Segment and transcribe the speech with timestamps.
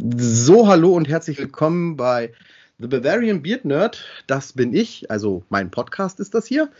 [0.00, 2.32] So, hallo und herzlich willkommen bei
[2.78, 4.04] The Bavarian Beard Nerd.
[4.28, 6.70] Das bin ich, also mein Podcast ist das hier.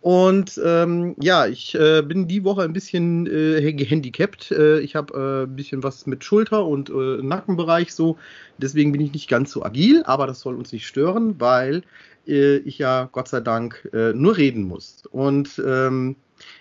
[0.00, 4.50] Und ähm, ja, ich äh, bin die Woche ein bisschen äh, gehandicapt.
[4.50, 8.18] Äh, ich habe äh, ein bisschen was mit Schulter und äh, Nackenbereich so.
[8.58, 11.82] Deswegen bin ich nicht ganz so agil, aber das soll uns nicht stören, weil
[12.26, 15.04] äh, ich ja Gott sei Dank äh, nur reden muss.
[15.12, 16.16] Und ähm,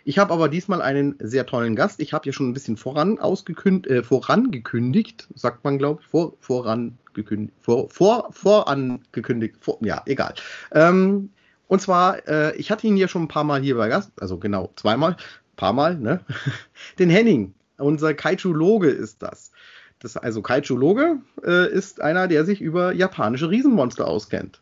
[0.06, 2.00] ich habe aber diesmal einen sehr tollen Gast.
[2.00, 6.34] Ich habe ja schon ein bisschen voran ausgekündigt, äh, vorangekündigt, sagt man, glaube ich, vor,
[6.40, 10.34] vorangekündigt, vor, vor, vorangekündigt, vor, ja, egal.
[10.72, 11.30] Ähm,
[11.68, 14.38] und zwar, äh, ich hatte ihn ja schon ein paar Mal hier bei Gast, also
[14.38, 15.18] genau zweimal,
[15.56, 16.20] paar Mal, ne?
[17.00, 19.52] Den Henning, unser Kaiju-Loge ist das.
[20.00, 24.62] das also Kaiju-Loge äh, ist einer, der sich über japanische Riesenmonster auskennt.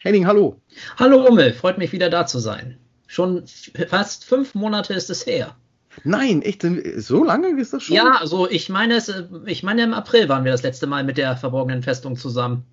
[0.00, 0.60] Henning, hallo.
[0.96, 2.78] Hallo Ummel, freut mich wieder da zu sein.
[3.08, 3.44] Schon
[3.88, 5.56] fast fünf Monate ist es her.
[6.04, 6.64] Nein, echt,
[6.98, 7.96] so lange ist das schon?
[7.96, 9.12] Ja, also ich meine, es,
[9.46, 12.64] ich meine, im April waren wir das letzte Mal mit der verborgenen Festung zusammen.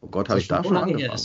[0.00, 1.20] Oh Gott, habe ich da schon angefangen?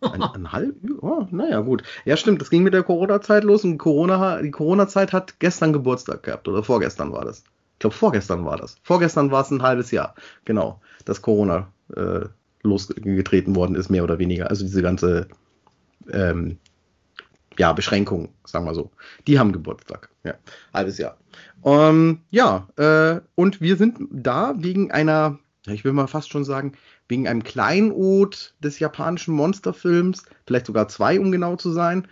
[0.00, 0.74] Ein, ein halb?
[1.00, 1.84] Oh, naja, gut.
[2.04, 6.24] Ja, stimmt, das ging mit der Corona-Zeit los und Corona, die Corona-Zeit hat gestern Geburtstag
[6.24, 7.44] gehabt oder vorgestern war das.
[7.74, 8.76] Ich glaube, vorgestern war das.
[8.82, 10.16] Vorgestern war es ein halbes Jahr.
[10.44, 12.26] Genau, dass Corona äh,
[12.64, 14.50] losgetreten worden ist, mehr oder weniger.
[14.50, 15.28] Also diese ganze
[16.12, 16.58] ähm,
[17.58, 18.90] ja, Beschränkungen, sagen wir so.
[19.26, 20.08] Die haben Geburtstag.
[20.24, 20.34] Ja,
[20.72, 21.16] halbes Jahr.
[21.62, 26.72] Um, ja, äh, und wir sind da wegen einer, ich will mal fast schon sagen,
[27.08, 32.08] wegen einem Kleinod des japanischen Monsterfilms, vielleicht sogar zwei, um genau zu sein.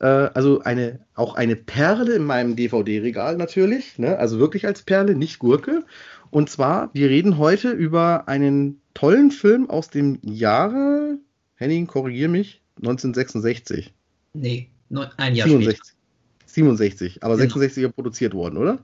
[0.00, 4.18] Äh, also eine, auch eine Perle in meinem DVD-Regal natürlich, ne?
[4.18, 5.84] also wirklich als Perle, nicht Gurke.
[6.30, 11.18] Und zwar, wir reden heute über einen tollen Film aus dem Jahre,
[11.56, 13.92] Henning, korrigier mich, 1966.
[14.34, 14.70] Nee,
[15.16, 15.78] ein Jahr 67.
[15.78, 15.98] Später.
[16.46, 17.42] 67, aber genau.
[17.42, 18.78] 66 er produziert worden, oder?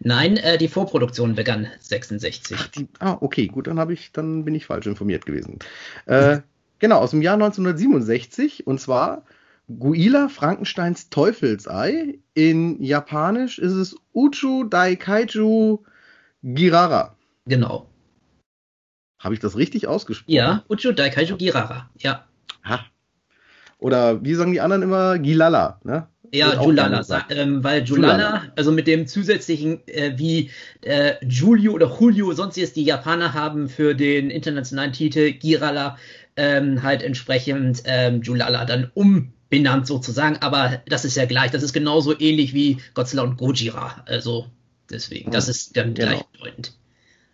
[0.00, 2.56] Nein, äh, die Vorproduktion begann 66.
[2.58, 5.58] Ach, die, ah, okay, gut, dann habe ich, dann bin ich falsch informiert gewesen.
[6.06, 6.40] Äh,
[6.78, 9.24] genau, aus dem Jahr 1967 und zwar
[9.68, 12.18] Guila Frankensteins Teufelsei.
[12.34, 15.84] In Japanisch ist es Uchu Daikaiju
[16.42, 17.16] Girara.
[17.46, 17.90] Genau.
[19.18, 20.32] Habe ich das richtig ausgesprochen?
[20.32, 22.26] Ja, Uchu Daikaiju Girara, ja.
[22.64, 22.86] Ha,
[23.86, 25.18] oder wie sagen die anderen immer?
[25.18, 26.08] Gilala, ne?
[26.32, 30.50] Ja, Julala, ähm, weil Julala, also mit dem zusätzlichen, äh, wie
[30.82, 35.96] äh, Julio oder Julio, sonst ist die Japaner haben für den internationalen Titel Girala
[36.36, 41.72] ähm, halt entsprechend ähm, Julala dann umbenannt sozusagen, aber das ist ja gleich, das ist
[41.72, 44.46] genauso ähnlich wie Godzilla und Gojira, also
[44.90, 46.08] deswegen, das ist dann genau.
[46.08, 46.72] gleichbedeutend.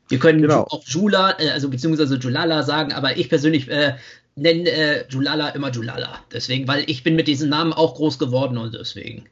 [0.08, 0.66] Wir können genau.
[0.68, 3.94] auch Jula, äh, also beziehungsweise Julala sagen, aber ich persönlich äh,
[4.36, 6.20] nenne äh, Julala immer Julala.
[6.32, 9.26] Deswegen, weil ich bin mit diesem Namen auch groß geworden und deswegen.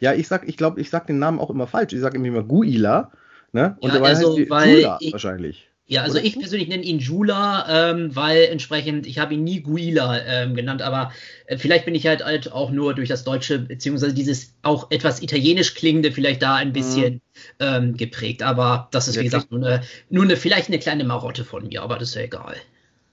[0.00, 1.92] Ja, ich sag, ich glaube, ich sag den Namen auch immer falsch.
[1.92, 3.12] Ich sage immer Guila,
[3.52, 3.76] ne?
[3.80, 5.68] Und ja, also, heißt weil Jula ich, wahrscheinlich.
[5.88, 6.26] Ja, also Oder?
[6.26, 10.82] ich persönlich nenne ihn Jula, ähm, weil entsprechend, ich habe ihn nie Guila ähm, genannt,
[10.82, 11.12] aber
[11.46, 15.22] äh, vielleicht bin ich halt, halt auch nur durch das Deutsche, beziehungsweise dieses auch etwas
[15.22, 17.20] italienisch klingende, vielleicht da ein bisschen mhm.
[17.60, 18.42] ähm, geprägt.
[18.42, 21.68] Aber das ist, ja, wie gesagt, nur eine, nur eine, vielleicht eine kleine Marotte von
[21.68, 22.56] mir, aber das ist ja egal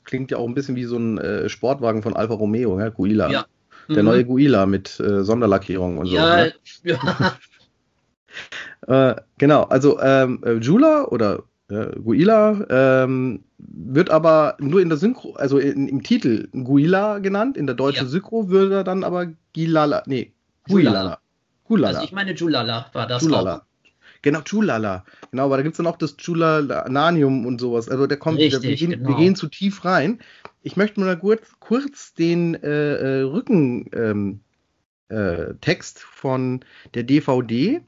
[0.03, 3.29] klingt ja auch ein bisschen wie so ein äh, Sportwagen von Alfa Romeo, ja, Guila.
[3.29, 3.45] Ja.
[3.89, 4.09] Der mhm.
[4.09, 6.51] neue Guila mit äh, Sonderlackierung und ja, so.
[6.83, 6.97] Ne?
[8.87, 9.09] Ja.
[9.11, 14.97] äh, genau, also ähm, äh, Jula oder äh, Guila ähm, wird aber nur in der
[14.97, 18.09] Synchro, also in, im Titel Guila genannt, in der deutschen ja.
[18.09, 20.33] Synchro würde er dann aber Gilala, nee,
[20.67, 21.19] Guilala.
[21.65, 21.99] Gulala.
[21.99, 23.57] Also ich meine Julala war das Julala.
[23.57, 23.61] Auch.
[24.23, 25.05] Genau, Chulala.
[25.31, 27.89] Genau, aber da gibt es dann auch das Chulalanium und sowas.
[27.89, 29.09] Also der kommt, Richtig, wir, gehen, genau.
[29.09, 30.19] wir gehen zu tief rein.
[30.63, 34.39] Ich möchte mal kurz, kurz den äh, äh Rückentext ähm,
[35.09, 37.81] äh, von der DVD,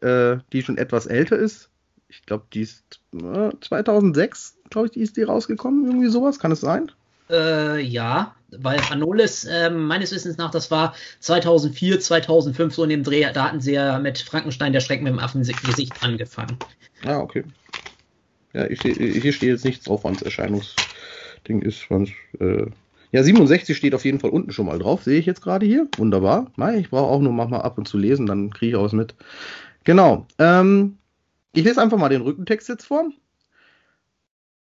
[0.00, 1.68] äh, die schon etwas älter ist.
[2.08, 6.38] Ich glaube, die ist 2006, äh, glaube ich, die ist die rausgekommen, irgendwie sowas.
[6.38, 6.90] Kann es sein?
[7.28, 13.02] Äh, ja, weil Anolis, äh, meines Wissens nach, das war 2004, 2005 so in dem
[13.02, 16.56] Dreh, da hatten sie ja mit Frankenstein der Schrecken mit dem Affengesicht angefangen.
[17.04, 17.44] Ah, okay.
[18.52, 21.90] Ja, ich, hier steht jetzt nichts drauf, wann es Erscheinungsding ist.
[21.90, 22.66] Wann's, äh
[23.12, 25.88] ja, 67 steht auf jeden Fall unten schon mal drauf, sehe ich jetzt gerade hier.
[25.96, 26.50] Wunderbar.
[26.56, 28.92] Nein, ich brauche auch nur manchmal ab und zu lesen, dann kriege ich auch was
[28.92, 29.14] mit.
[29.84, 30.26] Genau.
[30.38, 30.98] Ähm,
[31.52, 33.10] ich lese einfach mal den Rückentext jetzt vor.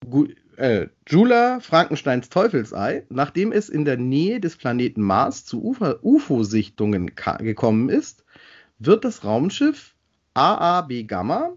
[0.08, 7.12] Gut, äh, Jula Frankensteins Teufelsei, nachdem es in der Nähe des Planeten Mars zu UFO-Sichtungen
[7.38, 8.24] gekommen ist,
[8.78, 9.94] wird das Raumschiff
[10.34, 11.52] AAB Gamma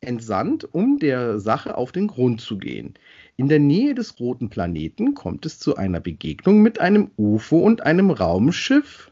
[0.00, 2.94] entsandt, um der Sache auf den Grund zu gehen.
[3.36, 7.82] In der Nähe des roten Planeten kommt es zu einer Begegnung mit einem UFO und
[7.82, 9.10] einem Raumschiff.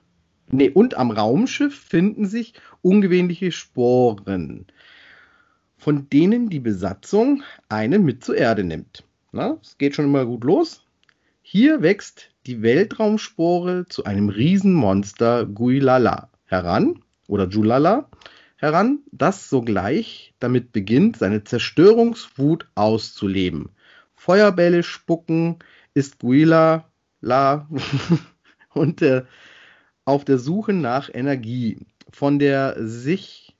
[0.50, 4.66] Nee, und am Raumschiff finden sich ungewöhnliche Sporen.
[5.80, 9.02] von denen die Besatzung eine mit zur Erde nimmt.
[9.32, 10.84] Es geht schon immer gut los.
[11.42, 18.08] Hier wächst die Weltraumspore zu einem Riesenmonster Guilala heran oder Julala
[18.56, 23.70] heran, das sogleich damit beginnt, seine Zerstörungswut auszuleben.
[24.14, 25.60] Feuerbälle spucken
[25.94, 26.84] ist Guilala
[28.74, 29.24] und äh,
[30.04, 33.56] auf der Suche nach Energie, von der sich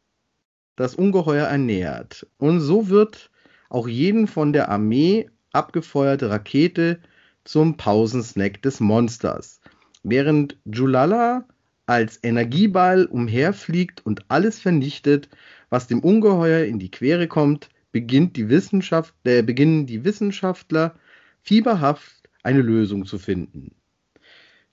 [0.74, 2.26] das Ungeheuer ernährt.
[2.38, 3.30] Und so wird
[3.68, 7.00] auch jeden von der Armee abgefeuerte Rakete
[7.44, 9.60] zum Pausensnack des Monsters.
[10.02, 11.44] Während Julala
[11.86, 15.28] als Energieball umherfliegt und alles vernichtet,
[15.70, 20.94] was dem Ungeheuer in die Quere kommt, beginnt die Wissenschaft, äh, beginnen die Wissenschaftler
[21.42, 23.74] fieberhaft eine Lösung zu finden.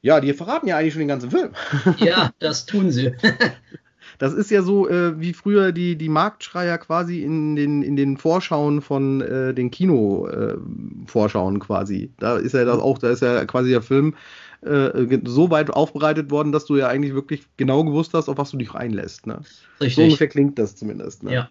[0.02, 1.52] Ja, die verraten ja eigentlich schon den ganzen Film.
[1.98, 3.14] Ja, das tun sie.
[4.18, 8.18] Das ist ja so äh, wie früher die, die Marktschreier quasi in den, in den
[8.18, 12.12] Vorschauen von äh, den Kino-Vorschauen äh, quasi.
[12.20, 14.16] Da ist ja das auch, da ist ja quasi der Film
[14.62, 18.52] äh, so weit aufbereitet worden, dass du ja eigentlich wirklich genau gewusst hast, auf was
[18.52, 19.28] du dich reinlässt.
[19.28, 19.42] Ne?
[19.80, 19.96] Richtig.
[19.96, 21.24] So ungefähr klingt das zumindest.
[21.24, 21.34] Ne?
[21.34, 21.50] Ja,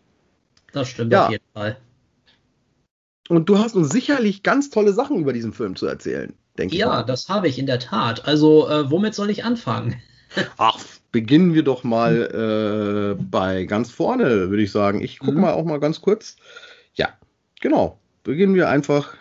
[0.73, 1.27] das stimmt ja.
[1.27, 1.77] auf jeden Fall.
[3.29, 6.81] Und du hast uns sicherlich ganz tolle Sachen über diesen Film zu erzählen, denke ich.
[6.81, 8.27] Ja, das habe ich in der Tat.
[8.27, 9.97] Also, äh, womit soll ich anfangen?
[10.59, 10.79] Ach,
[11.17, 15.01] beginnen wir doch mal äh, bei ganz vorne, würde ich sagen.
[15.01, 15.41] Ich gucke mhm.
[15.41, 16.37] mal auch mal ganz kurz.
[16.93, 17.09] Ja,
[17.63, 17.99] genau.
[18.23, 19.15] Beginnen wir einfach.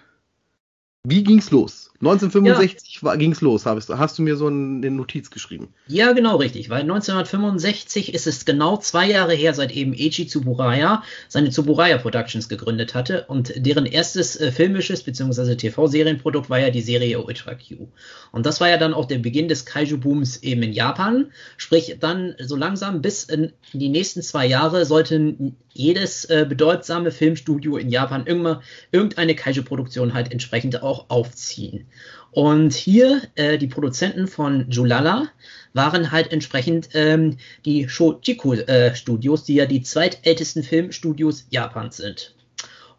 [1.07, 1.92] Wie ging's los?
[2.02, 3.16] 1965 ja.
[3.16, 5.69] ging es los, hast, hast, du mir so eine Notiz geschrieben.
[5.88, 11.04] Ja, genau, richtig, weil 1965 ist es genau zwei Jahre her, seit eben Eiji Tsuburaya
[11.30, 15.56] seine Tsuburaya Productions gegründet hatte und deren erstes äh, filmisches bzw.
[15.56, 17.88] TV-Serienprodukt war ja die Serie Ultra Q.
[18.31, 22.36] Und das war ja dann auch der Beginn des Kaiju-Booms eben in Japan, sprich dann
[22.40, 28.25] so langsam bis in die nächsten zwei Jahre sollten jedes äh, bedeutsame Filmstudio in Japan
[28.25, 28.62] irgendwann
[28.92, 31.88] irgendeine Kaiju-Produktion halt entsprechend auch aufziehen.
[32.31, 35.30] Und hier äh, die Produzenten von Julala
[35.74, 42.36] waren halt entsprechend ähm, die Shochiku äh, die ja die zweitältesten Filmstudios Japans sind.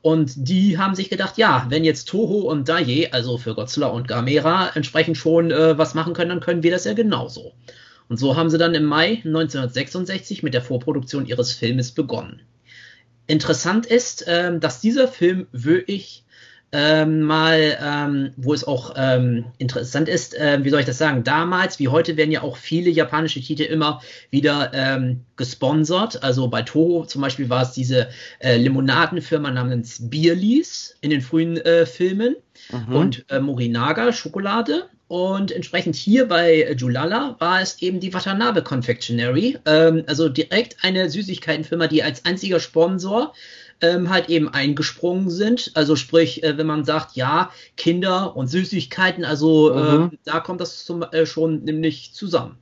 [0.02, 4.06] Und die haben sich gedacht, ja, wenn jetzt Toho und Daiei, also für Godzilla und
[4.06, 7.54] Gamera, entsprechend schon äh, was machen können, dann können wir das ja genauso.
[8.08, 12.42] Und so haben sie dann im Mai 1966 mit der Vorproduktion ihres Filmes begonnen.
[13.26, 16.24] Interessant ist, ähm, dass dieser Film wirklich
[16.72, 21.22] ähm, mal, ähm, wo es auch ähm, interessant ist, äh, wie soll ich das sagen,
[21.24, 26.22] damals wie heute werden ja auch viele japanische Titel immer wieder ähm, gesponsert.
[26.22, 28.08] Also bei Toho zum Beispiel war es diese
[28.40, 32.36] äh, Limonadenfirma namens Bierlies in den frühen äh, Filmen
[32.70, 32.94] mhm.
[32.94, 34.88] und äh, Morinaga Schokolade.
[35.08, 41.08] Und entsprechend hier bei Julala war es eben die Watanabe Confectionery, ähm, also direkt eine
[41.08, 43.32] Süßigkeitenfirma, die als einziger Sponsor
[43.80, 45.72] ähm, halt eben eingesprungen sind.
[45.74, 50.04] Also sprich, äh, wenn man sagt, ja, Kinder und Süßigkeiten, also äh, mhm.
[50.12, 52.58] äh, da kommt das zum, äh, schon nämlich zusammen.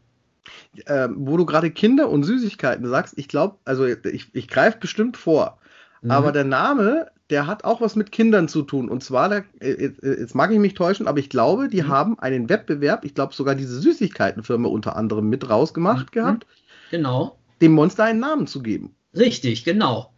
[0.87, 5.17] Ähm, wo du gerade Kinder und Süßigkeiten sagst, ich glaube, also ich, ich greife bestimmt
[5.17, 5.59] vor,
[6.03, 6.11] mhm.
[6.11, 8.89] aber der Name, der hat auch was mit Kindern zu tun.
[8.89, 11.89] Und zwar, der, äh, äh, jetzt mag ich mich täuschen, aber ich glaube, die mhm.
[11.89, 16.21] haben einen Wettbewerb, ich glaube sogar diese Süßigkeitenfirma unter anderem mit rausgemacht mhm.
[16.21, 16.47] gehabt.
[16.91, 17.39] Genau.
[17.61, 18.95] Dem Monster einen Namen zu geben.
[19.17, 20.14] Richtig, genau.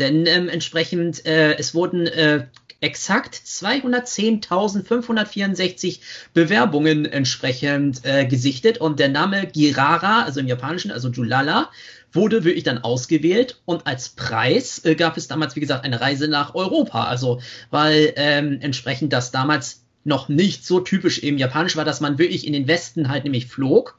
[0.00, 2.46] Denn ähm, entsprechend, äh, es wurden äh,
[2.80, 6.00] exakt 210.564
[6.32, 8.78] Bewerbungen entsprechend äh, gesichtet.
[8.78, 11.70] Und der Name Girara, also im Japanischen, also Julala,
[12.12, 13.60] wurde wirklich dann ausgewählt.
[13.66, 17.04] Und als Preis äh, gab es damals, wie gesagt, eine Reise nach Europa.
[17.04, 22.18] Also, weil ähm, entsprechend das damals noch nicht so typisch im Japanisch war, dass man
[22.18, 23.98] wirklich in den Westen halt nämlich flog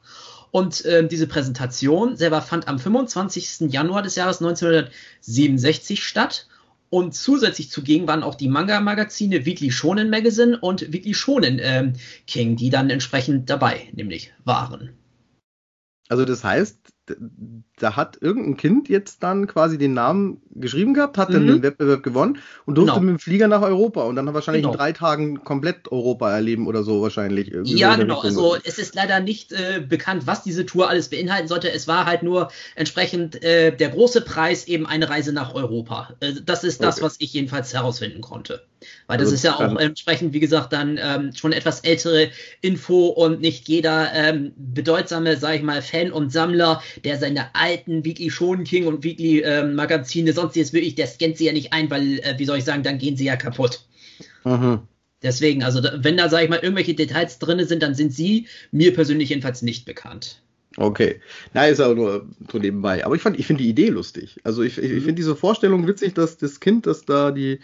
[0.52, 3.72] und äh, diese Präsentation selber fand am 25.
[3.72, 6.46] Januar des Jahres 1967 statt.
[6.90, 11.94] Und zusätzlich zugegen waren auch die Manga-Magazine Weekly Shonen Magazine und Weekly Shonen ähm,
[12.26, 14.90] King, die dann entsprechend dabei nämlich waren.
[16.10, 16.76] Also das heißt,
[17.78, 21.34] da hat irgendein Kind jetzt dann quasi den Namen geschrieben gehabt, hat mhm.
[21.34, 23.02] dann den Wettbewerb gewonnen und durfte genau.
[23.02, 24.74] mit dem Flieger nach Europa und dann hat wahrscheinlich genau.
[24.74, 27.52] in drei Tagen komplett Europa erleben oder so wahrscheinlich.
[27.64, 28.20] ja, so genau.
[28.20, 31.72] Also es ist leider nicht äh, bekannt, was diese Tour alles beinhalten sollte.
[31.72, 36.14] Es war halt nur entsprechend äh, der große Preis eben eine Reise nach Europa.
[36.20, 37.04] Äh, das ist das, okay.
[37.04, 38.62] was ich jedenfalls herausfinden konnte.
[39.06, 42.30] Weil das also, ist ja auch entsprechend, wie gesagt, dann ähm, schon etwas ältere
[42.60, 48.04] Info und nicht jeder ähm, bedeutsame, sag ich mal, Fan und Sammler, der seine alten
[48.04, 51.72] Weekly Shonen King und Weekly ähm, Magazine, sonst jetzt wirklich, der scannt sie ja nicht
[51.72, 53.86] ein, weil, äh, wie soll ich sagen, dann gehen sie ja kaputt.
[54.44, 54.80] Mhm.
[55.22, 58.92] Deswegen, also wenn da, sag ich mal, irgendwelche Details drin sind, dann sind sie mir
[58.92, 60.42] persönlich jedenfalls nicht bekannt.
[60.76, 61.20] Okay.
[61.52, 63.04] Na, ist auch nur so nebenbei.
[63.04, 64.40] Aber ich fand, ich finde die Idee lustig.
[64.42, 67.60] Also ich, ich, ich finde diese Vorstellung witzig, dass das Kind, das da die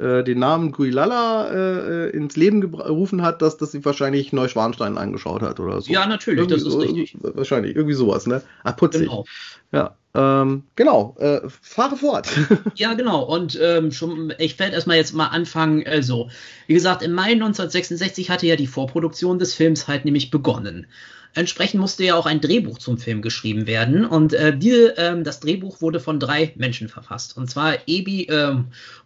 [0.00, 4.98] äh, den Namen Guilala äh, äh ins Leben gerufen hat, dass, dass sie wahrscheinlich Neuschwanstein
[4.98, 5.92] angeschaut hat oder so.
[5.92, 7.16] Ja, natürlich, irgendwie das ist so, richtig.
[7.20, 8.42] Wahrscheinlich, irgendwie sowas, ne?
[8.64, 9.02] Ach, putzig.
[9.02, 9.24] Genau.
[9.72, 12.28] Ja, ähm, genau, äh, fahre fort.
[12.74, 13.22] ja, genau.
[13.22, 15.86] Und ähm, schon, ich werde erstmal jetzt mal anfangen.
[15.86, 16.30] Also,
[16.66, 20.86] wie gesagt, im Mai 1966 hatte ja die Vorproduktion des Films halt nämlich begonnen.
[21.34, 24.04] Entsprechend musste ja auch ein Drehbuch zum Film geschrieben werden.
[24.04, 27.36] Und äh, die, äh, das Drehbuch wurde von drei Menschen verfasst.
[27.36, 28.56] Und zwar Ebi äh,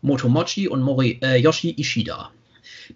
[0.00, 2.31] Motomochi und Mori, äh, Yoshi Ishida.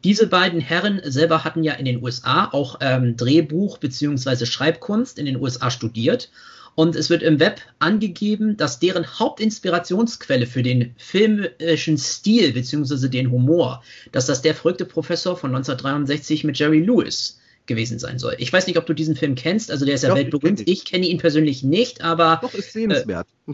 [0.05, 4.47] Diese beiden Herren selber hatten ja in den USA auch ähm, Drehbuch bzw.
[4.47, 6.31] Schreibkunst in den USA studiert.
[6.75, 13.09] Und es wird im Web angegeben, dass deren Hauptinspirationsquelle für den filmischen Stil bzw.
[13.09, 13.83] den Humor,
[14.13, 17.38] dass das der verrückte Professor von 1963 mit Jerry Lewis
[17.69, 18.35] gewesen sein soll.
[18.39, 20.61] Ich weiß nicht, ob du diesen Film kennst, also der ist ja weltberühmt.
[20.61, 22.41] Ich, ich kenne ihn persönlich nicht, aber.
[22.43, 23.29] Doch, ist sehenswert.
[23.47, 23.53] Äh,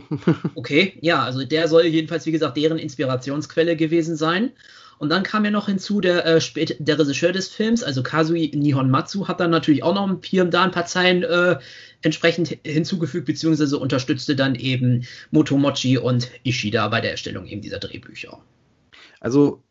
[0.54, 4.52] okay, ja, also der soll jedenfalls, wie gesagt, deren Inspirationsquelle gewesen sein.
[4.98, 6.40] Und dann kam ja noch hinzu der, äh,
[6.78, 10.64] der Regisseur des Films, also Kazui Nihonmatsu, hat dann natürlich auch noch hier und da
[10.64, 11.58] ein paar Zeilen äh,
[12.02, 18.40] entsprechend hinzugefügt, beziehungsweise unterstützte dann eben Motomochi und Ishida bei der Erstellung eben dieser Drehbücher.
[19.20, 19.62] Also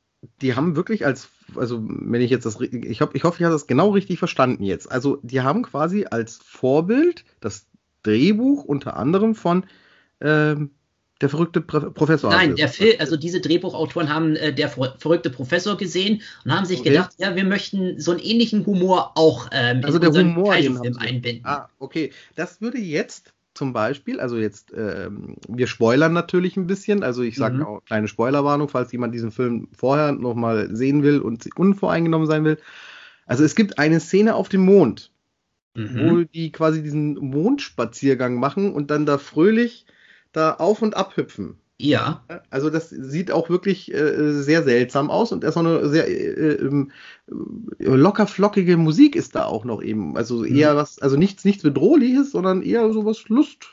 [0.41, 3.53] die haben wirklich als, also wenn ich jetzt das, ich, hoffe, ich hoffe, ich habe
[3.53, 4.91] das genau richtig verstanden jetzt.
[4.91, 7.65] Also die haben quasi als Vorbild das
[8.03, 9.65] Drehbuch unter anderem von
[10.21, 10.71] ähm,
[11.21, 12.31] der verrückte Professor.
[12.31, 16.81] Nein, der Film, also diese Drehbuchautoren haben äh, der verrückte Professor gesehen und haben sich
[16.81, 16.89] okay.
[16.89, 20.97] gedacht, ja, wir möchten so einen ähnlichen Humor auch ähm, also in der Humor Film
[20.97, 21.45] einbinden.
[21.45, 22.11] Ah, okay.
[22.35, 27.35] Das würde jetzt zum Beispiel, also jetzt, ähm, wir spoilern natürlich ein bisschen, also ich
[27.35, 27.63] sage mhm.
[27.63, 32.57] auch kleine Spoilerwarnung, falls jemand diesen Film vorher nochmal sehen will und unvoreingenommen sein will.
[33.25, 35.11] Also es gibt eine Szene auf dem Mond,
[35.75, 36.09] mhm.
[36.09, 39.85] wo die quasi diesen Mondspaziergang machen und dann da fröhlich
[40.31, 41.59] da auf und ab hüpfen.
[41.83, 42.23] Ja.
[42.49, 46.53] Also das sieht auch wirklich äh, sehr seltsam aus und erst noch eine sehr äh,
[46.53, 46.87] äh,
[47.77, 50.15] locker flockige Musik ist da auch noch eben.
[50.15, 50.77] Also eher mhm.
[50.77, 53.65] was, also nichts, nichts bedrohliches, sondern eher so was Lust,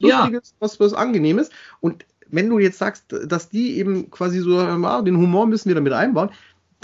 [0.00, 0.56] lustiges, ja.
[0.58, 1.50] was, was angenehmes.
[1.80, 5.92] Und wenn du jetzt sagst, dass die eben quasi so, den Humor müssen wir damit
[5.92, 6.30] einbauen,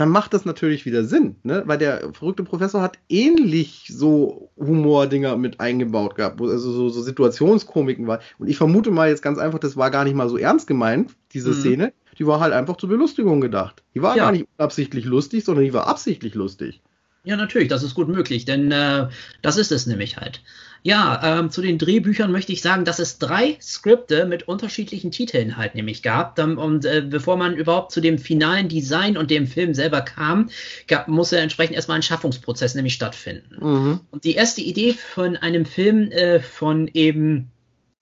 [0.01, 1.63] dann macht das natürlich wieder Sinn, ne?
[1.67, 7.03] Weil der verrückte Professor hat ähnlich so Humordinger mit eingebaut gehabt, wo also so, so
[7.03, 8.21] Situationskomiken war.
[8.39, 11.15] Und ich vermute mal jetzt ganz einfach, das war gar nicht mal so ernst gemeint,
[11.35, 11.55] diese mhm.
[11.55, 11.93] Szene.
[12.19, 13.83] Die war halt einfach zur Belustigung gedacht.
[13.95, 14.25] Die war ja.
[14.25, 16.81] gar nicht absichtlich lustig, sondern die war absichtlich lustig.
[17.25, 19.09] Ja, natürlich, das ist gut möglich, denn äh,
[19.43, 20.41] das ist es nämlich halt.
[20.83, 25.59] Ja, ähm, zu den Drehbüchern möchte ich sagen, dass es drei Skripte mit unterschiedlichen Titeln
[25.59, 26.39] halt nämlich gab.
[26.39, 30.49] Und äh, bevor man überhaupt zu dem finalen Design und dem Film selber kam,
[30.89, 33.57] gab, musste entsprechend erstmal ein Schaffungsprozess nämlich stattfinden.
[33.61, 34.01] Mhm.
[34.11, 37.51] Und die erste Idee von einem Film äh, von eben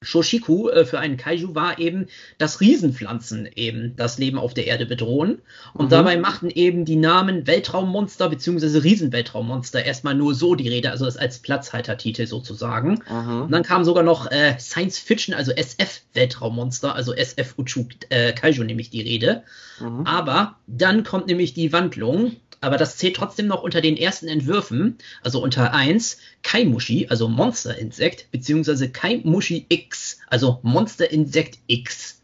[0.00, 2.06] Shoshiku äh, für einen Kaiju war eben,
[2.38, 5.42] dass Riesenpflanzen eben das Leben auf der Erde bedrohen.
[5.74, 5.90] Und mhm.
[5.90, 8.78] dabei machten eben die Namen Weltraummonster bzw.
[8.78, 13.00] Riesenweltraummonster erstmal nur so die Rede, also das als Platzhaltertitel sozusagen.
[13.10, 13.42] Mhm.
[13.42, 18.32] Und dann kam sogar noch äh, Science Fiction, also SF Weltraummonster, also SF Uchu äh,
[18.32, 19.42] Kaiju nämlich die Rede.
[19.80, 20.06] Mhm.
[20.06, 24.98] Aber dann kommt nämlich die Wandlung aber das zählt trotzdem noch unter den ersten Entwürfen,
[25.22, 32.22] also unter 1 Kaimushi, also Monsterinsekt, beziehungsweise Kaimushi X, also Monsterinsekt X.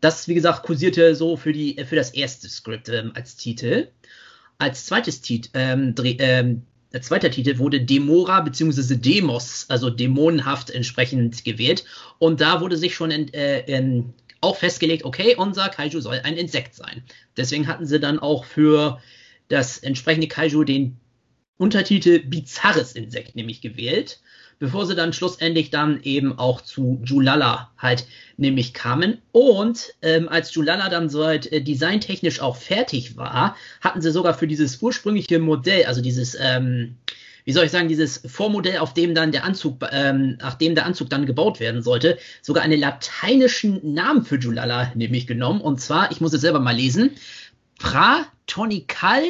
[0.00, 3.88] Das, wie gesagt, kursierte so für, die, für das erste Skript ähm, als Titel.
[4.58, 8.96] Als zweites Titel, ähm, ähm, der zweite Titel wurde Demora bzw.
[8.96, 11.84] Demos, also dämonenhaft entsprechend gewählt.
[12.18, 16.36] Und da wurde sich schon in, äh, in, auch festgelegt, okay, unser Kaiju soll ein
[16.36, 17.02] Insekt sein.
[17.36, 19.00] Deswegen hatten sie dann auch für
[19.48, 20.96] das entsprechende Kaiju den
[21.58, 24.20] Untertitel Bizarres Insekt nämlich gewählt,
[24.58, 29.18] bevor sie dann schlussendlich dann eben auch zu Julala halt nämlich kamen.
[29.32, 34.34] Und ähm, als Julala dann so halt äh, designtechnisch auch fertig war, hatten sie sogar
[34.34, 36.96] für dieses ursprüngliche Modell, also dieses, ähm,
[37.46, 40.84] wie soll ich sagen, dieses Vormodell, auf dem dann der Anzug, ähm, nach dem der
[40.84, 45.60] Anzug dann gebaut werden sollte, sogar einen lateinischen Namen für Julala nämlich genommen.
[45.60, 47.12] Und zwar, ich muss es selber mal lesen,
[47.78, 49.22] Pratonical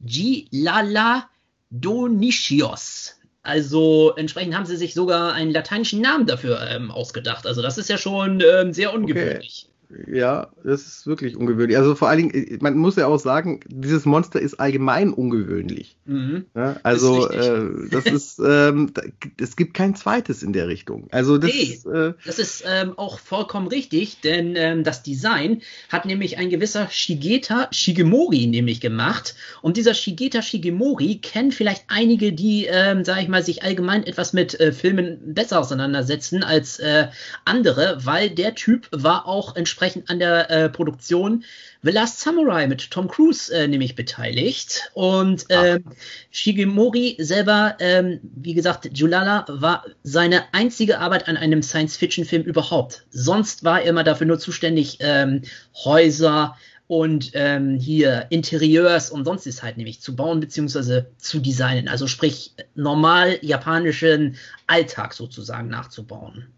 [0.00, 1.28] Gilala
[1.70, 3.16] Donicios.
[3.42, 7.46] Also entsprechend haben sie sich sogar einen lateinischen Namen dafür ähm, ausgedacht.
[7.46, 9.69] Also das ist ja schon ähm, sehr ungewöhnlich.
[10.06, 11.76] Ja, das ist wirklich ungewöhnlich.
[11.76, 15.96] Also vor allen Dingen, man muss ja auch sagen, dieses Monster ist allgemein ungewöhnlich.
[16.04, 16.46] Mhm.
[16.54, 18.92] Ja, also das ist, äh, das ist ähm,
[19.40, 21.08] es gibt kein zweites in der Richtung.
[21.10, 25.62] Also das, nee, ist, äh, das ist ähm, auch vollkommen richtig, denn ähm, das Design
[25.88, 29.34] hat nämlich ein gewisser Shigeta Shigemori nämlich gemacht.
[29.60, 34.32] Und dieser Shigeta Shigemori kennen vielleicht einige, die, ähm, sage ich mal, sich allgemein etwas
[34.32, 37.08] mit äh, Filmen besser auseinandersetzen als äh,
[37.44, 41.44] andere, weil der Typ war auch entsprechend an der äh, Produktion
[41.82, 44.90] The Last Samurai mit Tom Cruise äh, nämlich beteiligt.
[44.94, 45.84] Und ähm,
[46.30, 53.06] Shigemori selber, ähm, wie gesagt, Julala war seine einzige Arbeit an einem Science-Fiction-Film überhaupt.
[53.10, 55.42] Sonst war er immer dafür nur zuständig, ähm,
[55.84, 56.56] Häuser,
[56.90, 61.04] und ähm, hier Interieurs und sonstiges halt nämlich zu bauen bzw.
[61.18, 61.86] zu designen.
[61.86, 64.34] Also sprich normal japanischen
[64.66, 66.48] Alltag sozusagen nachzubauen.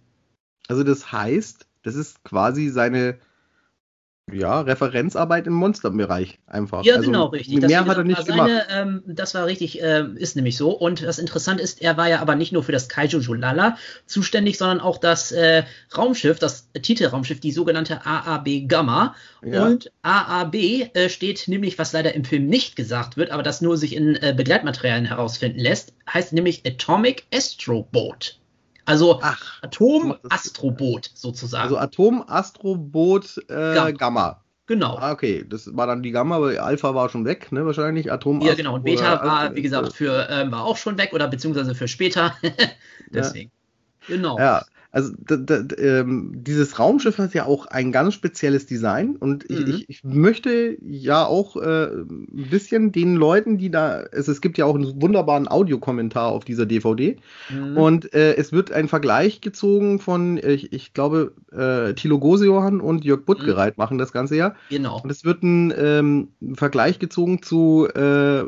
[0.69, 3.19] Also das heißt, das ist quasi seine
[4.31, 6.85] ja, Referenzarbeit im Monsterbereich einfach.
[6.85, 7.61] Ja, also, genau, richtig.
[7.61, 8.67] Mehr das hat er nicht seine, gemacht.
[8.71, 10.71] Ähm, das war richtig, äh, ist nämlich so.
[10.71, 14.59] Und das Interessante ist, er war ja aber nicht nur für das Kaiju Julala zuständig,
[14.59, 15.65] sondern auch das äh,
[15.97, 19.17] Raumschiff, das Titelraumschiff, die sogenannte AAB Gamma.
[19.45, 19.67] Ja.
[19.67, 23.77] Und AAB äh, steht nämlich, was leider im Film nicht gesagt wird, aber das nur
[23.77, 28.39] sich in äh, Begleitmaterialien herausfinden lässt, heißt nämlich Atomic Astro Boat.
[28.85, 29.21] Also
[29.63, 31.63] Atom-Astroboot sozusagen.
[31.63, 33.91] Also Atom-Astroboot äh, Gamma.
[33.93, 34.43] Gamma.
[34.67, 34.97] Genau.
[34.97, 38.13] Ah, okay, das war dann die Gamma, weil Alpha war schon weg, ne, wahrscheinlich.
[38.13, 38.41] Atom.
[38.41, 38.75] Ja, genau.
[38.75, 42.35] Und Beta war, wie gesagt, für ähm, war auch schon weg oder beziehungsweise für später.
[43.11, 43.51] Deswegen.
[44.09, 44.17] Ja.
[44.17, 44.39] Genau.
[44.39, 45.11] Ja, also
[45.79, 49.67] ähm, dieses Raumschiff hat ja auch ein ganz spezielles Design und mhm.
[49.67, 54.59] ich, ich, möchte ja auch äh, ein bisschen den Leuten, die da, es, es gibt
[54.59, 57.17] ja auch einen wunderbaren Audiokommentar auf dieser DVD
[57.49, 57.79] mhm.
[57.79, 63.03] und äh, es wird ein Vergleich gezogen von, ich, ich glaube, äh, Thilo Gosejohann und
[63.03, 63.83] Jörg Buttgereit mhm.
[63.83, 64.55] machen das Ganze ja.
[64.69, 65.01] Genau.
[65.03, 68.45] Und es wird ein ähm, Vergleich gezogen zu äh,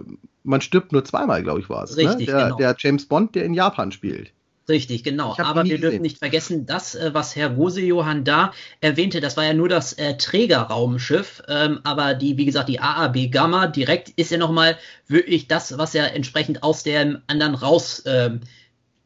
[0.47, 1.97] man stirbt nur zweimal, glaube ich, war es.
[1.97, 2.03] Ne?
[2.03, 2.35] Richtig, ne?
[2.35, 2.57] der, genau.
[2.59, 4.34] der James Bond, der in Japan spielt.
[4.69, 5.35] Richtig, genau.
[5.39, 9.53] Aber wir dürfen nicht vergessen, das, äh, was Herr Rose-Johann da erwähnte, das war ja
[9.53, 11.43] nur das äh, Trägerraumschiff.
[11.49, 15.93] Ähm, aber die, wie gesagt, die AAB Gamma direkt ist ja nochmal wirklich das, was
[15.93, 18.41] ja entsprechend aus dem anderen raus ähm,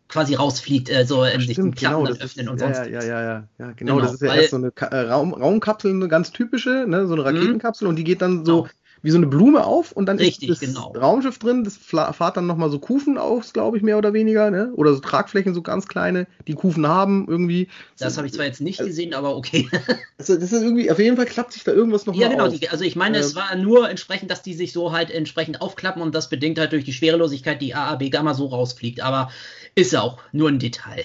[0.09, 2.79] quasi rausfliegt, äh, so in sich die Klappen genau, öffnen ist, und sonst.
[2.79, 4.01] Ja, ja, ja, ja, ja, genau, genau.
[4.01, 7.15] Das ist ja erst so eine Ka äh, Raum, Raumkapsel, eine ganz typische, ne, so
[7.15, 7.37] eine mhm.
[7.37, 10.49] Raketenkapsel und die geht dann so genau wie so eine Blume auf und dann Richtig,
[10.49, 10.93] ist das genau.
[10.93, 14.73] Raumschiff drin, das fahrt dann nochmal so Kufen aus, glaube ich, mehr oder weniger, ne?
[14.75, 17.69] Oder so Tragflächen, so ganz kleine, die Kufen haben irgendwie.
[17.99, 19.69] Das habe ich zwar jetzt nicht gesehen, aber okay.
[20.19, 22.69] Also das ist irgendwie, auf jeden Fall klappt sich da irgendwas noch Ja, genau, die,
[22.69, 26.03] also ich meine, ähm, es war nur entsprechend, dass die sich so halt entsprechend aufklappen
[26.03, 29.31] und das bedingt halt durch die Schwerelosigkeit die AAB Gamma so rausfliegt, aber
[29.77, 31.05] ist ja auch nur ein Detail.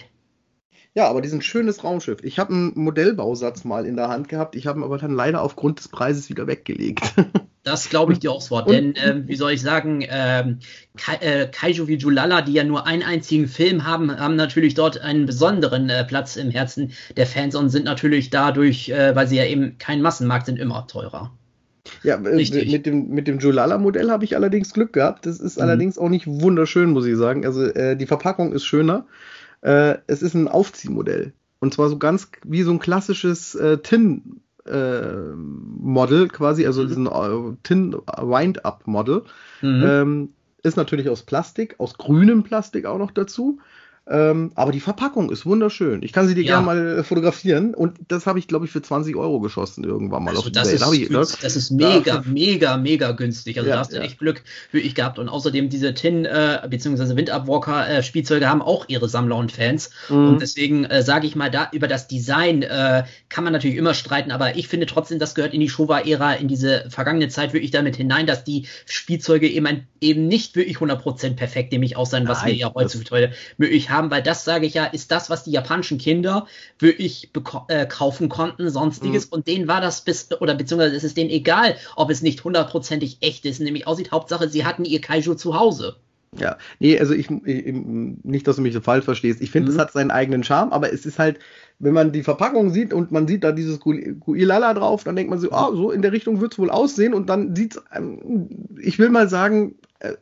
[0.95, 2.19] Ja, aber diesen schönes Raumschiff.
[2.23, 5.41] Ich habe einen Modellbausatz mal in der Hand gehabt, ich habe ihn aber dann leider
[5.41, 7.13] aufgrund des Preises wieder weggelegt.
[7.65, 10.59] Das glaube ich dir aufs Wort, denn ähm, wie soll ich sagen, ähm,
[10.97, 14.99] Ka äh, Kaiju wie Julala, die ja nur einen einzigen Film haben, haben natürlich dort
[14.99, 19.37] einen besonderen äh, Platz im Herzen der Fans und sind natürlich dadurch, äh, weil sie
[19.37, 21.31] ja eben kein Massenmarkt sind, immer teurer.
[22.03, 22.69] Ja, äh, Richtig.
[22.69, 25.25] mit dem, mit dem Julala-Modell habe ich allerdings Glück gehabt.
[25.25, 25.63] Das ist mhm.
[25.63, 27.45] allerdings auch nicht wunderschön, muss ich sagen.
[27.45, 29.05] Also äh, die Verpackung ist schöner.
[29.63, 31.33] Äh, es ist ein Aufziehmodell.
[31.59, 36.87] Und zwar so ganz wie so ein klassisches äh, Tin äh, Model quasi, also mhm.
[36.87, 39.23] diesen äh, Tin Wind-Up Model.
[39.61, 39.83] Mhm.
[39.85, 40.29] Ähm,
[40.63, 43.59] ist natürlich aus Plastik, aus grünem Plastik auch noch dazu.
[44.05, 46.03] Ähm, aber die Verpackung ist wunderschön.
[46.03, 46.59] Ich kann sie dir ja.
[46.59, 47.73] gerne mal äh, fotografieren.
[47.73, 50.73] Und das habe ich, glaube ich, für 20 Euro geschossen irgendwann mal also auf das
[50.73, 51.19] Ist, ich, ne?
[51.19, 52.23] Das ist mega, ja.
[52.25, 53.57] mega, mega günstig.
[53.57, 55.19] Also ja, da hast du echt Glück für ich gehabt.
[55.19, 57.15] Und außerdem diese Tin- äh, bzw.
[57.15, 59.89] Windabwalker-Spielzeuge äh, haben auch ihre Sammler und Fans.
[60.09, 60.27] Mhm.
[60.27, 63.93] Und deswegen äh, sage ich mal, da über das Design äh, kann man natürlich immer
[63.93, 64.31] streiten.
[64.31, 67.95] Aber ich finde trotzdem, das gehört in die Showa-Ära, in diese vergangene Zeit wirklich damit
[67.95, 72.55] hinein, dass die Spielzeuge eben, eben nicht wirklich 100% perfekt nämlich aussehen, was Nein, wir
[72.55, 75.97] ja heutzutage möglich haben haben, weil das, sage ich ja, ist das, was die japanischen
[75.97, 76.47] Kinder
[76.79, 77.29] wirklich
[77.67, 79.27] äh, kaufen konnten, sonstiges.
[79.27, 79.33] Mhm.
[79.33, 83.17] Und denen war das bis, oder beziehungsweise es ist denen egal, ob es nicht hundertprozentig
[83.21, 84.11] echt ist, nämlich aussieht.
[84.11, 85.95] Hauptsache, sie hatten ihr Kaiju zu Hause.
[86.39, 87.73] Ja, nee, also ich, ich
[88.23, 89.41] nicht, dass du mich so falsch verstehst.
[89.41, 89.75] Ich finde, mhm.
[89.75, 91.39] es hat seinen eigenen Charme, aber es ist halt,
[91.79, 95.39] wenn man die Verpackung sieht und man sieht da dieses Guilala drauf, dann denkt man
[95.39, 98.47] so, ah, so in der Richtung wird es wohl aussehen und dann sieht es, ähm,
[98.81, 99.75] ich will mal sagen,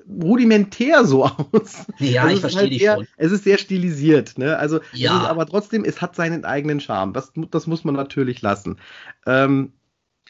[0.07, 1.85] rudimentär so aus.
[1.99, 3.07] Ja, also ich verstehe halt dich schon.
[3.17, 4.57] Es ist sehr stilisiert, ne?
[4.57, 5.11] Also, ja.
[5.11, 7.13] aber trotzdem, es hat seinen eigenen Charme.
[7.13, 8.77] Das, das muss man natürlich lassen.
[9.25, 9.73] Ähm,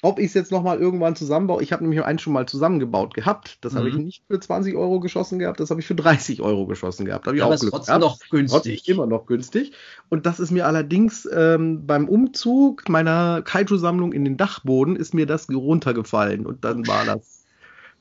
[0.03, 1.61] ob ich es jetzt nochmal irgendwann zusammenbaue.
[1.61, 3.59] Ich habe nämlich einen schon mal zusammengebaut gehabt.
[3.61, 3.77] Das mhm.
[3.77, 7.05] habe ich nicht für 20 Euro geschossen gehabt, das habe ich für 30 Euro geschossen
[7.05, 7.27] gehabt.
[7.27, 8.21] Da habe ich aber auch Glück trotzdem gehabt.
[8.21, 8.77] noch günstig.
[8.77, 9.73] Trotzdem immer noch günstig.
[10.09, 15.27] Und das ist mir allerdings ähm, beim Umzug meiner Kaiju-Sammlung in den Dachboden ist mir
[15.27, 17.45] das runtergefallen und dann war das,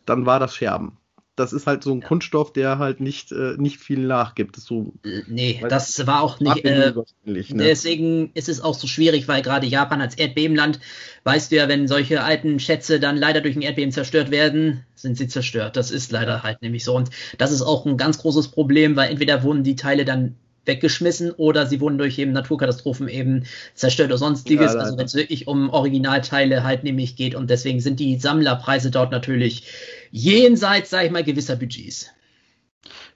[0.07, 0.97] dann war das Scherben
[1.41, 2.07] das ist halt so ein ja.
[2.07, 4.57] Kunststoff, der halt nicht, äh, nicht viel nachgibt.
[4.57, 6.65] Das so, äh, nee, das war auch nicht.
[6.65, 6.93] Äh,
[7.25, 7.45] ne?
[7.51, 10.79] Deswegen ist es auch so schwierig, weil gerade Japan als Erdbebenland,
[11.25, 15.17] weißt du ja, wenn solche alten Schätze dann leider durch ein Erdbeben zerstört werden, sind
[15.17, 15.77] sie zerstört.
[15.77, 16.95] Das ist leider halt nämlich so.
[16.95, 21.31] Und das ist auch ein ganz großes Problem, weil entweder wurden die Teile dann weggeschmissen
[21.33, 24.75] oder sie wurden durch eben Naturkatastrophen eben zerstört oder sonstiges.
[24.75, 28.91] Ja, also wenn es wirklich um Originalteile halt nämlich geht und deswegen sind die Sammlerpreise
[28.91, 29.65] dort natürlich
[30.11, 32.11] jenseits, sag ich mal, gewisser Budgets.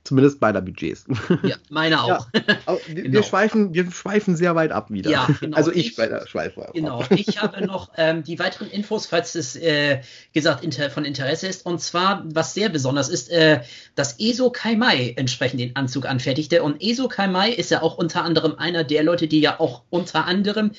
[0.04, 1.07] Zumindest beider Budgets.
[1.42, 2.28] Ja, meine auch.
[2.35, 3.22] Ja, wir, genau.
[3.22, 5.11] schweifen, wir schweifen sehr weit ab wieder.
[5.11, 5.57] Ja, genau.
[5.57, 6.70] Also ich, ich Schweife.
[6.74, 7.00] Genau.
[7.00, 7.11] Ab.
[7.11, 10.02] Ich habe noch ähm, die weiteren Infos, falls es äh,
[10.35, 11.64] gesagt inter, von Interesse ist.
[11.64, 13.62] Und zwar, was sehr besonders ist, äh,
[13.94, 16.62] dass Eso Kaimai entsprechend den Anzug anfertigte.
[16.62, 20.26] Und Eso Kaimai ist ja auch unter anderem einer der Leute, die ja auch unter
[20.26, 20.72] anderem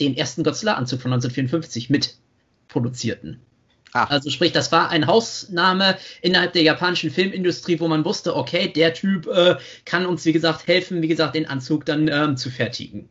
[0.00, 3.40] den ersten Godzilla-Anzug von 1954 mitproduzierten.
[3.96, 4.10] Ach.
[4.10, 8.92] Also sprich, das war ein Hausname innerhalb der japanischen Filmindustrie, wo man wusste, okay, der
[8.92, 9.56] Typ äh,
[9.86, 13.08] kann uns, wie gesagt, helfen, wie gesagt, den Anzug dann ähm, zu fertigen.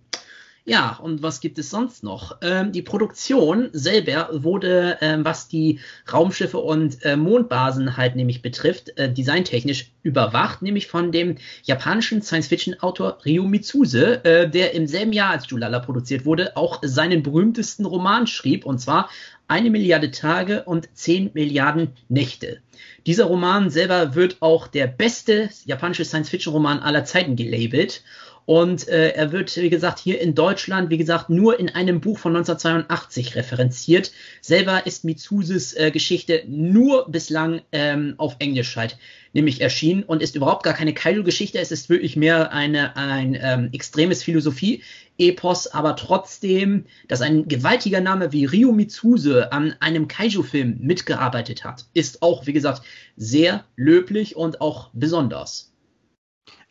[0.68, 2.38] Ja, und was gibt es sonst noch?
[2.42, 5.80] Ähm, die Produktion selber wurde, ähm, was die
[6.12, 13.20] Raumschiffe und äh, Mondbasen halt nämlich betrifft, äh, designtechnisch überwacht, nämlich von dem japanischen Science-Fiction-Autor
[13.24, 18.26] Ryo Mitsuse, äh, der im selben Jahr als Julala produziert wurde, auch seinen berühmtesten Roman
[18.26, 19.12] schrieb, und zwar
[19.48, 22.62] eine Milliarde Tage und zehn Milliarden Nächte.
[23.06, 28.04] Dieser Roman selber wird auch der beste japanische Science-Fiction-Roman aller Zeiten gelabelt.
[28.46, 32.20] Und äh, er wird, wie gesagt, hier in Deutschland, wie gesagt, nur in einem Buch
[32.20, 34.12] von 1982 referenziert.
[34.42, 38.98] Selber ist Mitsuses äh, Geschichte nur bislang ähm, auf Englisch halt
[39.36, 41.60] nämlich erschienen und ist überhaupt gar keine Kaiju-Geschichte.
[41.60, 48.32] Es ist wirklich mehr eine, ein ähm, extremes Philosophie-Epos, aber trotzdem, dass ein gewaltiger Name
[48.32, 52.84] wie Ryo Mitsuse an einem Kaiju-Film mitgearbeitet hat, ist auch, wie gesagt,
[53.18, 55.75] sehr löblich und auch besonders.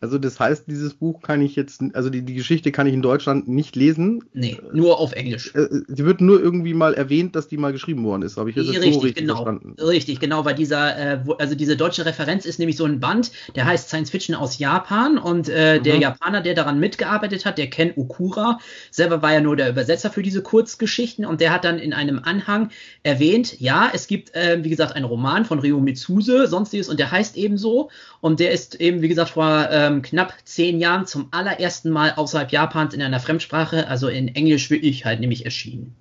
[0.04, 3.00] Also das heißt, dieses Buch kann ich jetzt, also die, die Geschichte kann ich in
[3.00, 4.22] Deutschland nicht lesen.
[4.34, 5.54] Nee, nur auf Englisch.
[5.54, 8.36] Äh, sie wird nur irgendwie mal erwähnt, dass die mal geschrieben worden ist.
[8.36, 9.76] Habe ich das jetzt richtig, so richtig genau, verstanden?
[9.80, 13.64] Richtig, genau, weil dieser, äh, also diese deutsche Referenz ist nämlich so ein Band, der
[13.64, 16.02] heißt Science Fiction aus Japan und äh, der mhm.
[16.02, 18.58] Japaner, der daran mitgearbeitet hat, der Ken Okura,
[18.90, 22.20] selber war ja nur der Übersetzer für diese Kurzgeschichten und der hat dann in einem
[22.22, 22.68] Anhang
[23.04, 27.10] erwähnt, ja, es gibt, äh, wie gesagt, einen Roman von Ryo Mitsuse, sonstiges und der
[27.10, 27.88] heißt ebenso
[28.20, 32.12] und der ist eben, wie gesagt, vor ähm, ähm, knapp zehn Jahren zum allerersten Mal
[32.16, 35.94] außerhalb Japans in einer Fremdsprache, also in Englisch wirklich halt nämlich erschienen.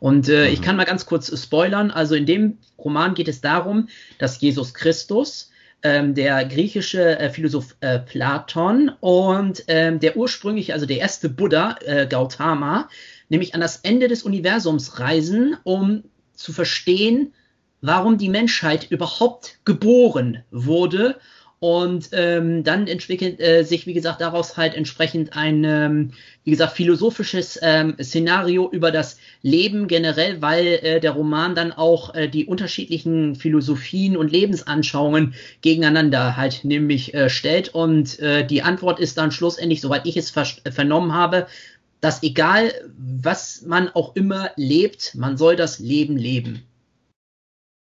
[0.00, 0.52] Und äh, mhm.
[0.52, 1.90] ich kann mal ganz kurz spoilern.
[1.90, 5.50] Also in dem Roman geht es darum, dass Jesus Christus,
[5.82, 11.76] ähm, der griechische äh, Philosoph äh, Platon und ähm, der ursprüngliche, also der erste Buddha,
[11.84, 12.88] äh, Gautama,
[13.28, 16.02] nämlich an das Ende des Universums reisen, um
[16.34, 17.32] zu verstehen,
[17.80, 21.16] warum die Menschheit überhaupt geboren wurde
[21.60, 26.12] und ähm, dann entwickelt äh, sich, wie gesagt, daraus halt entsprechend ein, ähm,
[26.44, 32.14] wie gesagt, philosophisches ähm, Szenario über das Leben generell, weil äh, der Roman dann auch
[32.14, 37.70] äh, die unterschiedlichen Philosophien und Lebensanschauungen gegeneinander halt nämlich äh, stellt.
[37.70, 41.48] Und äh, die Antwort ist dann schlussendlich, soweit ich es ver vernommen habe,
[42.00, 46.67] dass egal was man auch immer lebt, man soll das Leben leben.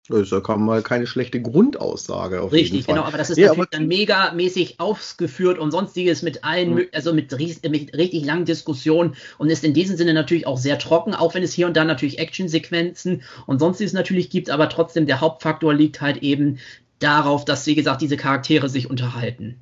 [0.09, 2.41] Das ist ja kaum mal keine schlechte Grundaussage.
[2.41, 2.95] Auf Richtig, jeden Fall.
[2.95, 6.85] genau, aber das ist ja, natürlich dann megamäßig aufgeführt und sonstiges mit allen, mhm.
[6.93, 11.13] also mit, mit, richtig langen Diskussionen und ist in diesem Sinne natürlich auch sehr trocken,
[11.13, 15.19] auch wenn es hier und da natürlich Actionsequenzen und sonstiges natürlich gibt, aber trotzdem der
[15.19, 16.59] Hauptfaktor liegt halt eben
[16.99, 19.57] darauf, dass, wie gesagt, diese Charaktere sich unterhalten.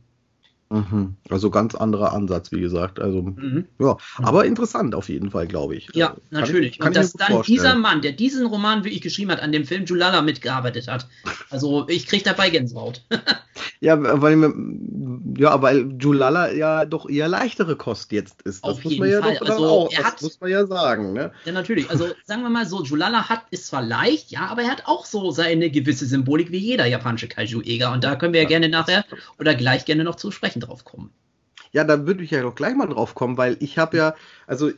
[0.75, 1.15] Mhm.
[1.29, 2.99] Also ganz anderer Ansatz, wie gesagt.
[2.99, 3.65] Also mhm.
[3.79, 5.89] ja, aber interessant auf jeden Fall, glaube ich.
[5.93, 6.79] Ja, kann natürlich.
[6.79, 7.57] Ich, und dass dann vorstellen.
[7.57, 11.07] dieser Mann, der diesen Roman wirklich geschrieben hat, an dem Film Julala mitgearbeitet hat.
[11.49, 13.01] Also ich kriege dabei Gänsehaut.
[13.79, 14.53] ja, weil
[15.37, 18.63] ja, weil Julala ja doch eher leichtere Kost jetzt ist.
[18.65, 19.37] Das auf muss man ja Fall.
[19.39, 21.13] Doch also, auch, er hat, muss man ja sagen.
[21.13, 21.31] Ne?
[21.43, 21.89] Ja, natürlich.
[21.89, 25.05] Also sagen wir mal so, Julala hat ist zwar leicht, ja, aber er hat auch
[25.05, 27.91] so seine gewisse Symbolik wie jeder japanische Kaiju-Eger.
[27.91, 29.05] Und da können wir ja, ja gerne nachher
[29.37, 31.11] oder gleich gerne noch zu sprechen sprechen drauf kommen.
[31.75, 34.15] Ja, da würde ich ja doch gleich mal drauf kommen, weil ich habe ja,
[34.47, 34.69] also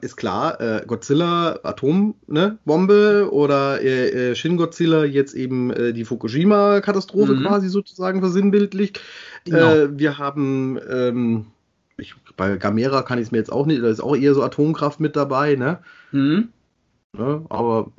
[0.00, 6.06] ist klar, äh, Godzilla, Atombombe ne, oder äh, äh, Shin Godzilla jetzt eben äh, die
[6.06, 7.42] Fukushima-Katastrophe mhm.
[7.42, 9.02] quasi sozusagen versinnbildlicht.
[9.44, 9.70] Genau.
[9.70, 11.46] Äh, wir haben, ähm,
[11.98, 14.42] ich, bei Gamera kann ich es mir jetzt auch nicht, da ist auch eher so
[14.42, 15.80] Atomkraft mit dabei, ne?
[16.10, 16.48] Mhm.
[17.12, 17.92] ne aber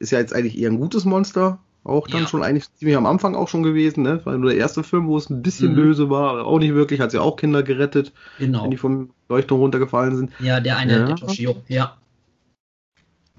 [0.00, 1.60] ist ja jetzt eigentlich eher ein gutes Monster.
[1.82, 2.28] Auch dann ja.
[2.28, 4.20] schon eigentlich ziemlich am Anfang auch schon gewesen, ne?
[4.24, 5.76] War nur der erste Film, wo es ein bisschen mhm.
[5.76, 8.64] böse war, auch nicht wirklich, hat sie auch Kinder gerettet, genau.
[8.64, 10.30] wenn die vom Leuchtturm runtergefallen sind.
[10.40, 11.06] Ja, der eine, ja.
[11.06, 11.96] der Toshio, ja.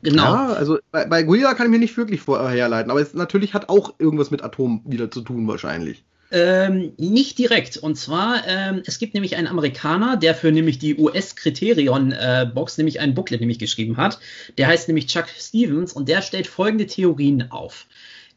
[0.03, 0.23] Genau.
[0.23, 3.69] Ja, also bei, bei Guia kann ich mir nicht wirklich vorherleiten, aber es natürlich hat
[3.69, 6.03] auch irgendwas mit Atom wieder zu tun, wahrscheinlich.
[6.31, 7.77] Ähm, nicht direkt.
[7.77, 13.01] Und zwar, ähm, es gibt nämlich einen Amerikaner, der für nämlich die US-Kriterion-Box äh, nämlich
[13.01, 14.17] ein Booklet nämlich geschrieben hat.
[14.57, 17.85] Der heißt nämlich Chuck Stevens und der stellt folgende Theorien auf.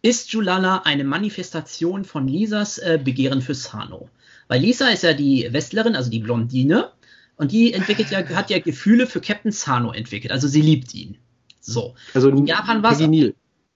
[0.04, 4.10] Ist Julala eine Manifestation von Lisas äh, Begehren für Sano?
[4.48, 6.90] Weil Lisa ist ja die Westlerin, also die Blondine,
[7.36, 10.30] und die entwickelt ja, hat ja Gefühle für Captain Sano entwickelt.
[10.30, 11.16] Also sie liebt ihn.
[11.58, 11.94] So.
[12.12, 13.00] Also in Japan war es.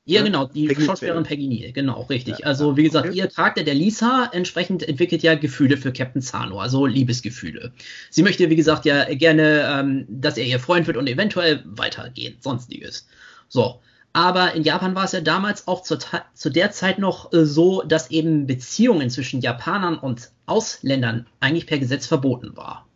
[0.05, 2.41] Ja, genau, die Peggy Schauspielerin Peggy Neal, genau, richtig.
[2.41, 3.19] Ja, also, wie gesagt, okay.
[3.19, 7.73] ihr Charakter, der Lisa, entsprechend entwickelt ja Gefühle für Captain Zano, also Liebesgefühle.
[8.11, 12.37] Sie möchte, wie gesagt, ja gerne, ähm, dass er ihr Freund wird und eventuell weitergehen,
[12.41, 13.07] sonstiges.
[13.49, 13.81] So.
[14.19, 15.97] Aber in Japan war es ja damals auch zu,
[16.35, 21.79] zu der Zeit noch äh, so, dass eben Beziehungen zwischen Japanern und Ausländern eigentlich per
[21.79, 22.89] Gesetz verboten war.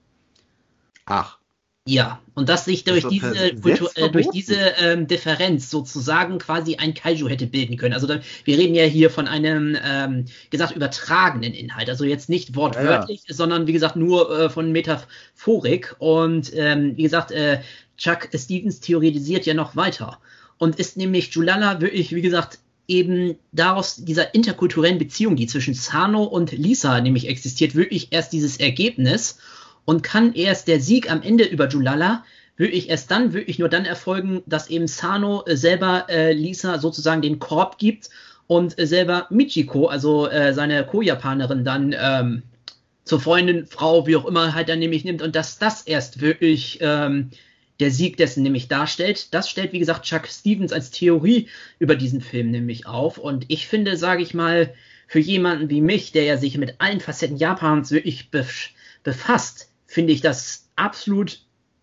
[1.07, 1.39] Ach.
[1.87, 6.93] Ja, und dass sich durch diese, Kultur, äh, durch diese ähm, Differenz sozusagen quasi ein
[6.93, 7.95] Kaiju hätte bilden können.
[7.95, 11.89] Also da, wir reden ja hier von einem, ähm, gesagt, übertragenen Inhalt.
[11.89, 13.35] Also jetzt nicht wortwörtlich, ja.
[13.35, 15.95] sondern wie gesagt nur äh, von Metaphorik.
[16.01, 17.61] Und ähm, wie gesagt, äh,
[17.97, 20.19] Chuck Stevens theoretisiert ja noch weiter.
[20.63, 26.23] Und ist nämlich Julala wirklich, wie gesagt, eben daraus dieser interkulturellen Beziehung, die zwischen Sano
[26.23, 29.39] und Lisa nämlich existiert, wirklich erst dieses Ergebnis?
[29.87, 32.25] Und kann erst der Sieg am Ende über Julala
[32.57, 37.23] wirklich erst dann wirklich nur dann erfolgen, dass eben Sano äh, selber äh, Lisa sozusagen
[37.23, 38.09] den Korb gibt
[38.47, 42.43] und äh, selber Michiko, also äh, seine Co-Japanerin, dann ähm,
[43.03, 46.79] zur Freundin, Frau, wie auch immer, halt dann nämlich nimmt und dass das erst wirklich
[46.81, 47.31] ähm,
[47.83, 49.35] der Sieg dessen nämlich darstellt.
[49.35, 51.49] Das stellt, wie gesagt, Chuck Stevens als Theorie
[51.81, 53.19] über diesen Film nämlich auf.
[53.19, 54.73] Und ich finde, sage ich mal,
[55.09, 58.31] für jemanden wie mich, der ja sich mit allen Facetten Japans wirklich
[59.03, 61.41] befasst, finde ich das absolut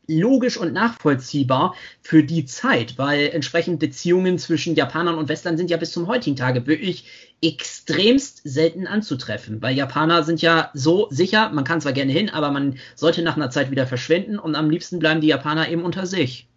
[0.07, 5.77] logisch und nachvollziehbar für die Zeit, weil entsprechend Beziehungen zwischen Japanern und Westlern sind ja
[5.77, 7.05] bis zum heutigen Tage wirklich
[7.41, 12.51] extremst selten anzutreffen, weil Japaner sind ja so sicher, man kann zwar gerne hin, aber
[12.51, 16.05] man sollte nach einer Zeit wieder verschwinden und am liebsten bleiben die Japaner eben unter
[16.05, 16.49] sich.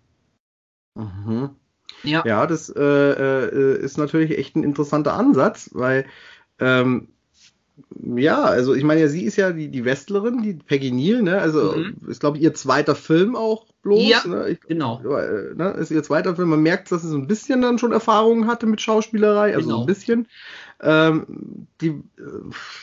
[0.95, 1.51] Mhm.
[2.05, 2.25] Ja.
[2.27, 6.05] ja, das äh, äh, ist natürlich echt ein interessanter Ansatz, weil
[6.59, 7.09] ähm,
[8.17, 11.41] ja, also ich meine ja, sie ist ja die, die Westlerin, die Peggy Neal, ne?
[11.41, 12.09] Also mhm.
[12.09, 14.03] ist, glaube ich, ihr zweiter Film auch bloß.
[14.03, 14.49] Ja, ne?
[14.51, 15.01] Ich, genau.
[15.01, 15.71] Äh, ne?
[15.79, 16.51] Ist ihr zweiter Film.
[16.51, 19.81] Man merkt, dass sie so ein bisschen dann schon Erfahrungen hatte mit Schauspielerei, also genau.
[19.81, 20.29] ein bisschen.
[20.83, 22.03] Ähm, die, äh,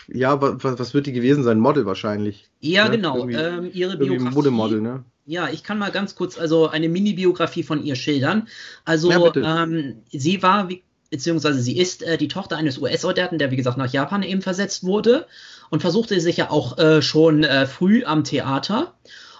[0.07, 1.59] ja, was, was wird die gewesen sein?
[1.59, 2.49] Model wahrscheinlich.
[2.62, 2.91] Ja, ne?
[2.91, 3.27] genau.
[3.27, 4.33] Ähm, ihre Biografie.
[4.35, 5.03] Modemodel, ne?
[5.25, 8.47] Ja, ich kann mal ganz kurz also eine Mini-Biografie von ihr schildern.
[8.85, 10.69] Also ja, ähm, sie war,
[11.12, 14.85] beziehungsweise sie ist äh, die Tochter eines US-Soldaten, der wie gesagt nach Japan eben versetzt
[14.85, 15.27] wurde
[15.69, 18.95] und versuchte sich ja auch äh, schon äh, früh am Theater.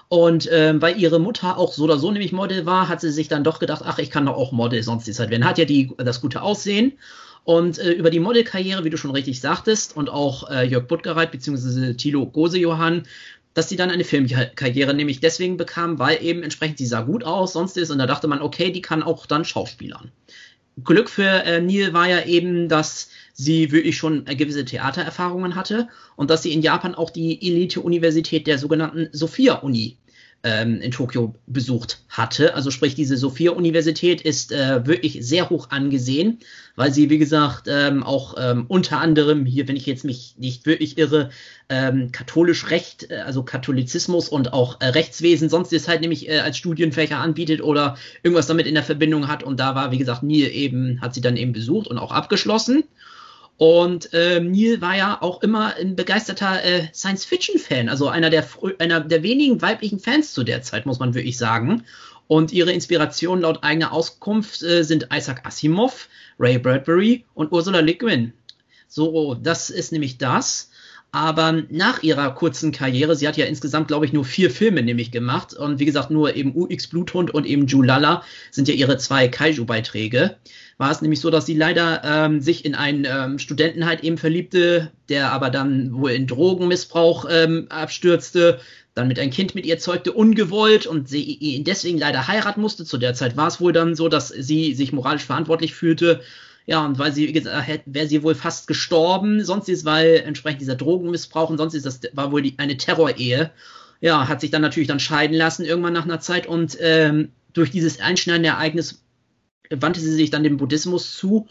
[0.10, 3.28] Und ähm, weil ihre Mutter auch so oder so nämlich Model war, hat sie sich
[3.28, 5.46] dann doch gedacht, ach, ich kann doch auch Model sonst die Zeit werden.
[5.46, 6.94] Hat ja die, das gute Aussehen.
[7.50, 11.32] Und äh, über die Modelkarriere, wie du schon richtig sagtest, und auch äh, Jörg Buttgereit
[11.32, 11.96] bzw.
[11.96, 13.08] Thilo Gose-Johann,
[13.56, 17.54] dass sie dann eine Filmkarriere nämlich deswegen bekam, weil eben entsprechend sie sah gut aus,
[17.54, 17.90] sonst ist.
[17.90, 20.12] Und da dachte man, okay, die kann auch dann Schauspielern.
[20.84, 25.88] Glück für äh, Neil war ja eben, dass sie wirklich schon äh, gewisse Theatererfahrungen hatte
[26.16, 29.98] und dass sie in Japan auch die Elite-Universität der sogenannten Sophia-Uni
[30.44, 32.56] ähm, in Tokio besucht hatte.
[32.56, 36.40] Also sprich, diese Sophia-Universität ist äh, wirklich sehr hoch angesehen,
[36.76, 40.66] weil sie, wie gesagt, ähm, auch ähm, unter anderem hier, wenn ich jetzt mich nicht
[40.66, 41.30] wirklich irre,
[41.68, 46.40] ähm, katholisch Recht, äh, also Katholizismus und auch äh, Rechtswesen, sonst ist halt nämlich äh,
[46.40, 49.44] als Studienfächer anbietet oder irgendwas damit in der Verbindung hat.
[49.44, 52.84] Und da war, wie gesagt, Neil eben, hat sie dann eben besucht und auch abgeschlossen.
[53.60, 58.48] Und ähm, Neil war ja auch immer ein begeisterter äh, Science-Fiction-Fan, also einer der,
[58.80, 61.84] einer der wenigen weiblichen Fans zu der Zeit, muss man wirklich sagen.
[62.28, 66.08] Und ihre Inspirationen laut eigener Auskunft äh, sind Isaac Asimov,
[66.40, 68.32] Ray Bradbury und Ursula Le Guin.
[68.88, 70.72] So, das ist nämlich das.
[71.12, 75.12] Aber nach ihrer kurzen Karriere, sie hat ja insgesamt, glaube ich, nur vier Filme nämlich
[75.12, 75.54] gemacht.
[75.54, 80.38] Und wie gesagt, nur eben UX Bluthund und eben Julala sind ja ihre zwei Kaiju-Beiträge
[80.80, 84.18] war es nämlich so, dass sie leider ähm, sich in einen ähm, Studenten halt eben
[84.18, 88.62] verliebte, der aber dann wohl in Drogenmissbrauch ähm, abstürzte,
[88.96, 92.86] dann mit ein Kind mit ihr zeugte, ungewollt und sie ihn deswegen leider heiraten musste.
[92.86, 96.22] Zu der Zeit war es wohl dann so, dass sie sich moralisch verantwortlich fühlte.
[96.66, 100.76] Ja, und weil sie gesagt wäre sie wohl fast gestorben, sonst ist, weil entsprechend dieser
[100.76, 103.52] Drogenmissbrauch und sonst ist das war wohl die, eine Terrorehe.
[104.00, 107.70] Ja, hat sich dann natürlich dann scheiden lassen irgendwann nach einer Zeit und ähm, durch
[107.70, 109.02] dieses einschneidende Ereignis
[109.70, 111.48] wandte sie sich dann dem Buddhismus zu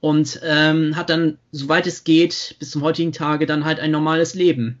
[0.00, 4.34] und ähm, hat dann, soweit es geht, bis zum heutigen Tage dann halt ein normales
[4.34, 4.78] Leben.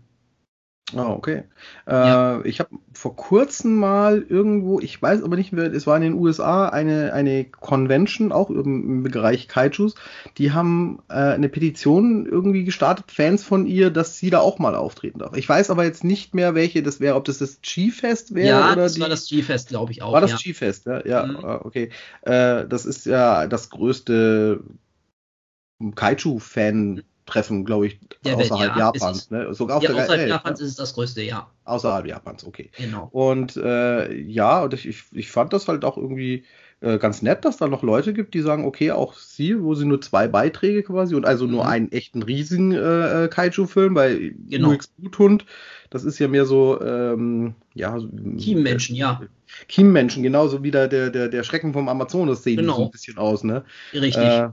[0.94, 1.44] Ah, okay.
[1.86, 2.44] Äh, ja.
[2.44, 6.14] Ich habe vor kurzem mal irgendwo, ich weiß aber nicht mehr, es war in den
[6.14, 9.94] USA eine, eine Convention, auch im, im Bereich Kaijus.
[10.38, 14.74] Die haben äh, eine Petition irgendwie gestartet, Fans von ihr, dass sie da auch mal
[14.74, 15.36] auftreten darf.
[15.36, 18.72] Ich weiß aber jetzt nicht mehr, welche das wäre, ob das das G-Fest wäre ja,
[18.72, 19.00] oder das die...
[19.00, 20.12] war das G-Fest, glaube ich auch.
[20.12, 20.36] War das ja.
[20.36, 21.44] G-Fest, ja, ja, mhm.
[21.44, 21.90] Ah, okay.
[22.22, 24.60] Äh, das ist ja das größte
[25.94, 29.30] Kaiju-Fan- Treffen, glaube ich, Der außerhalb ja, Japans.
[29.30, 29.54] Ne?
[29.54, 30.64] Sogar auf ja, der außerhalb Welt, Japans ne?
[30.66, 31.48] ist es das größte, ja.
[31.64, 32.70] Außerhalb Japans, okay.
[32.76, 33.08] Genau.
[33.12, 36.44] Und äh, ja, und ich, ich fand das halt auch irgendwie
[36.80, 39.84] äh, ganz nett, dass da noch Leute gibt, die sagen, okay, auch sie, wo sie
[39.84, 41.70] nur zwei Beiträge quasi und also nur Mhm.
[41.70, 44.72] einen echten riesigen äh, äh, Kaiju-Film, bei Genau.
[44.72, 45.46] UX Bluthund,
[45.90, 47.96] das ist ja mehr so, ähm, ja,
[48.36, 49.20] Teammenschen, ja.
[49.68, 52.76] Kiem-Menschen, genauso wie der, der, der, Schrecken vom Amazonas sehen Genau.
[52.76, 53.64] so ein bisschen aus, ne?
[53.92, 54.16] Richtig.
[54.16, 54.48] Äh,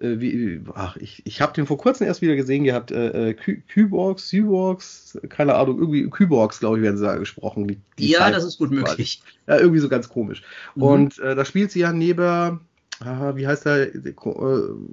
[0.00, 2.90] äh, wie, ach, ich, ich habe den vor kurzem erst wieder gesehen gehabt.
[2.90, 7.68] Äh, äh, Ky- Kyborgs, Cyborgs, keine Ahnung, irgendwie Kyborgs, glaube ich, werden sie da gesprochen.
[7.68, 9.22] Die, die ja, Zeit das ist gut möglich.
[9.46, 10.42] Ja, irgendwie so ganz komisch.
[10.74, 10.82] Mhm.
[10.82, 12.60] Und äh, da spielt sie ja neben,
[13.00, 14.14] ah, wie heißt der, äh,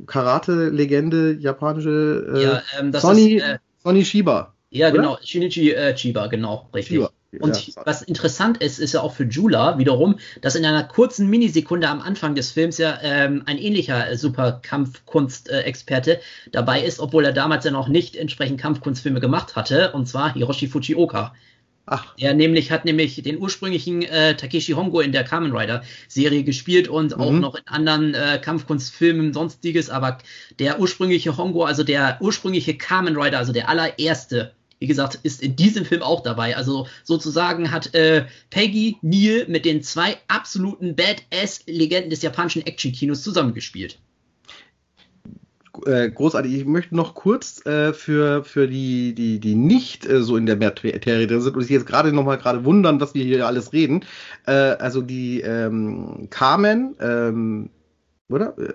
[0.06, 4.54] Karate-Legende, japanische äh, ja, ähm, Sonny, ist, äh, Sonny Shiba.
[4.70, 4.98] ja, oder?
[4.98, 6.98] genau, Shinichi äh, Chiba, genau, richtig.
[6.98, 7.12] Shiba.
[7.40, 11.30] Und ja, was interessant ist, ist ja auch für Jula wiederum, dass in einer kurzen
[11.30, 16.20] Minisekunde am Anfang des Films ja ähm, ein ähnlicher äh, Super-Kampfkunst-Experte
[16.52, 20.68] dabei ist, obwohl er damals ja noch nicht entsprechend Kampfkunstfilme gemacht hatte, und zwar Hiroshi
[20.68, 21.34] Fujioka.
[21.90, 26.44] Ach, Er nämlich hat nämlich den ursprünglichen äh, Takeshi Hongo in der Kamen Rider Serie
[26.44, 27.40] gespielt und auch Mhm.
[27.40, 30.18] noch in anderen äh, Kampfkunstfilmen sonstiges, aber
[30.60, 35.56] der ursprüngliche Hongo, also der ursprüngliche Kamen Rider, also der allererste, wie gesagt, ist in
[35.56, 36.56] diesem Film auch dabei.
[36.56, 44.00] Also sozusagen hat äh, Peggy Neal mit den zwei absoluten Badass-Legenden des japanischen Action-Kinos zusammengespielt.
[45.86, 46.54] äh, großartig.
[46.54, 50.58] Ich möchte noch kurz äh, für, für die, die, die nicht äh, so in der
[50.58, 53.74] Materie drin sind und sich jetzt gerade noch mal gerade wundern, was wir hier alles
[53.74, 54.06] reden.
[54.46, 57.70] Äh, also die ähm, Carmen, ähm,
[58.30, 58.58] oder?
[58.58, 58.74] Äh,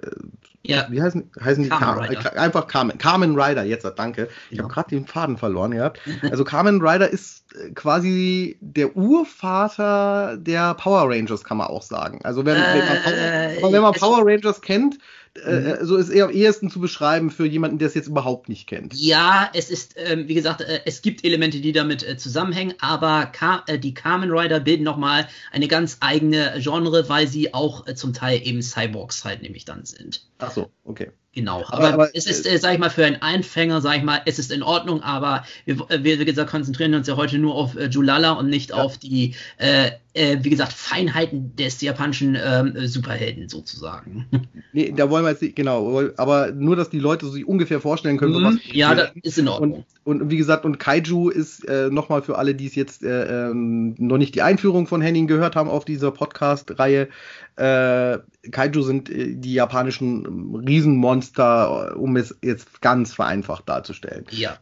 [0.65, 1.69] Ja, Wie heißen, heißen die?
[1.71, 2.37] Kamen Car Rider.
[2.37, 2.97] äh, einfach Carmen.
[2.99, 4.29] Carmen Rider, jetzt, danke.
[4.51, 4.65] Ich Genau.
[4.65, 6.01] habe gerade den Faden verloren gehabt.
[6.31, 12.21] Also Carmen Rider ist äh, quasi der Urvater der Power Rangers, kann man auch sagen.
[12.25, 14.99] Also wenn, wenn man, Power, Äh, wenn man Power Rangers kennt,
[15.35, 15.87] äh, Mhm.
[15.87, 18.95] so ist eher am ehesten zu beschreiben für jemanden, der es jetzt überhaupt nicht kennt.
[18.95, 23.27] Ja, es ist, ähm, wie gesagt, äh, es gibt Elemente, die damit äh, zusammenhängen, aber
[23.27, 27.95] Ka äh, die Kamen Rider bilden nochmal eine ganz eigene Genre, weil sie auch äh,
[27.95, 30.27] zum Teil eben Cyborgs halt nämlich dann sind.
[30.38, 31.11] Ach so, okay.
[31.35, 34.03] Genau, Aber- aber, aber, es ist, äh, sag ich mal, für einen Einfänger, sag ich
[34.03, 37.38] mal, es ist in Ordnung, aber wir, äh, wir wie gesagt, konzentrieren uns ja heute
[37.38, 38.77] nur auf äh, Julala und nicht Ja.
[38.77, 44.27] auf die, äh, äh, wie gesagt, Feinheiten des japanischen ähm, äh, Superhelden sozusagen.
[44.75, 48.16] Nee, da wollen wir jetzt nicht, genau, aber nur, dass die Leute sich ungefähr vorstellen
[48.16, 48.59] können, Mhm.
[48.73, 49.85] ja, das ist in Ordnung.
[50.05, 53.51] Und, und wie gesagt, und Kaiju ist äh, nochmal für alle, die es jetzt äh,
[53.51, 57.09] ähm, noch nicht die Einführung von Henning gehört haben auf dieser Podcast-Reihe.
[57.57, 58.19] Äh,
[58.51, 64.25] Kaiju sind äh, die japanischen ähm, Riesenmonster, äh, um es jetzt ganz vereinfacht darzustellen.
[64.31, 64.57] ja.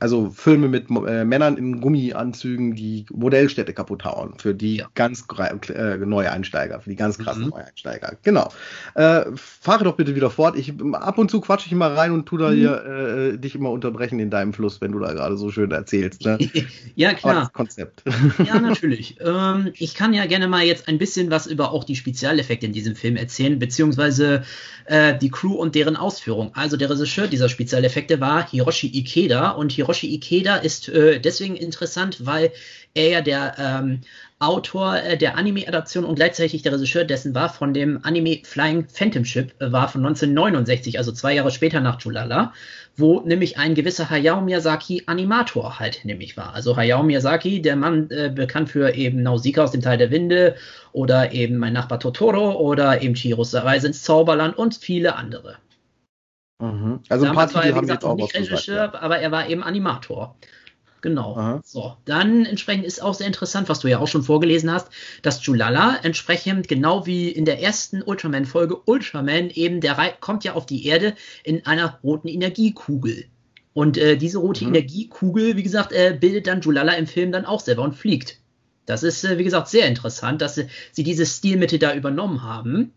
[0.00, 4.86] Also Filme mit äh, Männern in Gummianzügen, die Modellstädte kaputt hauen, für die Ja.
[4.94, 5.26] ganz
[5.68, 7.48] äh, neue Einsteiger, für die ganz krassen Mhm.
[7.50, 8.16] Neueinsteiger.
[8.22, 8.48] Genau.
[8.94, 10.56] Äh, fahre doch bitte wieder fort.
[10.56, 12.54] Ich ab und zu quatsche ich mal rein und tu da Mhm.
[12.54, 16.24] hier äh, dich immer unterbrechen in deinem Fluss, wenn du da gerade so schön erzählst.
[16.24, 16.38] Ne?
[16.94, 17.34] ja, klar.
[17.40, 18.02] das Konzept.
[18.46, 19.18] Ja, natürlich.
[19.20, 22.72] ähm, ich kann ja gerne mal jetzt ein bisschen was über auch die Spezialeffekte in
[22.72, 24.44] diesem Film erzählen, beziehungsweise
[24.84, 26.54] äh, die Crew und deren Ausführung.
[26.54, 32.24] Also der Regisseur dieser Spezialeffekte war Hiroshi Ikeda und Hiroshi Ikeda ist äh, deswegen interessant,
[32.24, 32.52] weil
[32.94, 34.00] er ja der ähm,
[34.38, 39.24] Autor äh, der Anime-Adaption und gleichzeitig der Regisseur dessen war von dem Anime Flying Phantom
[39.24, 42.52] Ship, äh, war von 1969, also zwei Jahre später nach Julala,
[42.96, 46.52] wo nämlich ein gewisser Hayao Miyazaki Animator halt nämlich war.
[46.54, 50.56] Also Hayao Miyazaki, der Mann äh, bekannt für eben Nausicaa aus dem Teil der Winde
[50.92, 55.56] oder eben Mein Nachbar Totoro oder eben Chihiros Reise ins Zauberland und viele andere.
[56.60, 57.00] Mhm.
[57.08, 58.34] Also ein paar Damals war Titel er, wie haben gesagt, jetzt auch nicht.
[58.34, 59.00] Regisseur, Ja.
[59.00, 60.36] aber er war eben Animator.
[61.06, 61.36] Genau.
[61.36, 61.60] Aha.
[61.64, 64.88] So, dann entsprechend ist auch sehr interessant, was du ja auch schon vorgelesen hast,
[65.22, 70.54] dass Julala entsprechend genau wie in der ersten Ultraman-Folge Ultraman eben der Rei kommt ja
[70.54, 71.14] auf die Erde
[71.44, 73.26] in einer roten Energiekugel.
[73.72, 74.74] Und äh, diese rote Mhm.
[74.74, 78.40] Energiekugel, wie gesagt, äh, bildet dann Julala im Film dann auch selber und fliegt.
[78.84, 82.94] Das ist, äh, wie gesagt, sehr interessant, dass sie, sie diese Stilmittel da übernommen haben.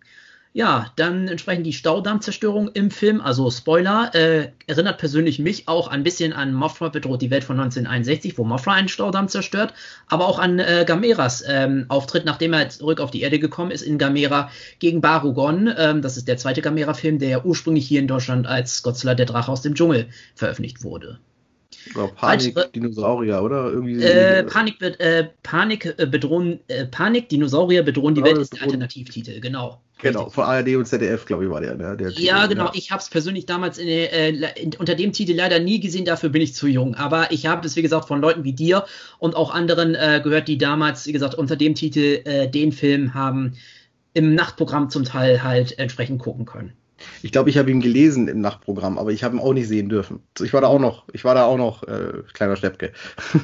[0.51, 6.01] Ja, dann entsprechend die Staudammzerstörung im Film, also Spoiler, äh, erinnert persönlich mich auch ein
[6.01, 9.75] bisschen an Mothra bedroht die Welt von 1961, wo Mothra einen Staudamm zerstört,
[10.07, 13.83] aber auch an äh, Gameras ähm, Auftritt, nachdem er zurück auf die Erde gekommen ist
[13.83, 14.49] in Gamera
[14.79, 15.71] gegen Barugon.
[15.77, 19.51] Ähm, das ist der zweite Gamera-Film, der ursprünglich hier in Deutschland als Godzilla der Drache
[19.51, 21.19] aus dem Dschungel veröffentlicht wurde.
[21.95, 23.71] Oder Panik, Weitere, Dinosaurier, oder?
[23.71, 28.63] Irgendwie äh, Panik, äh, Panik, äh, bedrohen, äh, Panik, Dinosaurier bedrohen die Welt ist der
[28.63, 29.81] Alternativtitel, genau.
[30.01, 31.75] Genau, von ARD und ZDF, glaube ich, war der.
[31.75, 31.97] Ne?
[31.97, 32.65] der ja, Titel, genau.
[32.65, 32.71] Ja.
[32.73, 36.29] Ich habe es persönlich damals in, äh, in, unter dem Titel leider nie gesehen, dafür
[36.29, 36.95] bin ich zu jung.
[36.95, 38.85] Aber ich habe es, wie gesagt, von Leuten wie dir
[39.19, 43.13] und auch anderen äh, gehört, die damals, wie gesagt, unter dem Titel äh, den Film
[43.13, 43.57] haben
[44.13, 46.73] im Nachtprogramm zum Teil halt entsprechend gucken können.
[47.21, 49.89] Ich glaube, ich habe ihn gelesen im Nachtprogramm, aber ich habe ihn auch nicht sehen
[49.89, 50.21] dürfen.
[50.41, 52.91] Ich war da auch noch, ich war da auch noch äh, kleiner Steppke.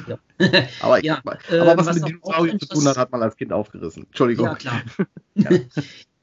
[0.06, 0.18] Ja.
[0.80, 3.52] aber, ja, aber äh, was, was mit Dinosauriern zu tun hat, hat man als Kind
[3.52, 4.04] aufgerissen.
[4.04, 4.46] Entschuldigung.
[4.46, 4.82] Ja, klar.
[5.34, 5.50] ja.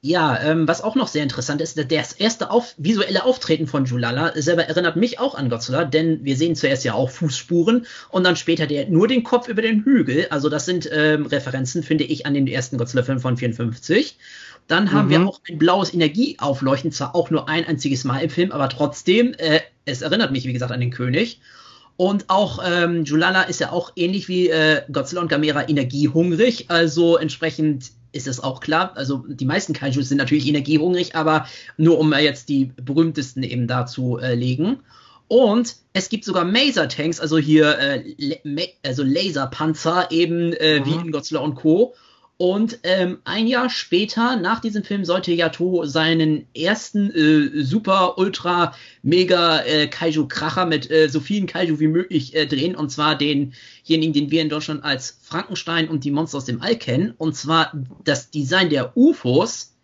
[0.06, 4.34] Ja, ähm, was auch noch sehr interessant ist, das erste auf, visuelle Auftreten von Julala
[4.36, 8.36] selber erinnert mich auch an Godzilla, denn wir sehen zuerst ja auch Fußspuren und dann
[8.36, 10.28] später der, nur den Kopf über den Hügel.
[10.30, 14.18] Also das sind ähm, Referenzen, finde ich, an den ersten Godzilla-Film von 54.
[14.68, 15.12] Dann haben mhm.
[15.12, 19.34] wir auch ein blaues Energieaufleuchten, zwar auch nur ein einziges Mal im Film, aber trotzdem,
[19.38, 21.42] äh, es erinnert mich, wie gesagt, an den König.
[21.96, 27.18] Und auch ähm, Julala ist ja auch ähnlich wie äh, Godzilla und Gamera energiehungrig, also
[27.18, 28.94] entsprechend ist es auch klar.
[28.96, 31.48] Also die meisten Kaijus sind natürlich energiehungrig, aber
[31.78, 34.80] nur um jetzt die berühmtesten eben dazu äh, legen.
[35.28, 40.86] Und es gibt sogar Maser-Tanks, also hier äh, also Laserpanzer, eben äh, mhm.
[40.86, 41.96] wie in Godzilla und Co.
[42.38, 48.74] Und ähm, ein Jahr später, nach diesem Film, sollte Yato seinen ersten äh, super, ultra,
[49.04, 52.76] mega äh, Kaiju-Kracher mit äh, so vielen Kaiju wie möglich äh, drehen.
[52.76, 56.76] Und zwar denjenigen, den wir in Deutschland als Frankenstein und die Monster aus dem All
[56.76, 57.14] kennen.
[57.18, 57.72] Und zwar
[58.04, 59.76] das Design der UFOs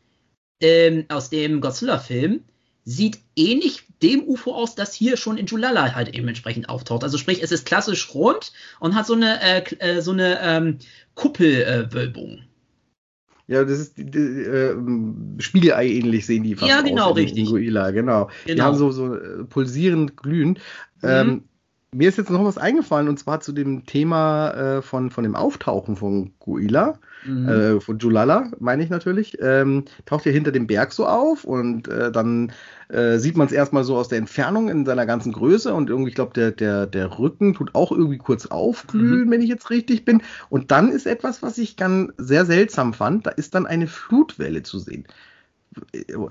[0.59, 2.43] ähm, aus dem Godzilla-Film
[2.83, 7.03] sieht ähnlich dem UFO aus, das hier schon in Julala halt eben entsprechend auftaucht.
[7.03, 10.77] Also sprich, es ist klassisch rund und hat so eine, äh, äh so eine ähm,
[11.15, 12.43] Kuppelwölbung.
[13.47, 14.75] Ja, das ist die, die, äh,
[15.39, 17.45] Spiegelei ähnlich sehen die fast Ja, genau, aus richtig.
[17.47, 18.29] Inguila, genau.
[18.45, 18.55] genau.
[18.55, 20.59] Die haben so, so äh, pulsierend glühen.
[21.01, 21.09] Mhm.
[21.09, 21.43] Ähm,
[21.91, 25.35] mir ist jetzt noch was eingefallen und zwar zu dem Thema äh, von, von dem
[25.35, 27.49] Auftauchen von Guila mhm.
[27.49, 31.87] äh, von Julala, meine ich natürlich, ähm, taucht er hinter dem Berg so auf und
[31.87, 32.51] äh, dann
[32.89, 36.09] äh, sieht man es erstmal so aus der Entfernung in seiner ganzen Größe und irgendwie,
[36.09, 39.31] ich glaube, der, der, der Rücken tut auch irgendwie kurz aufglühen, mhm.
[39.31, 40.21] wenn ich jetzt richtig bin.
[40.49, 44.63] Und dann ist etwas, was ich ganz sehr seltsam fand, da ist dann eine Flutwelle
[44.63, 45.05] zu sehen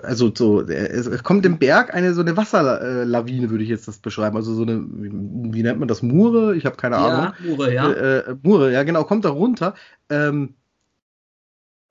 [0.02, 4.36] also so, es kommt im Berg eine so eine Wasserlawine, würde ich jetzt das beschreiben.
[4.36, 6.02] Also so eine, wie nennt man das?
[6.02, 6.56] Mure?
[6.56, 7.32] Ich habe keine Ahnung.
[7.38, 7.90] Ja, Mure, ja.
[7.90, 9.74] Äh, äh, Mure, ja, genau, kommt da runter.
[10.10, 10.54] Ähm,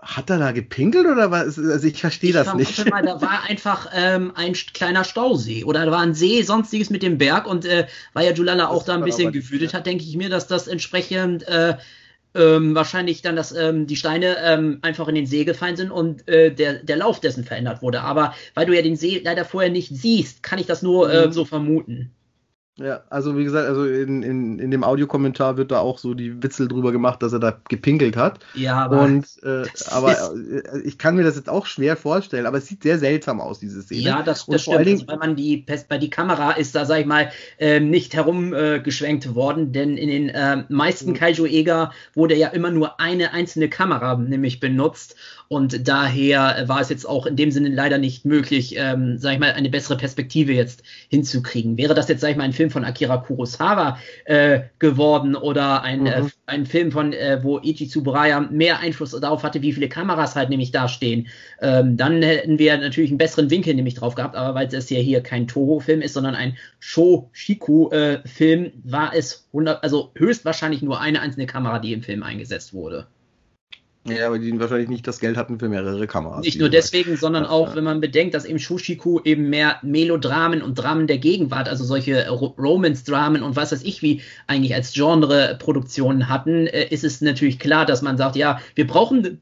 [0.07, 1.59] hat er da gepinkelt oder was?
[1.59, 2.89] Also ich verstehe das nicht.
[2.89, 7.03] Mal, da war einfach ähm, ein kleiner Stausee oder da war ein See, sonstiges mit
[7.03, 10.15] dem Berg und äh, weil ja Julala auch da ein bisschen gewütet hat, denke ich
[10.15, 11.75] mir, dass das entsprechend äh,
[12.35, 16.27] ähm, wahrscheinlich dann, dass ähm, die Steine ähm, einfach in den See gefallen sind und
[16.27, 18.01] äh, der, der Lauf dessen verändert wurde.
[18.01, 21.31] Aber weil du ja den See leider vorher nicht siehst, kann ich das nur äh,
[21.33, 22.11] so vermuten.
[22.79, 26.43] Ja, also wie gesagt, also in, in, in dem Audiokommentar wird da auch so die
[26.43, 28.39] Witzel drüber gemacht, dass er da gepinkelt hat.
[28.53, 29.01] Ja, aber.
[29.01, 32.83] Und, äh, aber äh, ich kann mir das jetzt auch schwer vorstellen, aber es sieht
[32.83, 34.01] sehr seltsam aus, diese Szene.
[34.01, 34.85] Ja, das, das stimmt.
[34.85, 38.13] Dingen, also, weil man die, bei die Kamera ist da, sag ich mal, äh, nicht
[38.13, 41.15] herumgeschwenkt äh, worden, denn in den äh, meisten mhm.
[41.15, 45.15] Kaiju-Eger wurde ja immer nur eine einzelne Kamera nämlich benutzt.
[45.49, 49.39] Und daher war es jetzt auch in dem Sinne leider nicht möglich, ähm, sag ich
[49.39, 51.77] mal, eine bessere Perspektive jetzt hinzukriegen.
[51.77, 56.05] Wäre das jetzt, sag ich mal, ein Film von Akira Kurosawa äh, geworden oder ein,
[56.05, 56.27] äh, mhm.
[56.27, 60.35] äh, ein Film von, äh, wo Ichi Tsuburaya mehr Einfluss darauf hatte, wie viele Kameras
[60.35, 61.27] halt nämlich da stehen,
[61.61, 64.35] ähm, dann hätten wir natürlich einen besseren Winkel nämlich drauf gehabt.
[64.35, 69.81] Aber weil es ja hier kein Toho-Film ist, sondern ein Shoshiku-Film, äh, war es 100,
[69.83, 73.07] also höchstwahrscheinlich nur eine einzelne Kamera, die im Film eingesetzt wurde.
[74.09, 76.45] Ja, aber die wahrscheinlich nicht das Geld hatten für mehrere Kameras.
[76.45, 80.75] Nicht nur deswegen, sondern auch, wenn man bedenkt, dass eben Shushiku eben mehr Melodramen und
[80.75, 86.67] Dramen der Gegenwart, also solche Romance-Dramen und was weiß ich, wie eigentlich als Genre-Produktionen hatten,
[86.67, 89.41] äh, ist es natürlich klar, dass man sagt, ja, wir brauchen,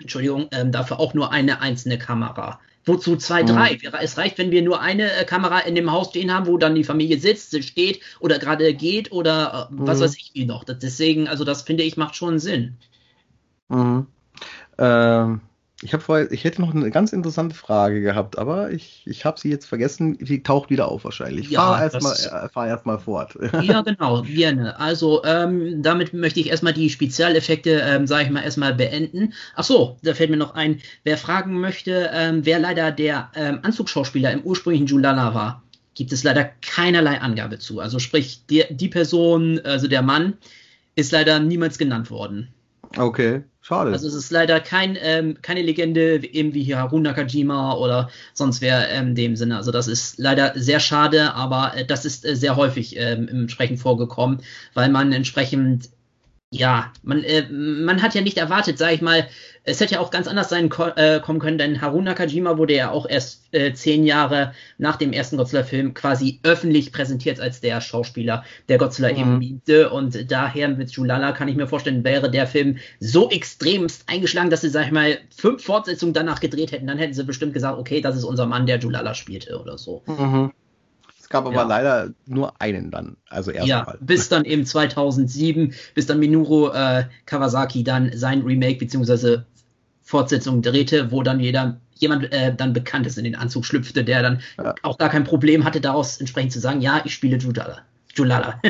[0.00, 2.60] Entschuldigung, ähm, dafür auch nur eine einzelne Kamera.
[2.86, 3.46] Wozu zwei, mhm.
[3.46, 3.78] drei?
[4.02, 6.74] Es reicht, wenn wir nur eine äh, Kamera in dem Haus stehen haben, wo dann
[6.74, 10.02] die Familie sitzt, steht oder gerade geht oder äh, was mhm.
[10.04, 10.64] weiß ich wie noch.
[10.64, 12.76] deswegen, also das finde ich macht schon Sinn.
[13.68, 14.06] Mhm.
[14.78, 15.40] Ähm,
[15.82, 19.38] Ich habe vorher, ich hätte noch eine ganz interessante Frage gehabt, aber ich, ich habe
[19.38, 20.16] sie jetzt vergessen.
[20.20, 21.50] Sie taucht wieder auf wahrscheinlich.
[21.50, 23.36] Ja, fahr erstmal äh, fahr erst fort.
[23.60, 24.78] Ja, genau, gerne.
[24.80, 29.34] Also ähm, damit möchte ich erstmal die Spezialeffekte, ähm, sage ich mal, erstmal beenden.
[29.56, 33.58] Ach so, da fällt mir noch ein, wer fragen möchte, ähm, wer leider der ähm,
[33.62, 35.62] Anzugsschauspieler im ursprünglichen Julala war,
[35.94, 37.80] gibt es leider keinerlei Angabe zu.
[37.80, 40.38] Also sprich, die, die Person, also der Mann,
[40.94, 42.48] ist leider niemals genannt worden.
[42.96, 43.92] Okay, schade.
[43.92, 48.60] Also es ist leider kein, ähm, keine Legende, eben wie hier Harun Nakajima oder sonst
[48.60, 49.56] wer ähm, in dem Sinne.
[49.56, 53.80] Also das ist leider sehr schade, aber äh, das ist äh, sehr häufig ähm, entsprechend
[53.80, 54.40] vorgekommen,
[54.74, 55.90] weil man entsprechend
[56.54, 59.26] ja, man, äh, man hat ja nicht erwartet, sage ich mal,
[59.64, 62.90] es hätte ja auch ganz anders sein äh, kommen können, denn Harun Nakajima wurde ja
[62.90, 68.44] auch erst äh, zehn Jahre nach dem ersten Godzilla-Film quasi öffentlich präsentiert als der Schauspieler,
[68.68, 69.18] der Godzilla mhm.
[69.18, 69.90] eben liebte.
[69.90, 74.60] Und daher mit Julala kann ich mir vorstellen, wäre der Film so extremst eingeschlagen, dass
[74.60, 76.86] sie, sag ich mal, fünf Fortsetzungen danach gedreht hätten.
[76.86, 80.02] Dann hätten sie bestimmt gesagt, okay, das ist unser Mann, der Julala spielte oder so.
[80.06, 80.52] Mhm.
[81.34, 81.62] Gab aber ja.
[81.64, 83.68] leider nur einen dann, also erstmal.
[83.68, 89.44] Ja, bis dann eben 2007, bis dann Minoru äh, Kawasaki dann sein Remake beziehungsweise
[90.04, 94.22] Fortsetzung drehte, wo dann jeder jemand äh, dann bekannt ist in den Anzug schlüpfte, der
[94.22, 94.76] dann ja.
[94.84, 97.78] auch gar kein Problem hatte, daraus entsprechend zu sagen, ja, ich spiele Julala.
[98.14, 98.60] Julala.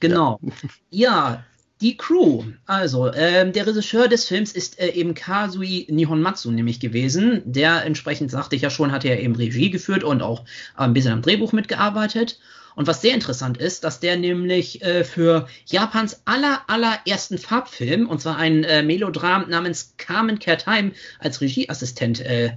[0.00, 0.40] genau.
[0.88, 1.10] Ja.
[1.10, 1.44] ja.
[1.80, 2.44] Die Crew.
[2.66, 7.42] Also, ähm, der Regisseur des Films ist äh, eben Kazui Nihonmatsu nämlich gewesen.
[7.44, 10.44] Der entsprechend, sagte ich ja schon, hatte er eben Regie geführt und auch äh,
[10.82, 12.38] ein bisschen am Drehbuch mitgearbeitet.
[12.76, 18.20] Und was sehr interessant ist, dass der nämlich äh, für Japans aller, allerersten Farbfilm, und
[18.20, 22.52] zwar ein äh, Melodram namens Carmen Time, als Regieassistent äh,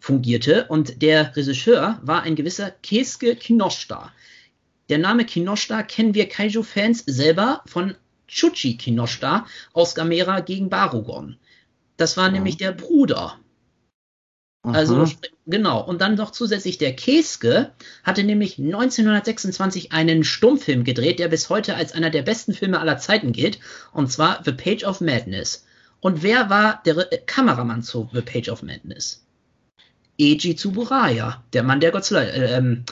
[0.00, 0.66] fungierte.
[0.68, 4.12] Und der Regisseur war ein gewisser Keisuke Kinoshita.
[4.90, 7.94] Der Name Kinoshita kennen wir Kaiju-Fans selber von
[8.28, 11.36] Chuchi Kinoshita aus Gamera gegen Barugon.
[11.96, 12.32] Das war ja.
[12.32, 13.38] nämlich der Bruder
[14.64, 15.10] also Aha.
[15.46, 15.84] genau.
[15.84, 17.72] Und dann noch zusätzlich der Keske
[18.02, 22.96] hatte nämlich 1926 einen Stummfilm gedreht, der bis heute als einer der besten Filme aller
[22.96, 23.58] Zeiten gilt,
[23.92, 25.66] und zwar The Page of Madness.
[26.00, 29.26] Und wer war der äh, Kameramann zu The Page of Madness?
[30.18, 32.84] Eiji Tsuburaya, der Mann, der Godzilla äh, ähm,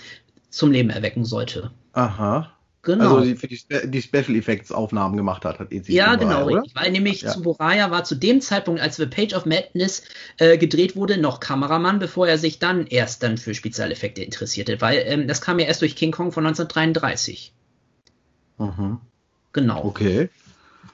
[0.51, 1.71] zum Leben erwecken sollte.
[1.95, 2.53] Aha.
[2.83, 3.19] Genau.
[3.19, 6.75] Also die, für die, die Special Effects Aufnahmen gemacht hat, hat EC Ja, genau, richtig.
[6.75, 7.31] Weil nämlich ja.
[7.31, 10.03] Tsuburaya war zu dem Zeitpunkt, als The Page of Madness
[10.39, 14.81] äh, gedreht wurde, noch Kameramann, bevor er sich dann erst dann für Spezialeffekte interessierte.
[14.81, 17.53] Weil ähm, das kam ja erst durch King Kong von 1933.
[18.59, 18.99] Mhm.
[19.53, 19.85] Genau.
[19.85, 20.29] Okay.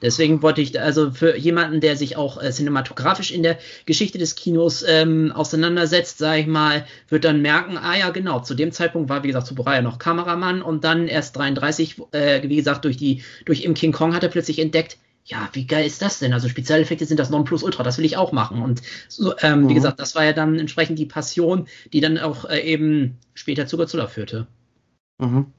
[0.03, 4.35] Deswegen wollte ich, also für jemanden, der sich auch äh, cinematografisch in der Geschichte des
[4.35, 9.09] Kinos ähm, auseinandersetzt, sage ich mal, wird dann merken, ah ja, genau, zu dem Zeitpunkt
[9.09, 13.23] war, wie gesagt, Tsuburaya noch Kameramann und dann erst 33, äh, wie gesagt, durch die,
[13.45, 16.33] durch im King Kong hat er plötzlich entdeckt, ja, wie geil ist das denn?
[16.33, 18.63] Also Spezialeffekte sind das Nonplusultra, das will ich auch machen.
[18.63, 19.69] Und so, ähm, mhm.
[19.69, 23.67] wie gesagt, das war ja dann entsprechend die Passion, die dann auch äh, eben später
[23.67, 24.47] zu Godzilla führte.
[25.19, 25.53] Mhm.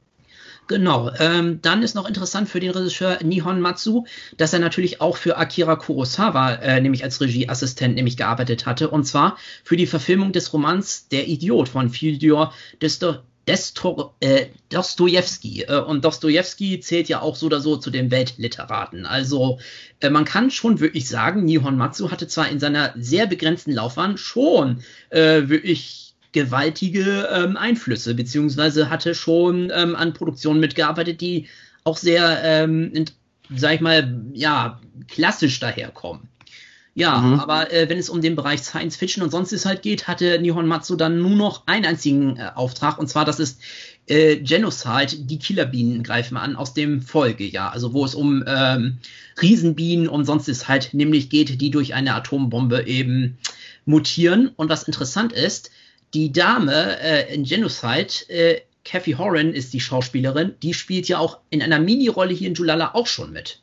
[0.69, 1.11] Genau.
[1.17, 4.05] Ähm, dann ist noch interessant für den Regisseur Nihon Matsu,
[4.37, 8.91] dass er natürlich auch für Akira Kurosawa, äh, nämlich als Regieassistent, nämlich gearbeitet hatte.
[8.91, 12.53] Und zwar für die Verfilmung des Romans Der Idiot von Fyodor
[14.19, 15.63] äh, Dostojewski.
[15.63, 19.07] Äh, und Dostojewski zählt ja auch so oder so zu den Weltliteraten.
[19.07, 19.57] Also
[20.01, 24.19] äh, man kann schon wirklich sagen, Nihon Matsu hatte zwar in seiner sehr begrenzten Laufbahn
[24.19, 31.47] schon äh, wirklich gewaltige ähm, Einflüsse, beziehungsweise hatte schon ähm, an Produktionen mitgearbeitet, die
[31.83, 33.05] auch sehr, ähm, in,
[33.55, 36.29] sag ich mal, ja, klassisch daherkommen.
[36.95, 37.39] Ja, mhm.
[37.39, 40.67] aber äh, wenn es um den Bereich Science Fiction und sonstiges halt geht, hatte Nihon
[40.67, 43.61] Matsu dann nur noch einen einzigen äh, Auftrag, und zwar das ist
[44.07, 48.97] äh, Genocide, die Killerbienen greifen an aus dem Folgejahr, also wo es um ähm,
[49.41, 53.37] Riesenbienen und sonstiges halt nämlich geht, die durch eine Atombombe eben
[53.85, 54.51] mutieren.
[54.55, 55.71] Und was interessant ist,
[56.13, 61.39] die Dame äh, in Genocide, äh, Kathy Horan ist die Schauspielerin, die spielt ja auch
[61.49, 63.61] in einer Mini-Rolle hier in Julala auch schon mit.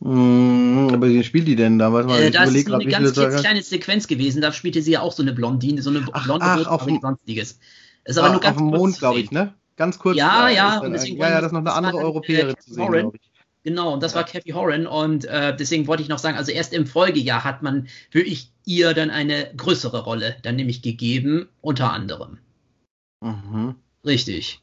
[0.00, 1.92] Mm, aber wie spielt die denn da?
[1.92, 4.42] Weiß mal, äh, das ist eine ganz kleine Sequenz gewesen.
[4.42, 7.58] Da spielte sie ja auch so eine Blondine, so eine blonde ach, auf dem, sonstiges.
[8.04, 9.54] ist aber ach, nur ganz auf dem Mond, glaube ich, ne?
[9.76, 10.16] Ganz kurz.
[10.16, 10.78] Ja, ja.
[10.78, 13.35] Und deswegen ja, ja, das ist noch eine andere Europäerin äh, zu sehen, glaube ich.
[13.66, 14.18] Genau, und das ja.
[14.18, 17.64] war Kathy Horan und äh, deswegen wollte ich noch sagen, also erst im Folgejahr hat
[17.64, 22.38] man wirklich ihr dann eine größere Rolle dann nämlich gegeben, unter anderem.
[23.20, 23.74] Mhm.
[24.04, 24.60] Richtig.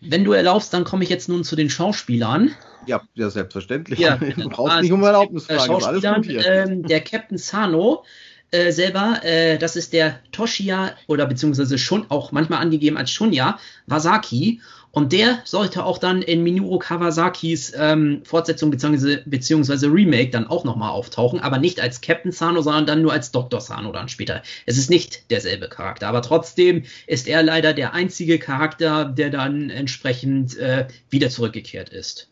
[0.00, 2.54] Wenn du erlaubst, dann komme ich jetzt nun zu den Schauspielern.
[2.86, 3.98] Ja, ja selbstverständlich.
[3.98, 5.66] Ja, du brauchst also, nicht um Erlaubnis fragen.
[5.66, 8.04] Schauspielern, ähm, der Captain Sano
[8.52, 9.24] äh, selber.
[9.24, 14.60] Äh, das ist der Toshiya oder beziehungsweise schon auch manchmal angegeben als Shunya Wasaki.
[14.90, 20.64] Und der sollte auch dann in Minoru Kawasakis ähm, Fortsetzung beziehungsweise, beziehungsweise Remake dann auch
[20.64, 23.60] nochmal auftauchen, aber nicht als Captain Sano, sondern dann nur als Dr.
[23.60, 24.42] Sano dann später.
[24.66, 29.70] Es ist nicht derselbe Charakter, aber trotzdem ist er leider der einzige Charakter, der dann
[29.70, 32.28] entsprechend äh, wieder zurückgekehrt ist.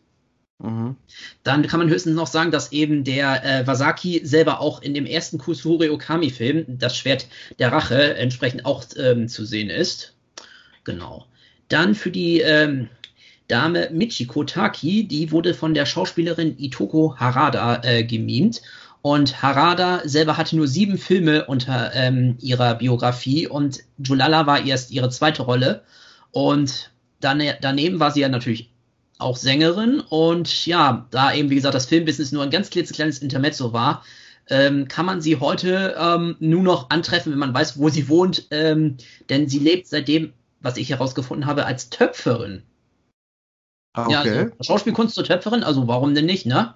[0.59, 0.95] Mhm.
[1.43, 5.05] Dann kann man höchstens noch sagen, dass eben der äh, Wasaki selber auch in dem
[5.05, 7.27] ersten Kusuri Okami-Film, das Schwert
[7.59, 10.15] der Rache, entsprechend auch ähm, zu sehen ist.
[10.83, 11.27] Genau.
[11.69, 12.89] Dann für die ähm,
[13.47, 18.61] Dame Michiko Taki, die wurde von der Schauspielerin Itoko Harada äh, gemimt.
[19.01, 24.91] Und Harada selber hatte nur sieben Filme unter ähm, ihrer Biografie und Julala war erst
[24.91, 25.83] ihre zweite Rolle.
[26.31, 26.91] Und
[27.21, 28.69] dann, daneben war sie ja natürlich
[29.17, 30.01] auch Sängerin.
[30.01, 34.03] Und ja, da eben, wie gesagt, das Filmbusiness nur ein ganz klitzekleines Intermezzo war,
[34.49, 38.47] ähm, kann man sie heute ähm, nur noch antreffen, wenn man weiß, wo sie wohnt.
[38.51, 38.97] Ähm,
[39.29, 42.63] denn sie lebt seitdem was ich herausgefunden habe, als Töpferin.
[43.93, 44.11] Okay.
[44.11, 46.75] Ja, also Schauspielkunst zur Töpferin, also warum denn nicht, ne?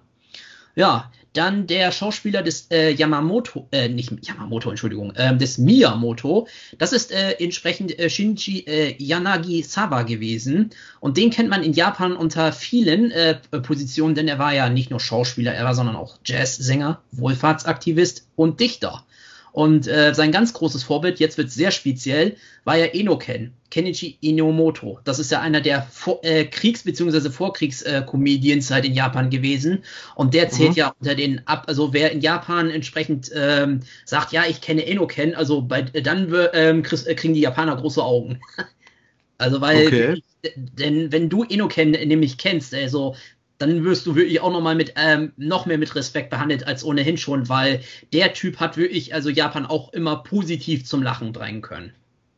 [0.76, 6.48] Ja, dann der Schauspieler des äh, Yamamoto, äh, nicht Yamamoto, Entschuldigung, äh, des Miyamoto.
[6.78, 10.72] Das ist äh, entsprechend äh, Shinji äh, Yanagisawa gewesen.
[11.00, 14.90] Und den kennt man in Japan unter vielen äh, Positionen, denn er war ja nicht
[14.90, 19.06] nur Schauspieler, er war, sondern auch Jazzsänger, Wohlfahrtsaktivist und Dichter.
[19.52, 24.99] Und äh, sein ganz großes Vorbild, jetzt wird sehr speziell, war ja Enoken, Kenichi Inomoto.
[25.04, 27.30] Das ist ja einer der Vor äh, Kriegs- bzw.
[27.30, 29.84] Vorkriegs-Comedians äh, halt in Japan gewesen.
[30.16, 30.78] Und der zählt mhm.
[30.78, 35.36] ja unter den ab, also wer in Japan entsprechend ähm, sagt, ja, ich kenne Enoken,
[35.36, 38.39] also bei, dann ähm, kriegen die Japaner große Augen.
[39.38, 40.24] also weil, okay.
[40.56, 43.16] denn wenn du Enoken nämlich kennst, also
[43.62, 47.18] dann wirst du wirklich auch nochmal mit ähm, noch mehr mit Respekt behandelt als ohnehin
[47.18, 47.82] schon, weil
[48.14, 51.93] der Typ hat wirklich also Japan auch immer positiv zum Lachen bringen können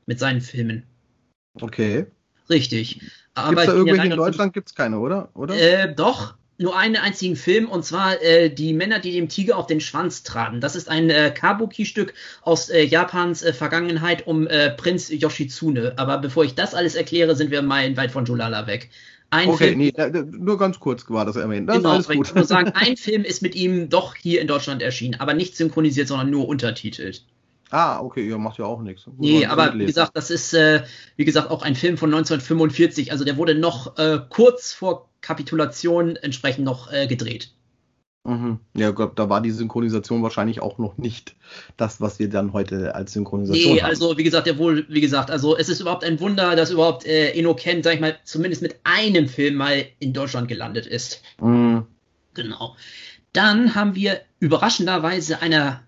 [0.05, 0.83] mit seinen Filmen.
[1.61, 2.07] Okay.
[2.49, 2.99] Richtig.
[3.35, 5.29] Aber gibt's da irgendwelche in Deutschland gibt es keine, oder?
[5.33, 5.55] oder?
[5.55, 9.67] Äh, doch, nur einen einzigen Film und zwar äh, die Männer, die dem Tiger auf
[9.67, 10.61] den Schwanz traten.
[10.61, 15.93] Das ist ein äh, Kabuki-Stück aus äh, Japans äh, Vergangenheit um äh, Prinz Yoshitsune.
[15.97, 18.89] Aber bevor ich das alles erkläre, sind wir meilenweit von Julala weg.
[19.33, 19.93] Ein okay, Film, nee,
[20.37, 21.67] nur ganz kurz war das erwähnt.
[21.67, 22.27] Das genau, alles gut.
[22.27, 25.57] Ich muss sagen, ein Film ist mit ihm doch hier in Deutschland erschienen, aber nicht
[25.57, 27.25] synchronisiert, sondern nur untertitelt.
[27.71, 29.05] Ah, okay, ja, macht ja auch nichts.
[29.17, 30.83] Nee, aber wie gesagt, das ist, äh,
[31.15, 33.11] wie gesagt, auch ein Film von 1945.
[33.11, 37.49] Also der wurde noch äh, kurz vor Kapitulation entsprechend noch äh, gedreht.
[38.25, 38.59] Mhm.
[38.73, 41.35] Ja, ich glaube, da war die Synchronisation wahrscheinlich auch noch nicht
[41.75, 43.89] das, was wir dann heute als Synchronisation nee, haben.
[43.89, 47.05] also wie gesagt, der wohl, wie gesagt, also es ist überhaupt ein Wunder, dass überhaupt
[47.05, 51.21] äh, Eno Ken, sag ich mal, zumindest mit einem Film mal in Deutschland gelandet ist.
[51.41, 51.85] Mhm.
[52.33, 52.77] Genau.
[53.33, 55.83] Dann haben wir überraschenderweise einer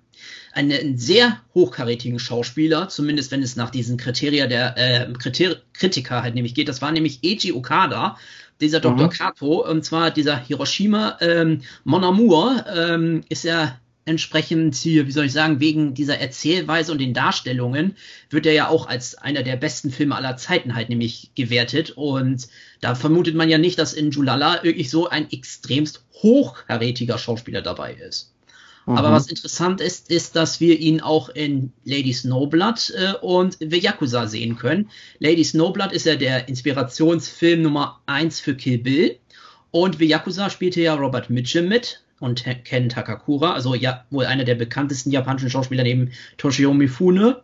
[0.52, 6.34] einen sehr hochkarätigen Schauspieler, zumindest wenn es nach diesen Kriterien der äh, Kriter Kritiker halt
[6.34, 6.70] nämlich geht.
[6.70, 8.18] Das war nämlich Eiji Okada,
[8.62, 9.08] dieser Dr.
[9.08, 9.12] Mhm.
[9.12, 15.26] Kato, und zwar dieser Hiroshima ähm, Mon Amour, ähm, ist ja entsprechend hier, wie soll
[15.26, 17.96] ich sagen, wegen dieser Erzählweise und den Darstellungen
[18.30, 21.92] wird er ja auch als einer der besten Filme aller Zeiten halt nämlich gewertet.
[21.92, 22.48] Und
[22.82, 27.96] da vermutet man ja nicht, dass in Julala wirklich so ein extremst hochkarätiger Schauspieler dabei
[27.96, 28.35] ist.
[28.86, 28.98] Mhm.
[28.98, 33.80] Aber was interessant ist, ist, dass wir ihn auch in Lady Snowblood äh, und The
[33.80, 34.90] Yakuza sehen können.
[35.20, 39.18] Lady Snowblood ist ja der Inspirationsfilm Nummer eins für Kill Bill.
[39.72, 44.46] Und The Yakuza spielte ja Robert Mitchum mit und Ken Takakura, also ja wohl einer
[44.46, 47.42] der bekanntesten japanischen Schauspieler neben Toshio Mifune.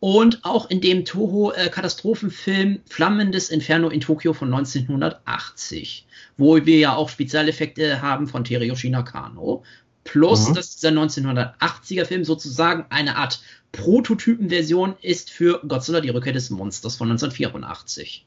[0.00, 6.06] Und auch in dem Toho-Katastrophenfilm äh, Flammendes Inferno in Tokio von 1980,
[6.36, 9.62] wo wir ja auch Spezialeffekte haben von Teruyoshi Nakano.
[10.04, 10.54] Plus, mhm.
[10.54, 13.42] dass dieser 1980er Film sozusagen eine Art
[13.72, 18.26] Prototypenversion ist für Godzilla, die Rückkehr des Monsters von 1984.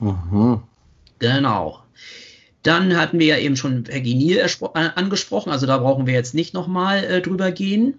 [0.00, 0.62] Mhm.
[1.18, 1.82] Genau.
[2.62, 4.48] Dann hatten wir ja eben schon Verginil äh,
[4.94, 7.98] angesprochen, also da brauchen wir jetzt nicht nochmal äh, drüber gehen.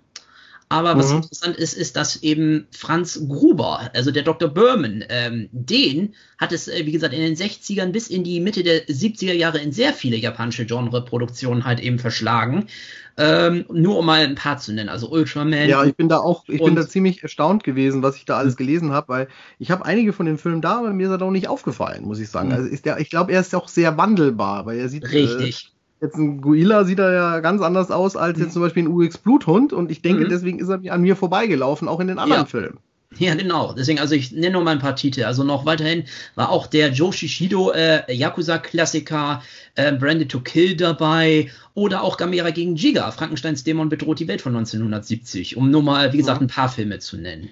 [0.72, 1.18] Aber was mhm.
[1.18, 4.48] interessant ist, ist, dass eben Franz Gruber, also der Dr.
[4.48, 8.64] Berman, ähm, den hat es, äh, wie gesagt, in den 60ern bis in die Mitte
[8.64, 12.68] der 70er Jahre in sehr viele japanische Genreproduktionen halt eben verschlagen.
[13.18, 15.68] Ähm, nur um mal ein paar zu nennen, also Ultraman.
[15.68, 18.56] Ja, ich bin da auch, ich bin da ziemlich erstaunt gewesen, was ich da alles
[18.56, 19.28] gelesen habe, weil
[19.60, 22.20] ich habe einige von den Filmen da, aber mir ist er doch nicht aufgefallen, muss
[22.20, 22.48] ich sagen.
[22.48, 22.56] Mhm.
[22.56, 25.04] Also ist der, ich glaube, er ist auch sehr wandelbar, weil er sieht.
[25.04, 25.66] Äh, Richtig.
[25.66, 28.54] Äh, Jetzt ein Guila sieht er ja ganz anders aus als jetzt mhm.
[28.54, 30.30] zum Beispiel ein UX Bluthund und ich denke, mhm.
[30.30, 32.48] deswegen ist er an mir vorbeigelaufen, auch in den anderen ja.
[32.48, 32.80] Filmen.
[33.18, 33.74] Ja, genau.
[33.74, 35.26] Deswegen, also ich nenne nur mal ein paar Titel.
[35.26, 39.44] Also noch weiterhin war auch der Joe Shishido äh, Yakuza-Klassiker
[39.76, 44.42] äh, Branded to Kill dabei oder auch Gamera gegen Giga, Frankensteins Dämon bedroht die Welt
[44.42, 47.50] von 1970, um nur mal, wie gesagt, ein paar Filme zu nennen.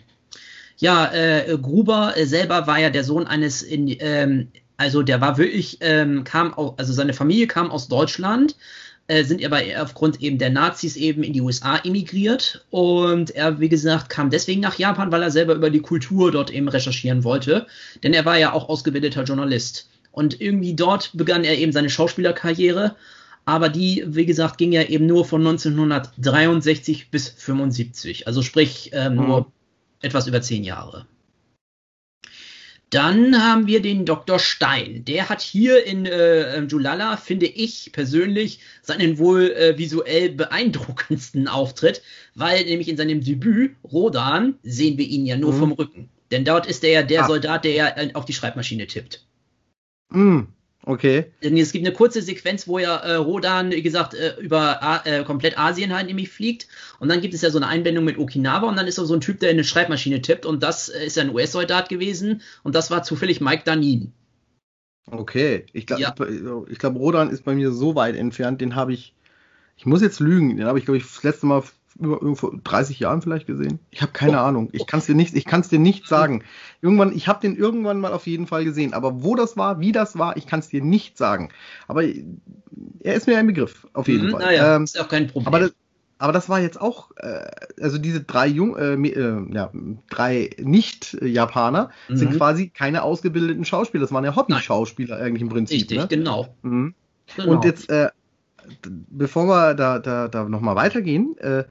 [0.78, 4.48] Ja, äh, Gruber äh, selber war ja der Sohn eines, in, ähm,
[4.80, 8.56] also der war wirklich, ähm, kam, auch, also seine Familie kam aus Deutschland,
[9.08, 13.68] äh, sind aber aufgrund eben der Nazis eben in die USA emigriert und er, wie
[13.68, 17.68] gesagt, kam deswegen nach Japan, weil er selber über die Kultur dort eben recherchieren wollte,
[18.04, 19.90] denn er war ja auch ausgebildeter Journalist.
[20.14, 22.96] Und irgendwie dort begann er eben seine Schauspielerkarriere,
[23.44, 29.10] aber die, wie gesagt, ging ja eben nur von 1963 bis 75, also sprich äh,
[29.10, 29.46] nur mhm.
[30.02, 31.06] etwas über zehn Jahre.
[32.90, 34.40] Dann haben wir den Dr.
[34.40, 35.06] Stein.
[35.06, 42.02] Der hat hier in äh, Julala, finde ich persönlich, seinen wohl äh, visuell beeindruckendsten Auftritt,
[42.34, 45.60] weil nämlich in seinem Debüt, Rodan, sehen wir ihn ja nur mhm.
[45.60, 46.10] vom Rücken.
[46.32, 47.28] Denn dort ist er ja der ah.
[47.28, 49.26] Soldat, der ja äh, auf die Schreibmaschine tippt.
[50.10, 50.48] Mhm.
[50.86, 51.26] Okay.
[51.42, 55.24] Es gibt eine kurze Sequenz, wo ja äh, Rodan, wie gesagt, äh, über A äh,
[55.24, 56.68] komplett Asien halt nämlich fliegt.
[57.00, 59.14] Und dann gibt es ja so eine Einblendung mit Okinawa und dann ist da so
[59.14, 60.46] ein Typ, der in eine Schreibmaschine tippt.
[60.46, 62.42] Und das äh, ist ja ein US-Soldat gewesen.
[62.64, 64.14] Und das war zufällig Mike Danin.
[65.12, 65.66] Okay.
[65.74, 66.14] Ich glaube, ja.
[66.18, 69.14] ich, ich glaub, Rodan ist bei mir so weit entfernt, den habe ich,
[69.76, 71.64] ich muss jetzt lügen, den habe ich, glaube ich, das letzte Mal
[72.00, 73.80] über, vor 30 Jahren vielleicht gesehen.
[73.92, 74.42] Ich habe keine oh.
[74.42, 74.70] Ahnung.
[74.72, 76.44] Ich kann es dir nicht, ich kann es dir nicht sagen.
[76.82, 78.94] Irgendwann, ich habe den irgendwann mal auf jeden Fall gesehen.
[78.94, 81.50] Aber wo das war, wie das war, ich kann es dir nicht sagen.
[81.88, 84.42] Aber er ist mir ein Begriff, auf jeden mhm, Fall.
[84.42, 85.48] Naja, ähm, ist auch kein Problem.
[85.48, 85.74] Aber das,
[86.20, 87.50] aber das war jetzt auch, äh,
[87.82, 89.72] also diese drei Jung, äh, äh, ja,
[90.10, 92.18] drei Nicht-Japaner mhm.
[92.18, 94.02] sind quasi keine ausgebildeten Schauspieler.
[94.02, 95.80] Das waren ja Hobby-Schauspieler eigentlich im Prinzip.
[95.80, 96.08] Richtig, ne?
[96.10, 96.54] genau.
[96.62, 96.94] Mhm.
[97.36, 97.52] genau.
[97.52, 98.10] Und jetzt äh,
[98.82, 101.64] bevor wir da, da, da nochmal weitergehen, äh,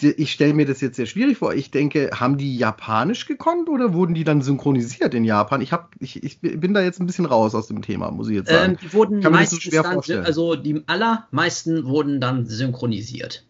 [0.00, 1.54] ich stelle mir das jetzt sehr schwierig vor.
[1.54, 5.60] Ich denke, haben die Japanisch gekonnt oder wurden die dann synchronisiert in Japan?
[5.60, 8.36] Ich, hab, ich, ich bin da jetzt ein bisschen raus aus dem Thema, muss ich
[8.36, 8.72] jetzt sagen.
[8.72, 10.24] Ähm, die wurden Kann meistens so dann, vorstellen.
[10.24, 13.44] also die allermeisten wurden dann synchronisiert.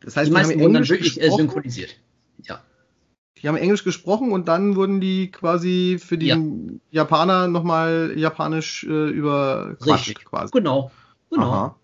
[0.00, 1.96] Das heißt, die, die meisten wurden dann wirklich äh, synchronisiert.
[2.42, 2.60] Ja.
[3.40, 6.38] Die haben Englisch gesprochen und dann wurden die quasi für die ja.
[6.90, 10.50] Japaner nochmal japanisch äh, überquatscht quasi.
[10.52, 10.90] Genau.
[11.30, 11.50] Genau.
[11.50, 11.76] Aha.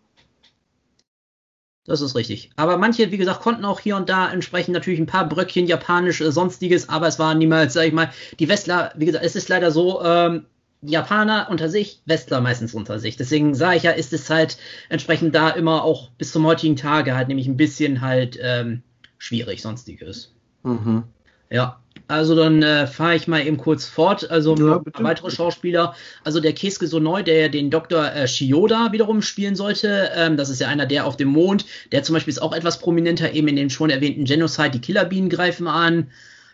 [1.85, 2.51] Das ist richtig.
[2.57, 6.21] Aber manche, wie gesagt, konnten auch hier und da entsprechend natürlich ein paar Bröckchen Japanisch,
[6.21, 9.49] äh, sonstiges, aber es war niemals, sag ich mal, die Westler, wie gesagt, es ist
[9.49, 10.47] leider so, ähm,
[10.83, 13.17] Japaner unter sich, Westler meistens unter sich.
[13.17, 17.15] Deswegen sage ich ja, ist es halt entsprechend da immer auch bis zum heutigen Tage
[17.15, 18.83] halt nämlich ein bisschen halt ähm,
[19.19, 20.33] schwierig, sonstiges.
[20.63, 21.05] Mhm.
[21.51, 21.81] Ja.
[22.09, 24.31] Also dann äh, fahre ich mal eben kurz fort.
[24.31, 25.95] Also ja, weitere Schauspieler.
[26.23, 28.13] Also der Keisuke Sonoi, der den Dr.
[28.13, 30.11] Äh, Shioda wiederum spielen sollte.
[30.15, 31.67] Ähm, das ist ja einer, der auf dem Mond.
[31.91, 34.71] Der zum Beispiel ist auch etwas prominenter, eben in den schon erwähnten Genocide.
[34.71, 36.09] Die Killerbienen greifen an.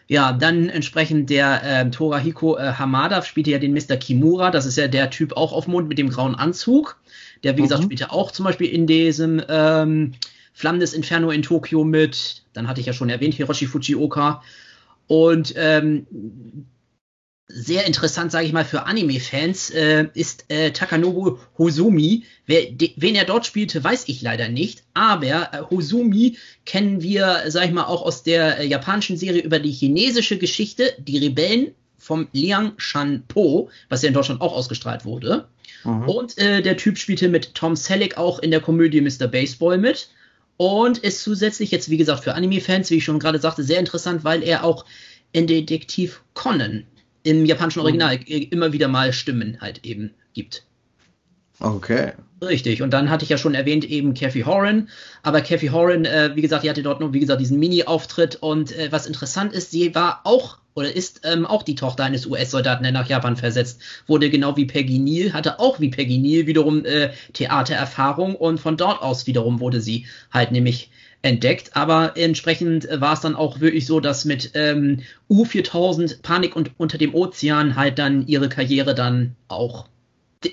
[0.08, 3.96] Ja, dann entsprechend der äh, Torahiko äh, Hamada spielte ja den Mr.
[3.96, 4.50] Kimura.
[4.50, 6.96] Das ist ja der Typ auch auf Mond mit dem grauen Anzug.
[7.44, 7.64] Der, wie mhm.
[7.64, 10.14] gesagt, spielte auch zum Beispiel in diesem ähm,
[10.54, 12.42] Flammendes Inferno in Tokio mit.
[12.54, 14.42] Dann hatte ich ja schon erwähnt, Hiroshi Fujioka.
[15.06, 16.06] Und ähm,
[17.54, 22.24] sehr interessant, sage ich mal, für Anime-Fans äh, ist äh, Takanobu Hosumi.
[22.46, 24.84] Wer, de, wen er dort spielte, weiß ich leider nicht.
[24.94, 29.58] Aber äh, Hosumi kennen wir, sage ich mal, auch aus der äh, japanischen Serie über
[29.58, 35.46] die chinesische Geschichte, die Rebellen vom Liang Shanpo, was ja in Deutschland auch ausgestrahlt wurde.
[35.84, 36.08] Mhm.
[36.08, 39.28] Und äh, der Typ spielte mit Tom Selleck auch in der Komödie Mr.
[39.28, 40.08] Baseball mit.
[40.62, 44.22] Und ist zusätzlich jetzt, wie gesagt, für Anime-Fans, wie ich schon gerade sagte, sehr interessant,
[44.22, 44.84] weil er auch
[45.32, 46.86] in Detektiv Conan
[47.24, 47.80] im japanischen.
[47.80, 48.46] Original mhm.
[48.50, 50.64] immer wieder mal Stimmen halt eben gibt.
[51.62, 52.12] Okay.
[52.42, 52.82] Richtig.
[52.82, 54.88] Und dann hatte ich ja schon erwähnt eben Kathy Horan.
[55.22, 58.36] Aber Kathy Horan, äh, wie gesagt, die hatte dort nur, wie gesagt, diesen Mini-Auftritt.
[58.36, 62.26] Und äh, was interessant ist, sie war auch oder ist ähm, auch die Tochter eines
[62.26, 66.46] US-Soldaten, der nach Japan versetzt wurde, genau wie Peggy Neal, hatte auch wie Peggy Neal
[66.46, 70.90] wiederum äh, Theatererfahrung und von dort aus wiederum wurde sie halt nämlich
[71.20, 71.76] entdeckt.
[71.76, 75.00] Aber entsprechend war es dann auch wirklich so, dass mit ähm,
[75.30, 79.86] U4000 Panik und unter dem Ozean halt dann ihre Karriere dann auch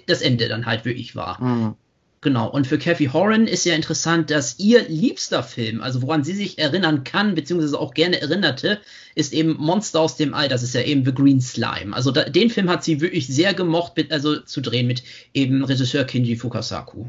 [0.08, 1.42] das Ende dann halt wirklich war.
[1.42, 1.76] Mhm.
[2.22, 6.34] Genau, und für Kathy Horan ist ja interessant, dass ihr liebster Film, also woran sie
[6.34, 8.82] sich erinnern kann, beziehungsweise auch gerne erinnerte,
[9.16, 11.96] ist eben Monster aus dem All, das ist ja eben The Green Slime.
[11.96, 15.64] Also da, den Film hat sie wirklich sehr gemocht, mit, also zu drehen mit eben
[15.64, 17.06] Regisseur Kinji Fukasaku.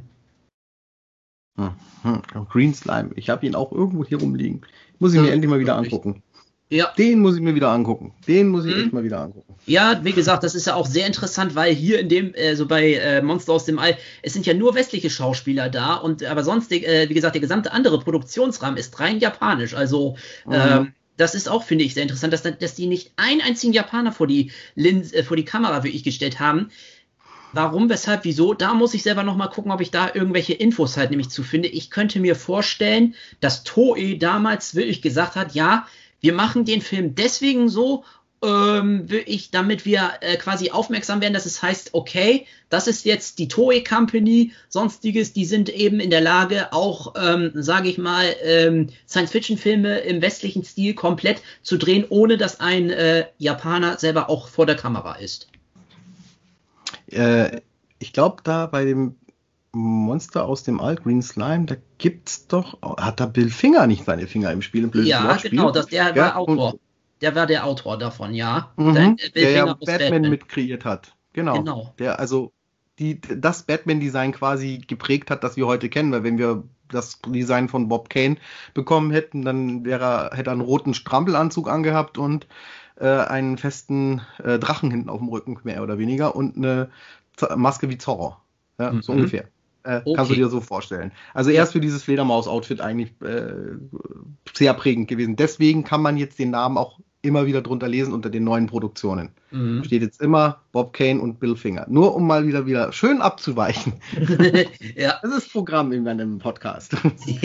[1.56, 1.70] Hm,
[2.02, 4.62] hm, Green Slime, ich habe ihn auch irgendwo hier rumliegen.
[5.00, 6.22] Muss ich mir endlich mal wieder angucken.
[6.70, 6.92] Ja.
[6.96, 8.14] Den muss ich mir wieder angucken.
[8.28, 8.82] Den muss ich mhm.
[8.84, 9.54] echt mal wieder angucken.
[9.66, 12.66] Ja, wie gesagt, das ist ja auch sehr interessant, weil hier in dem, äh, so
[12.66, 16.44] bei äh, Monster aus dem All, es sind ja nur westliche Schauspieler da und aber
[16.44, 19.74] sonst, äh, wie gesagt, der gesamte andere Produktionsrahmen ist rein japanisch.
[19.74, 20.16] Also
[20.46, 20.52] mhm.
[20.52, 24.12] ähm, das ist auch, finde ich, sehr interessant, dass, dass die nicht einen einzigen Japaner
[24.12, 26.70] vor die, Linse, äh, vor die Kamera wirklich gestellt haben.
[27.52, 28.54] Warum, weshalb, wieso?
[28.54, 31.68] Da muss ich selber nochmal gucken, ob ich da irgendwelche Infos halt nämlich zu finde.
[31.68, 35.88] Ich könnte mir vorstellen, dass Toei damals wirklich gesagt hat, ja,
[36.20, 38.04] wir machen den Film deswegen so,
[38.42, 43.38] ähm, ich, damit wir äh, quasi aufmerksam werden, dass es heißt, okay, das ist jetzt
[43.38, 48.34] die Toei Company, sonstiges, die sind eben in der Lage, auch, ähm, sage ich mal,
[48.42, 54.48] ähm, Science-Fiction-Filme im westlichen Stil komplett zu drehen, ohne dass ein äh, Japaner selber auch
[54.48, 55.48] vor der Kamera ist.
[57.08, 57.60] Äh,
[57.98, 59.16] ich glaube, da bei dem
[59.72, 64.26] Monster aus dem Alt Green Slime, da gibt's doch, hat da Bill Finger nicht seine
[64.26, 64.84] Finger im Spiel?
[64.84, 65.50] Im ja, Wortspiel?
[65.50, 66.74] genau, das, der ja, war Autor.
[67.20, 68.72] Der war der Autor davon, ja.
[68.76, 71.14] Mhm, der, der ja Batman, Batman mit kreiert hat.
[71.32, 71.54] Genau.
[71.54, 71.94] genau.
[71.98, 72.52] Der also
[72.98, 77.68] die, das Batman-Design quasi geprägt hat, das wir heute kennen, weil wenn wir das Design
[77.68, 78.36] von Bob Kane
[78.74, 82.46] bekommen hätten, dann wäre, hätte er einen roten Strampelanzug angehabt und
[82.96, 86.90] äh, einen festen äh, Drachen hinten auf dem Rücken, mehr oder weniger, und eine
[87.36, 88.36] Z Maske wie Zorro.
[88.78, 89.02] Ja, mhm.
[89.02, 89.48] so ungefähr.
[89.82, 90.12] Äh, okay.
[90.14, 91.12] Kannst du dir so vorstellen.
[91.34, 93.52] Also er ist für dieses Fledermaus-Outfit eigentlich äh,
[94.52, 95.36] sehr prägend gewesen.
[95.36, 99.30] Deswegen kann man jetzt den Namen auch immer wieder drunter lesen unter den neuen Produktionen.
[99.50, 99.84] Mhm.
[99.84, 101.86] Steht jetzt immer Bob Kane und Bill Finger.
[101.88, 103.94] Nur um mal wieder wieder schön abzuweichen.
[104.96, 105.18] ja.
[105.22, 106.96] Das ist Programm in meinem Podcast.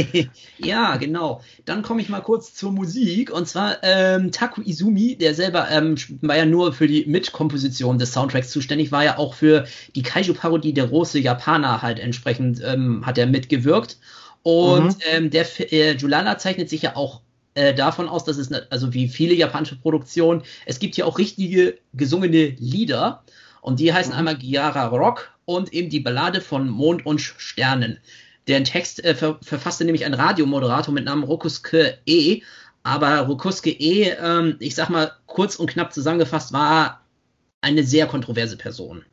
[0.57, 1.41] ja, genau.
[1.65, 3.32] Dann komme ich mal kurz zur Musik.
[3.32, 8.13] Und zwar ähm, Taku Izumi, der selber ähm, war ja nur für die Mitkomposition des
[8.13, 9.65] Soundtracks zuständig, war ja auch für
[9.95, 13.97] die Kaiju-Parodie der große Japaner halt entsprechend ähm, hat er mitgewirkt.
[14.43, 15.01] Und mhm.
[15.11, 17.21] ähm, der äh, Julala zeichnet sich ja auch
[17.56, 21.18] äh, davon aus, dass es, ne, also wie viele japanische Produktionen, es gibt hier auch
[21.18, 23.24] richtige gesungene Lieder
[23.62, 24.20] und die heißen mhm.
[24.20, 27.99] einmal Giara Rock und eben die Ballade von Mond und Sternen.
[28.47, 32.41] Deren Text äh, ver verfasste nämlich ein Radiomoderator mit Namen Rokusuke E.
[32.84, 37.01] Aber Rokusuke E., ähm, ich sag mal kurz und knapp zusammengefasst, war
[37.62, 39.03] eine sehr kontroverse Person.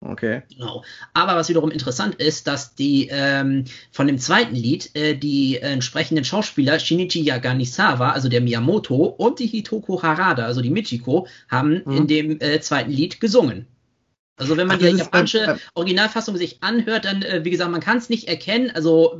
[0.00, 0.42] Okay.
[0.54, 0.84] Genau.
[1.14, 5.60] Aber was wiederum interessant ist, dass die ähm, von dem zweiten Lied äh, die äh,
[5.60, 11.82] entsprechenden Schauspieler Shinichi Yaganisawa, also der Miyamoto, und die Hitoko Harada, also die Michiko, haben
[11.84, 11.96] mhm.
[11.96, 13.66] in dem äh, zweiten Lied gesungen.
[14.38, 17.80] Also wenn man Ach, die japanische beim, Originalfassung sich anhört, dann, äh, wie gesagt, man
[17.80, 19.18] kann es nicht erkennen, also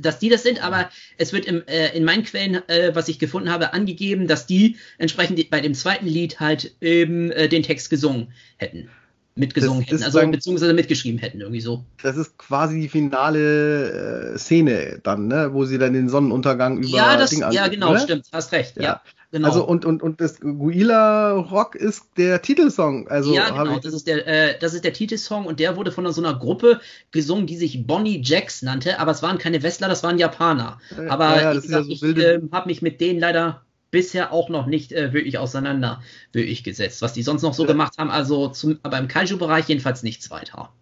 [0.00, 0.88] dass die das sind, aber
[1.18, 4.76] es wird im, äh, in meinen Quellen, äh, was ich gefunden habe, angegeben, dass die
[4.96, 8.88] entsprechend bei dem zweiten Lied halt eben äh, den Text gesungen hätten
[9.36, 11.84] mitgesungen das, das hätten, also dann, beziehungsweise mitgeschrieben hätten, irgendwie so.
[12.02, 16.96] Das ist quasi die finale äh, Szene dann, ne, wo sie dann den Sonnenuntergang über
[16.96, 18.00] ja, das, Ding Ja, genau, ne?
[18.00, 18.82] stimmt, hast recht, ja.
[18.82, 19.02] ja.
[19.32, 19.48] Genau.
[19.48, 23.08] Also und, und, und das Guila Rock ist der Titelsong.
[23.08, 26.10] Also ja, genau, das ist, der, äh, das ist der Titelsong und der wurde von
[26.12, 26.80] so einer Gruppe
[27.10, 30.78] gesungen, die sich Bonnie Jacks nannte, aber es waren keine Westler, das waren Japaner.
[31.08, 34.66] Aber ja, gesagt, ja so ich äh, habe mich mit denen leider bisher auch noch
[34.66, 37.68] nicht äh, wirklich auseinander wirklich gesetzt, was die sonst noch so ja.
[37.68, 38.10] gemacht haben.
[38.10, 40.72] Also zum, beim Kaiju-Bereich jedenfalls nichts weiter.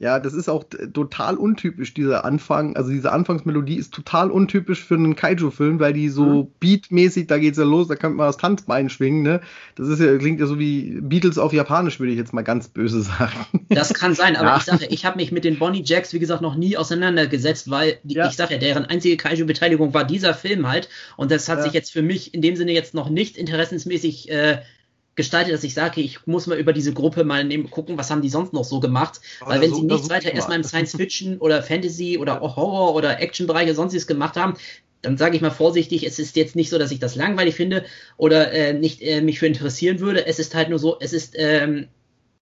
[0.00, 2.76] Ja, das ist auch total untypisch, dieser Anfang.
[2.76, 6.48] Also diese Anfangsmelodie ist total untypisch für einen Kaiju-Film, weil die so mhm.
[6.58, 9.40] beatmäßig, da geht's ja los, da könnte man das Tanzbein schwingen, ne?
[9.76, 12.68] Das ist ja, klingt ja so wie Beatles auf Japanisch, würde ich jetzt mal ganz
[12.68, 13.66] böse sagen.
[13.68, 14.56] Das kann sein, aber ja.
[14.56, 17.98] ich sage, ich habe mich mit den Bonnie Jacks, wie gesagt, noch nie auseinandergesetzt, weil
[18.02, 18.28] die, ja.
[18.28, 20.88] ich sage ja, deren einzige Kaiju-Beteiligung war dieser Film halt.
[21.16, 21.64] Und das hat ja.
[21.64, 24.58] sich jetzt für mich in dem Sinne jetzt noch nicht interessensmäßig äh,
[25.14, 28.22] gestaltet, dass ich sage, ich muss mal über diese Gruppe mal nehmen, gucken, was haben
[28.22, 29.20] die sonst noch so gemacht.
[29.40, 33.20] Aber Weil wenn so, sie nichts weiter erstmal im Science-Fiction oder Fantasy oder Horror oder
[33.20, 34.54] Action-Bereiche sonstiges gemacht haben,
[35.02, 37.84] dann sage ich mal vorsichtig, es ist jetzt nicht so, dass ich das langweilig finde
[38.16, 40.26] oder äh, nicht äh, mich für interessieren würde.
[40.26, 41.88] Es ist halt nur so, es ist, ähm,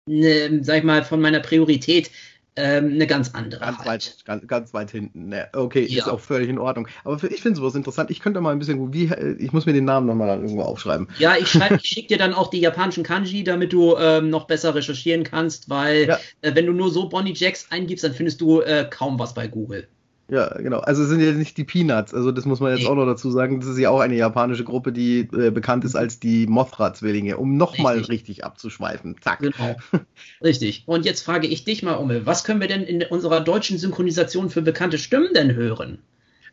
[0.06, 2.12] ne, sag ich mal, von meiner Priorität
[2.56, 3.62] ähm, eine ganz andere.
[3.62, 3.88] Ganz, halt.
[3.88, 5.30] weit, ganz, ganz weit hinten.
[5.30, 6.04] Ne, okay, ja.
[6.04, 6.88] ist auch völlig in Ordnung.
[7.04, 8.12] Aber für, ich finde sowas interessant.
[8.12, 11.08] Ich könnte mal ein bisschen, wie, ich muss mir den Namen nochmal irgendwo aufschreiben.
[11.18, 14.48] Ja, ich, schreib, ich schicke dir dann auch die japanischen Kanji, damit du ähm, noch
[14.48, 16.20] besser recherchieren kannst, weil ja.
[16.42, 19.48] äh, wenn du nur so Bonnie Jacks eingibst, dann findest du äh, kaum was bei
[19.48, 19.88] Google.
[20.32, 20.80] Ja, genau.
[20.80, 22.14] Also es sind ja nicht die Peanuts.
[22.14, 22.88] Also das muss man jetzt nee.
[22.88, 23.60] auch noch dazu sagen.
[23.60, 27.58] Das ist ja auch eine japanische Gruppe, die äh, bekannt ist als die Mothra-Zwillinge, um
[27.58, 28.14] nochmal richtig.
[28.14, 29.18] richtig abzuschweifen.
[29.20, 29.40] Zack.
[29.40, 29.76] Genau.
[30.42, 30.84] Richtig.
[30.86, 34.50] Und jetzt frage ich dich mal, Umme, was können wir denn in unserer deutschen Synchronisation
[34.50, 36.00] für bekannte Stimmen denn hören?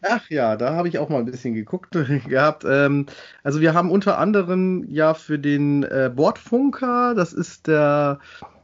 [0.02, 1.92] Ach ja, da habe ich auch mal ein bisschen geguckt
[2.26, 2.64] gehabt.
[2.68, 3.06] Ähm,
[3.44, 8.18] also wir haben unter anderem ja für den äh, Bordfunker, das ist der,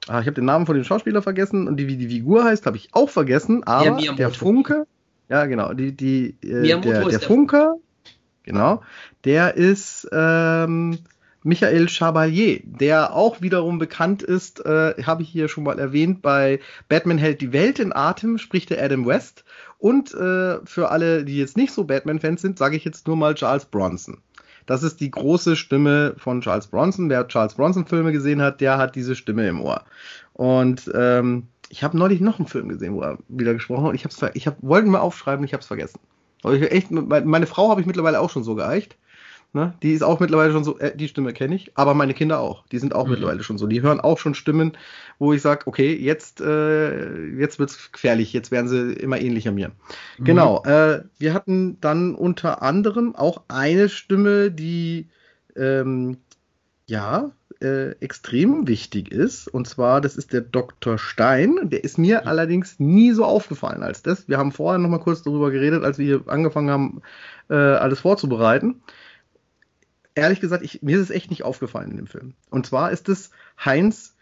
[0.09, 2.67] ah, ich habe den Namen von dem Schauspieler vergessen und die, wie die Figur heißt,
[2.67, 4.87] habe ich auch vergessen, aber der, der Funke,
[5.29, 5.73] ja, genau.
[5.73, 7.77] Die, die, äh, der, der Funker,
[8.43, 8.83] genau,
[9.25, 10.99] der ist ähm,
[11.45, 16.61] Michael Chabalier, der auch wiederum bekannt ist, äh, habe ich hier schon mal erwähnt, bei
[16.89, 19.45] Batman hält die Welt in Atem, spricht der Adam West.
[19.79, 23.35] Und äh, für alle, die jetzt nicht so Batman-Fans sind, sage ich jetzt nur mal
[23.35, 24.23] Charles Bronson.
[24.65, 27.11] Das ist die große Stimme von Charles Bronson.
[27.11, 29.85] Wer Charles Bronson Filme gesehen hat, der hat diese Stimme im Ohr.
[30.33, 33.91] Und ähm, ich habe neulich noch einen Film gesehen, wo er wieder gesprochen hat.
[33.91, 35.99] Und ich hab's, ich hab, wollte mal aufschreiben, ich habe es vergessen.
[36.45, 38.97] Aber ich echt, meine Frau habe ich mittlerweile auch schon so geeicht.
[39.53, 39.75] Ne?
[39.83, 42.65] Die ist auch mittlerweile schon so, äh, die Stimme kenne ich, aber meine Kinder auch.
[42.69, 43.13] Die sind auch mhm.
[43.13, 43.67] mittlerweile schon so.
[43.67, 44.77] Die hören auch schon Stimmen,
[45.19, 49.73] wo ich sage, okay, jetzt, äh, jetzt wird's gefährlich, jetzt werden sie immer ähnlicher mir.
[50.19, 50.25] Mhm.
[50.25, 50.63] Genau.
[50.63, 55.09] Äh, wir hatten dann unter anderem auch eine Stimme, die
[55.57, 56.19] ähm,
[56.87, 57.31] ja
[57.61, 59.49] äh, extrem wichtig ist.
[59.49, 60.99] Und zwar, das ist der Dr.
[60.99, 61.71] Stein.
[61.71, 62.29] Der ist mir mhm.
[62.29, 64.29] allerdings nie so aufgefallen als das.
[64.29, 67.03] Wir haben vorher noch mal kurz darüber geredet, als wir hier angefangen haben,
[67.49, 68.83] äh, alles vorzubereiten
[70.15, 72.35] ehrlich gesagt, ich, mir ist es echt nicht aufgefallen in dem Film.
[72.51, 73.31] Und zwar ist es
[73.63, 74.15] Heinz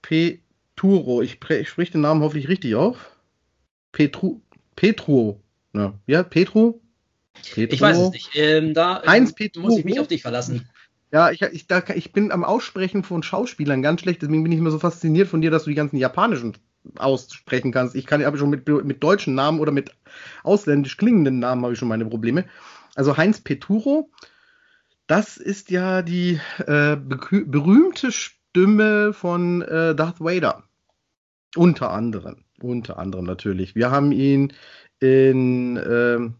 [0.00, 1.22] Peturo.
[1.22, 3.16] Ich, ich spreche den Namen hoffentlich richtig auf.
[3.92, 4.40] Petru,
[4.76, 5.40] Petro.
[5.74, 6.80] Ja, ja Petro?
[7.54, 7.74] Petro?
[7.74, 8.30] Ich weiß es nicht.
[8.34, 9.62] Ähm, da Heinz ähm, Petro.
[9.62, 10.68] muss ich mich auf dich verlassen.
[11.12, 14.58] Ja, ich, ich, da, ich bin am Aussprechen von Schauspielern ganz schlecht, deswegen bin ich
[14.58, 16.54] immer so fasziniert von dir, dass du die ganzen japanischen
[16.96, 17.94] aussprechen kannst.
[17.94, 19.92] Ich kann habe schon mit, mit deutschen Namen oder mit
[20.42, 22.44] ausländisch klingenden Namen habe ich schon meine Probleme.
[22.94, 24.10] Also Heinz Peturo
[25.12, 30.64] das ist ja die äh, berühmte Stimme von äh, Darth Vader.
[31.54, 32.44] Unter anderem.
[32.60, 33.74] Unter anderem natürlich.
[33.74, 34.52] Wir haben ihn
[35.00, 36.34] in ähm,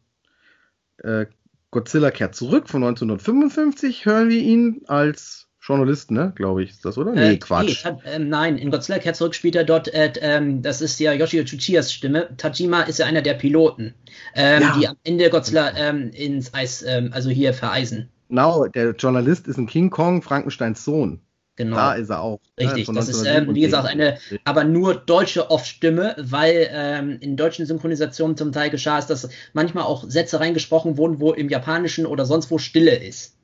[0.98, 1.26] äh,
[1.72, 6.98] Godzilla kehrt zurück von 1955, hören wir ihn als Journalist, ne, glaube ich, ist das,
[6.98, 7.12] oder?
[7.12, 7.84] Nee, äh, Quatsch.
[7.84, 11.12] Nee, äh, nein, in Godzilla kehrt zurück spielt er dort, äh, ähm, das ist ja
[11.12, 12.36] Yoshio Chuchiyas Stimme.
[12.36, 13.94] Tajima ist ja einer der Piloten,
[14.34, 14.76] ähm, ja.
[14.78, 18.10] die am Ende Godzilla ähm, ins Eis, ähm, also hier vereisen.
[18.28, 21.20] Genau, der Journalist ist ein King Kong, Frankensteins Sohn.
[21.62, 21.76] Genau.
[21.76, 22.40] Da ist er auch.
[22.58, 27.18] Ne, Richtig, ne, das ist, ähm, wie gesagt, eine, aber nur deutsche Off-Stimme, weil ähm,
[27.20, 31.48] in deutschen Synchronisationen zum Teil geschah es, dass manchmal auch Sätze reingesprochen wurden, wo im
[31.48, 33.36] Japanischen oder sonst wo Stille ist.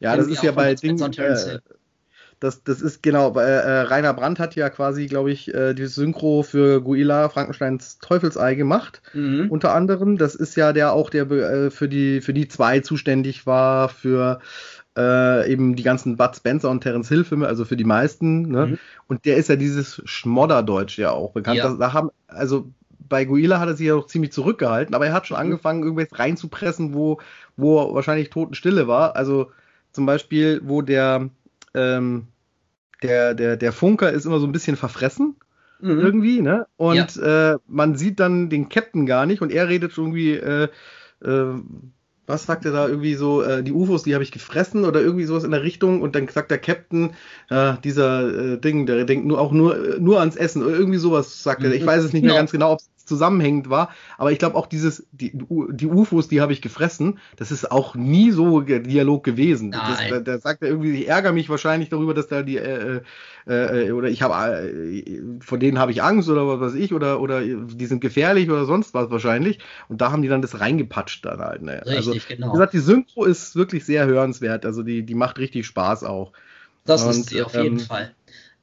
[0.00, 1.58] Ja, das ist ja bei Ding, äh,
[2.40, 6.42] das, das ist genau, äh, Rainer Brandt hat ja quasi, glaube ich, äh, die Synchro
[6.42, 9.46] für Guila Frankensteins Teufelsei gemacht, mhm.
[9.48, 10.18] unter anderem.
[10.18, 14.40] Das ist ja der auch, der äh, für die für die zwei zuständig war für
[14.96, 18.48] äh, eben die ganzen Bud Spencer und Terence Hill Filme, also für die meisten.
[18.48, 18.66] Ne?
[18.66, 18.78] Mhm.
[19.06, 21.58] Und der ist ja dieses Schmodderdeutsch ja auch bekannt.
[21.58, 21.70] Ja.
[21.70, 22.70] Da, da haben also
[23.08, 25.42] bei Guila hat er sich ja auch ziemlich zurückgehalten, aber er hat schon mhm.
[25.42, 27.20] angefangen, irgendwas reinzupressen, wo,
[27.56, 29.16] wo wahrscheinlich Totenstille war.
[29.16, 29.50] Also
[29.92, 31.28] zum Beispiel, wo der,
[31.74, 32.28] ähm,
[33.02, 35.36] der, der, der Funker ist immer so ein bisschen verfressen.
[35.80, 36.00] Mhm.
[36.00, 36.66] Irgendwie, ne?
[36.76, 37.52] Und ja.
[37.52, 40.68] äh, man sieht dann den Captain gar nicht und er redet irgendwie, äh,
[41.22, 41.54] äh,
[42.26, 45.24] was sagt er da irgendwie so, äh, die UFOs, die habe ich gefressen oder irgendwie
[45.24, 47.10] sowas in der Richtung und dann sagt der Captain,
[47.50, 51.42] äh, dieser äh, Ding, der denkt nur auch nur, nur ans Essen oder irgendwie sowas
[51.42, 51.72] sagt er.
[51.72, 51.86] Ich mhm.
[51.86, 53.90] weiß es nicht mehr ganz genau, ob es zusammenhängend war.
[54.16, 57.94] Aber ich glaube auch dieses, die, die UFOs, die habe ich gefressen, das ist auch
[57.94, 59.72] nie so Dialog gewesen.
[59.72, 63.00] Das, da, sagt er irgendwie, ich ärgere mich wahrscheinlich darüber, dass da die, äh,
[63.46, 64.34] äh, äh oder ich habe,
[64.66, 68.48] äh, von denen habe ich Angst oder was weiß ich, oder, oder die sind gefährlich
[68.48, 69.58] oder sonst was wahrscheinlich.
[69.88, 71.62] Und da haben die dann das reingepatscht dann halt.
[71.62, 71.82] Ne?
[71.84, 72.46] Richtig, also, genau.
[72.48, 74.64] Wie gesagt, die Synchro ist wirklich sehr hörenswert.
[74.64, 76.32] Also die, die macht richtig Spaß auch.
[76.84, 78.12] Das Und, ist sie auf jeden ähm, Fall.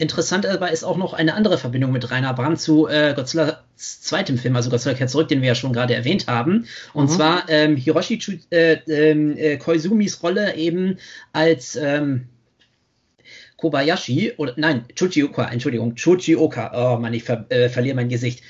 [0.01, 4.37] Interessant aber ist auch noch eine andere Verbindung mit Rainer Brandt zu äh, Godzillas zweitem
[4.37, 6.67] Film, also Godzilla kehrt zurück, den wir ja schon gerade erwähnt haben.
[6.93, 7.15] Und mhm.
[7.15, 10.99] zwar ähm, Hiroshi äh, ähm, äh, Koizumis Rolle eben
[11.33, 12.29] als ähm,
[13.57, 16.71] Kobayashi oder nein, Chuchioka, Entschuldigung, Chuchioka.
[16.73, 18.41] Oh Mann, ich ver äh, verliere mein Gesicht.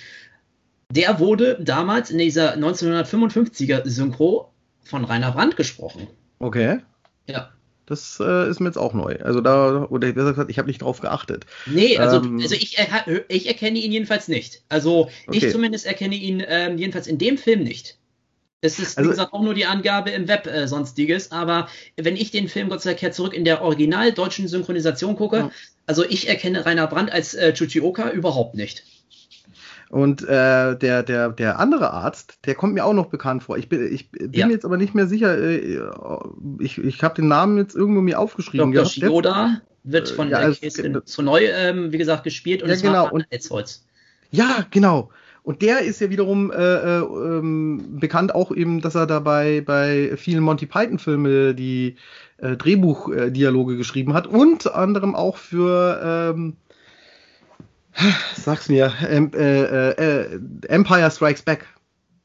[0.91, 6.05] Der wurde damals in dieser 1955er Synchro von Rainer Brandt gesprochen.
[6.37, 6.77] Okay.
[7.25, 7.49] Ja.
[7.89, 9.17] Das äh, ist mir jetzt auch neu.
[9.23, 11.47] Also da, oder besser gesagt, ich habe nicht drauf geachtet.
[11.65, 12.77] Nee, also, ähm, also ich,
[13.27, 14.61] ich erkenne ihn jedenfalls nicht.
[14.69, 15.37] Also okay.
[15.37, 17.97] ich zumindest erkenne ihn ähm, jedenfalls in dem Film nicht.
[18.61, 22.15] Es ist, also, wie gesagt, auch nur die Angabe im Web äh, sonstiges, aber wenn
[22.15, 25.51] ich den Film Gott sei Dank zurück in der original deutschen Synchronisation gucke, ja.
[25.85, 28.83] also ich erkenne Rainer Brandt als äh, Chuchioka überhaupt nicht.
[29.89, 33.57] Und äh, der, der, der andere Arzt, der kommt mir auch noch bekannt vor.
[33.57, 34.47] Ich bin, ich bin ja.
[34.47, 35.35] jetzt aber nicht mehr sicher.
[35.35, 35.79] Äh,
[36.59, 38.71] ich ich habe den Namen jetzt irgendwo mir aufgeschrieben.
[38.71, 38.85] Dr.
[38.85, 42.75] Shioda wird äh, von ja, der Case zu neu, ähm, wie gesagt, gespielt und ja,
[42.75, 43.09] genau.
[43.09, 43.85] und, Etzholz.
[44.29, 45.09] Ja, genau.
[45.41, 50.15] Und der ist ja wiederum äh, äh, ähm, bekannt auch eben, dass er dabei bei
[50.17, 51.95] vielen Monty Python-Filme die
[52.37, 54.27] äh, Drehbuchdialoge geschrieben hat.
[54.27, 56.57] Unter anderem auch für ähm,
[58.35, 61.65] Sag's mir, ähm, äh, äh, Empire Strikes Back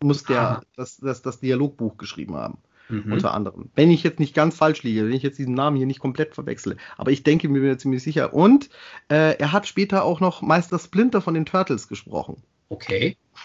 [0.03, 0.63] muss der ah.
[0.77, 2.59] das, das, das Dialogbuch geschrieben haben.
[2.89, 3.13] Mhm.
[3.13, 3.71] Unter anderem.
[3.75, 6.35] Wenn ich jetzt nicht ganz falsch liege, wenn ich jetzt diesen Namen hier nicht komplett
[6.35, 6.77] verwechsle.
[6.99, 8.35] Aber ich denke mir ziemlich sicher.
[8.35, 8.69] Und
[9.09, 12.43] äh, er hat später auch noch Meister Splinter von den Turtles gesprochen.
[12.69, 13.17] Okay.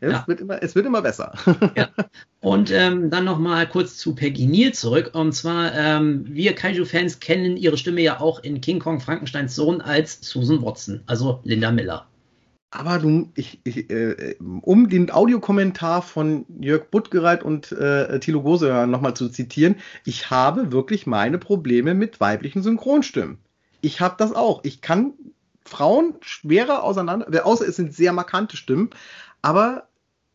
[0.00, 0.24] es, ja.
[0.26, 1.32] wird immer, es wird immer besser.
[1.76, 1.88] ja.
[2.40, 5.10] Und ähm, dann nochmal kurz zu Peggy Neal zurück.
[5.14, 9.80] Und zwar, ähm, wir Kaiju-Fans kennen ihre Stimme ja auch in King Kong Frankensteins Sohn
[9.80, 12.06] als Susan Watson, also Linda Miller.
[12.74, 18.86] Aber du, ich, ich, äh, um den Audiokommentar von Jörg Buttgereit und äh, Thilo Gose
[18.86, 19.76] nochmal zu zitieren,
[20.06, 23.36] ich habe wirklich meine Probleme mit weiblichen Synchronstimmen.
[23.82, 24.64] Ich habe das auch.
[24.64, 25.12] Ich kann
[25.64, 28.90] Frauen schwerer auseinander, außer es sind sehr markante Stimmen,
[29.42, 29.88] aber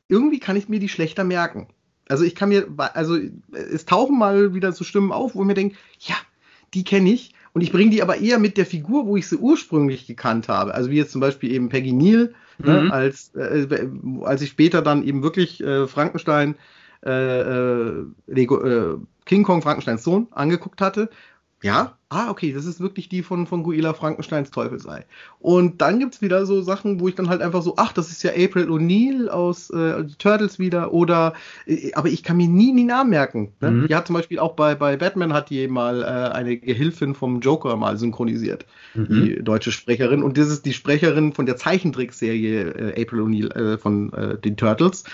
[0.07, 1.67] irgendwie kann ich mir die schlechter merken.
[2.09, 3.17] Also ich kann mir, also
[3.51, 6.15] es tauchen mal wieder so Stimmen auf, wo ich mir denke, ja,
[6.73, 7.33] die kenne ich.
[7.53, 10.73] Und ich bringe die aber eher mit der Figur, wo ich sie ursprünglich gekannt habe.
[10.73, 12.87] Also wie jetzt zum Beispiel eben Peggy Neal, ne, mhm.
[12.87, 13.89] ne, als, äh,
[14.21, 16.55] als ich später dann eben wirklich äh, Frankenstein,
[17.05, 21.09] äh, äh Lego, äh, King Kong Frankensteins Sohn angeguckt hatte
[21.63, 25.05] ja, ah, okay, das ist wirklich die von, von Guila Frankensteins Teufelsei.
[25.39, 28.23] Und dann gibt's wieder so Sachen, wo ich dann halt einfach so, ach, das ist
[28.23, 31.33] ja April O'Neil aus äh, Turtles wieder, oder,
[31.65, 33.53] äh, aber ich kann mir nie die Namen merken.
[33.59, 33.71] Ne?
[33.71, 33.87] Mhm.
[33.87, 37.39] Die hat zum Beispiel auch bei, bei Batman hat die mal äh, eine Gehilfin vom
[37.39, 39.07] Joker mal synchronisiert, mhm.
[39.09, 40.21] die deutsche Sprecherin.
[40.21, 44.57] Und das ist die Sprecherin von der Zeichentrickserie äh, April O'Neil äh, von äh, den
[44.57, 45.05] Turtles.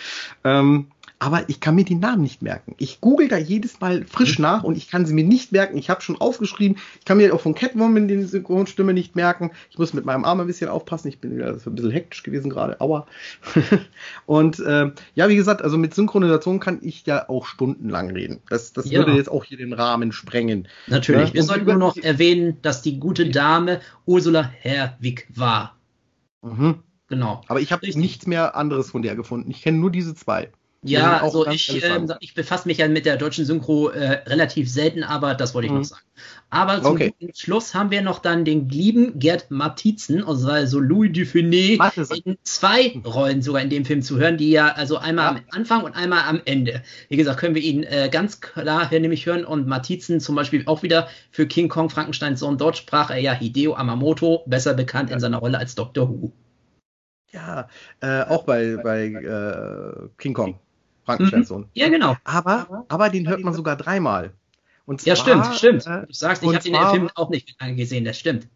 [0.44, 0.88] Ähm,
[1.24, 2.76] aber ich kann mir die Namen nicht merken.
[2.80, 4.44] Ich google da jedes Mal frisch mhm.
[4.44, 5.78] nach und ich kann sie mir nicht merken.
[5.78, 9.52] Ich habe schon aufgeschrieben, ich kann mir auch von Catwoman die Synchronstimme nicht merken.
[9.70, 11.08] Ich muss mit meinem Arm ein bisschen aufpassen.
[11.08, 13.08] Ich bin wieder ein bisschen hektisch gewesen gerade, aua.
[14.26, 18.42] und äh, ja, wie gesagt, also mit Synchronisation kann ich ja auch stundenlang reden.
[18.50, 19.00] Das, das ja.
[19.00, 20.68] würde jetzt auch hier den Rahmen sprengen.
[20.88, 21.30] Natürlich.
[21.30, 21.36] Ja?
[21.36, 25.78] Wir sollten nur noch erwähnen, dass die gute Dame Ursula Herwig war.
[26.42, 26.80] Mhm.
[27.08, 27.42] Genau.
[27.48, 29.50] Aber ich habe nichts mehr anderes von der gefunden.
[29.52, 30.50] Ich kenne nur diese zwei.
[30.84, 35.04] Ja, also ich, äh, ich befasse mich ja mit der deutschen Synchro äh, relativ selten,
[35.04, 35.80] aber das wollte ich mhm.
[35.80, 36.02] noch sagen.
[36.50, 37.14] Aber zum okay.
[37.34, 41.80] Schluss haben wir noch dann den lieben Gerd Matizen, also Louis Dufiné,
[42.26, 45.32] in zwei Rollen sogar in dem Film zu hören, die ja also einmal ja.
[45.32, 46.84] am Anfang und einmal am Ende.
[47.10, 50.64] Wie gesagt, können wir ihn äh, ganz klar hier nämlich hören und Matizen zum Beispiel
[50.68, 52.58] auch wieder für King Kong Frankensteins Sohn.
[52.58, 55.16] Dort sprach er ja Hideo Amamoto, besser bekannt ja.
[55.16, 56.10] in seiner Rolle als Dr.
[56.10, 56.32] Who.
[57.32, 57.68] Ja,
[58.00, 60.60] äh, auch bei, bei äh, King Kong.
[61.06, 61.62] Frankensteins Sohn.
[61.62, 61.70] Mhm.
[61.74, 62.16] Ja, genau.
[62.24, 64.32] Aber, aber den hört man sogar dreimal.
[64.86, 65.88] Und zwar, ja, stimmt, stimmt.
[65.88, 68.48] Äh, du sagst, ich habe den Film auch nicht gesehen, das stimmt.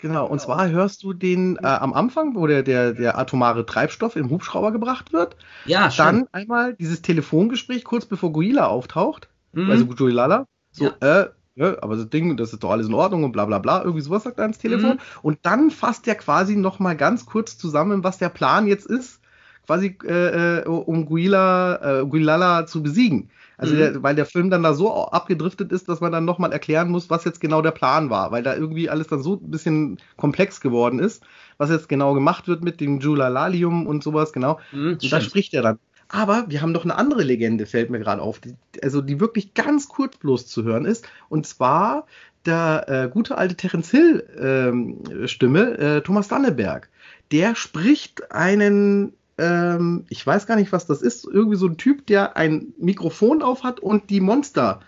[0.00, 4.16] Genau, und zwar hörst du den äh, am Anfang, wo der, der, der atomare Treibstoff
[4.16, 5.36] im Hubschrauber gebracht wird.
[5.64, 6.34] Ja, Dann stimmt.
[6.34, 9.28] einmal dieses Telefongespräch kurz bevor Guila auftaucht.
[9.52, 9.70] Mhm.
[9.70, 10.46] Also Guilala.
[10.70, 11.22] So, ja.
[11.22, 13.82] äh, ja, aber das Ding, das ist doch alles in Ordnung und bla bla bla,
[13.82, 14.96] irgendwie sowas sagt er ans Telefon.
[14.96, 15.00] Mhm.
[15.22, 19.20] Und dann fasst er quasi nochmal ganz kurz zusammen, was der Plan jetzt ist
[19.66, 23.30] quasi äh, äh, um Guila, äh, Guilala zu besiegen.
[23.58, 23.78] Also mhm.
[23.78, 27.08] der, weil der Film dann da so abgedriftet ist, dass man dann nochmal erklären muss,
[27.08, 30.60] was jetzt genau der Plan war, weil da irgendwie alles dann so ein bisschen komplex
[30.60, 31.22] geworden ist,
[31.56, 34.60] was jetzt genau gemacht wird mit dem Julalalium und sowas, genau.
[34.72, 35.78] Mhm, und da spricht er dann.
[36.08, 39.54] Aber wir haben noch eine andere Legende, fällt mir gerade auf, die, also die wirklich
[39.54, 41.08] ganz kurz bloß zu hören ist.
[41.28, 42.06] Und zwar
[42.44, 46.88] der äh, gute alte Terence Hill ähm, Stimme, äh, Thomas Danneberg.
[47.32, 52.06] Der spricht einen ähm, ich weiß gar nicht, was das ist, irgendwie so ein Typ,
[52.06, 54.80] der ein Mikrofon auf hat und die Monster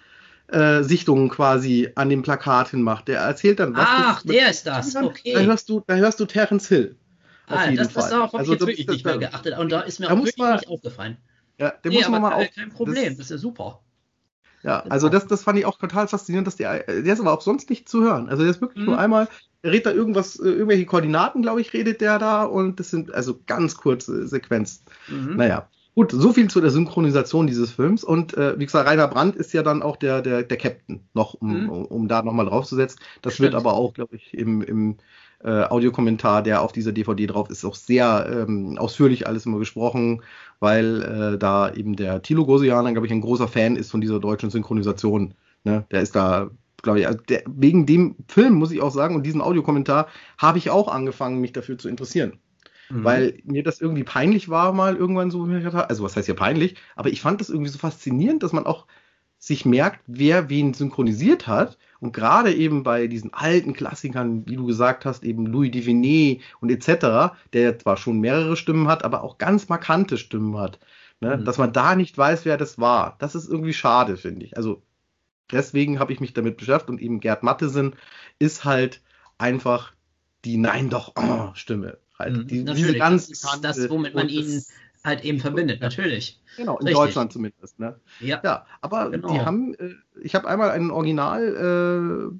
[0.48, 3.08] äh, Sichtungen quasi an dem Plakat hinmacht.
[3.08, 4.96] Der erzählt dann, was Ach, der ist das.
[4.96, 5.34] Okay.
[5.34, 6.96] Da hörst du, da hörst du Terence Hill.
[7.46, 9.58] Ah, das, das darauf habe also, ich jetzt wirklich nicht mehr geachtet.
[9.58, 11.16] Und da ist mir auch wirklich mal, nicht aufgefallen.
[11.58, 12.46] Ja, der nee, muss man mal auf.
[12.54, 13.80] Kein Problem, das, das ist ja super.
[14.62, 17.40] Ja, also das, das fand ich auch total faszinierend, dass der, der ist aber auch
[17.40, 18.28] sonst nicht zu hören.
[18.28, 18.90] Also der ist wirklich mhm.
[18.90, 19.28] nur einmal,
[19.62, 23.14] der redet da irgendwas, äh, irgendwelche Koordinaten, glaube ich, redet der da und das sind
[23.14, 24.84] also ganz kurze Sequenzen.
[25.08, 25.36] Mhm.
[25.36, 25.68] Naja.
[25.94, 28.04] Gut, so viel zu der Synchronisation dieses Films.
[28.04, 31.34] Und äh, wie gesagt, Rainer Brandt ist ja dann auch der, der, der Captain, noch,
[31.34, 31.68] um, mhm.
[31.68, 33.00] um, um da nochmal draufzusetzen.
[33.20, 33.46] Das Stimmt.
[33.46, 34.98] wird aber auch, glaube ich, im, im
[35.44, 40.22] äh, Audiokommentar, der auf dieser DVD drauf ist, auch sehr ähm, ausführlich alles immer gesprochen,
[40.60, 44.20] weil äh, da eben der Thilo Gosianer, glaube ich, ein großer Fan ist von dieser
[44.20, 45.34] deutschen Synchronisation.
[45.64, 45.84] Ne?
[45.90, 46.50] Der ist da
[46.82, 50.08] glaube ich, also der, wegen dem Film muss ich auch sagen und diesem Audiokommentar
[50.38, 52.38] habe ich auch angefangen, mich dafür zu interessieren.
[52.90, 53.04] Mhm.
[53.04, 57.10] Weil mir das irgendwie peinlich war, mal irgendwann so, also was heißt ja peinlich, aber
[57.10, 58.86] ich fand das irgendwie so faszinierend, dass man auch
[59.38, 61.78] sich merkt, wer wen synchronisiert hat.
[62.00, 66.70] Und gerade eben bei diesen alten Klassikern, wie du gesagt hast, eben Louis Divinet und
[66.70, 70.78] etc., der zwar schon mehrere Stimmen hat, aber auch ganz markante Stimmen hat.
[71.20, 71.36] Ne?
[71.36, 71.44] Mhm.
[71.44, 73.16] Dass man da nicht weiß, wer das war.
[73.18, 74.56] Das ist irgendwie schade, finde ich.
[74.56, 74.82] Also
[75.50, 77.94] deswegen habe ich mich damit beschäftigt und eben Gerd Mattesen
[78.38, 79.00] ist halt
[79.38, 79.92] einfach
[80.44, 81.98] die Nein doch oh, Stimme.
[82.18, 82.36] Halt.
[82.36, 82.46] Mhm.
[82.46, 84.62] Die, diese ganz das ist das, womit man ihn
[85.04, 86.40] halt eben verbindet, natürlich.
[86.56, 87.04] Genau, in Richtig.
[87.04, 87.78] Deutschland zumindest.
[87.78, 87.96] Ne?
[88.20, 88.40] Ja.
[88.42, 89.32] ja, aber genau.
[89.32, 92.32] die haben, äh, ich habe einmal einen Original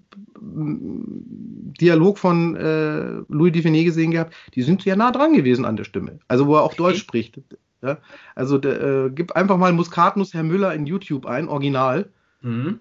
[1.79, 5.85] äh, von äh, Louis Dufiné gesehen gehabt, die sind ja nah dran gewesen an der
[5.85, 6.19] Stimme.
[6.29, 6.77] Also wo er auch okay.
[6.79, 7.41] Deutsch spricht.
[7.83, 7.99] Ja?
[8.35, 12.11] Also der, äh, gib einfach mal Muskatnuss Herr Müller in YouTube ein, Original.
[12.41, 12.81] Mhm.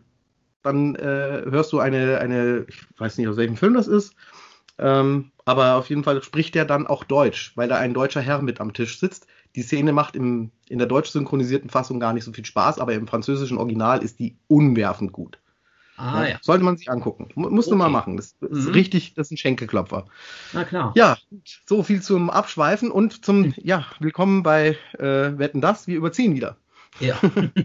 [0.64, 4.16] Dann äh, hörst du eine, eine, ich weiß nicht aus welchem Film das ist,
[4.80, 8.42] ähm, aber auf jeden Fall spricht der dann auch Deutsch, weil da ein deutscher Herr
[8.42, 9.28] mit am Tisch sitzt.
[9.58, 12.94] Die Szene macht im, in der deutsch synchronisierten Fassung gar nicht so viel Spaß, aber
[12.94, 15.40] im französischen Original ist die unwerfend gut.
[15.98, 16.30] Ah, ja.
[16.30, 16.38] ja.
[16.44, 17.30] Sollte man sich angucken.
[17.36, 17.74] M musst okay.
[17.74, 18.18] du mal machen.
[18.18, 18.72] Das ist mhm.
[18.74, 20.06] richtig, das ist ein Schenkelklopfer.
[20.54, 20.94] Na klar.
[20.96, 21.18] Ja,
[21.66, 25.04] so viel zum Abschweifen und zum, ja, willkommen bei äh,
[25.40, 25.88] Wetten das.
[25.88, 26.58] Wir überziehen wieder.
[27.00, 27.20] Ja,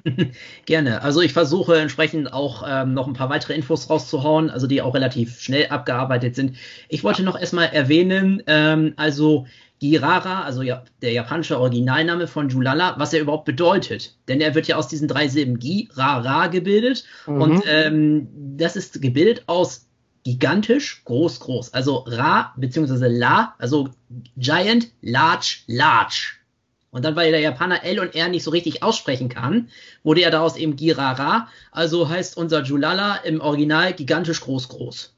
[0.64, 1.02] gerne.
[1.02, 4.94] Also ich versuche entsprechend auch ähm, noch ein paar weitere Infos rauszuhauen, also die auch
[4.94, 6.56] relativ schnell abgearbeitet sind.
[6.88, 9.46] Ich wollte noch erstmal erwähnen, ähm, also
[9.82, 14.16] Girara, also ja, der japanische Originalname von Julala, was er überhaupt bedeutet.
[14.28, 17.02] Denn er wird ja aus diesen drei Silben Girara gebildet.
[17.26, 17.42] Mhm.
[17.42, 19.88] Und ähm, das ist gebildet aus
[20.22, 21.74] gigantisch, groß, groß.
[21.74, 23.88] Also Ra beziehungsweise La, also
[24.36, 26.34] Giant, Large, Large.
[26.92, 29.68] Und dann, weil der Japaner L und R nicht so richtig aussprechen kann,
[30.04, 31.48] wurde er daraus eben Girara.
[31.72, 35.11] Also heißt unser Julala im Original gigantisch, groß, groß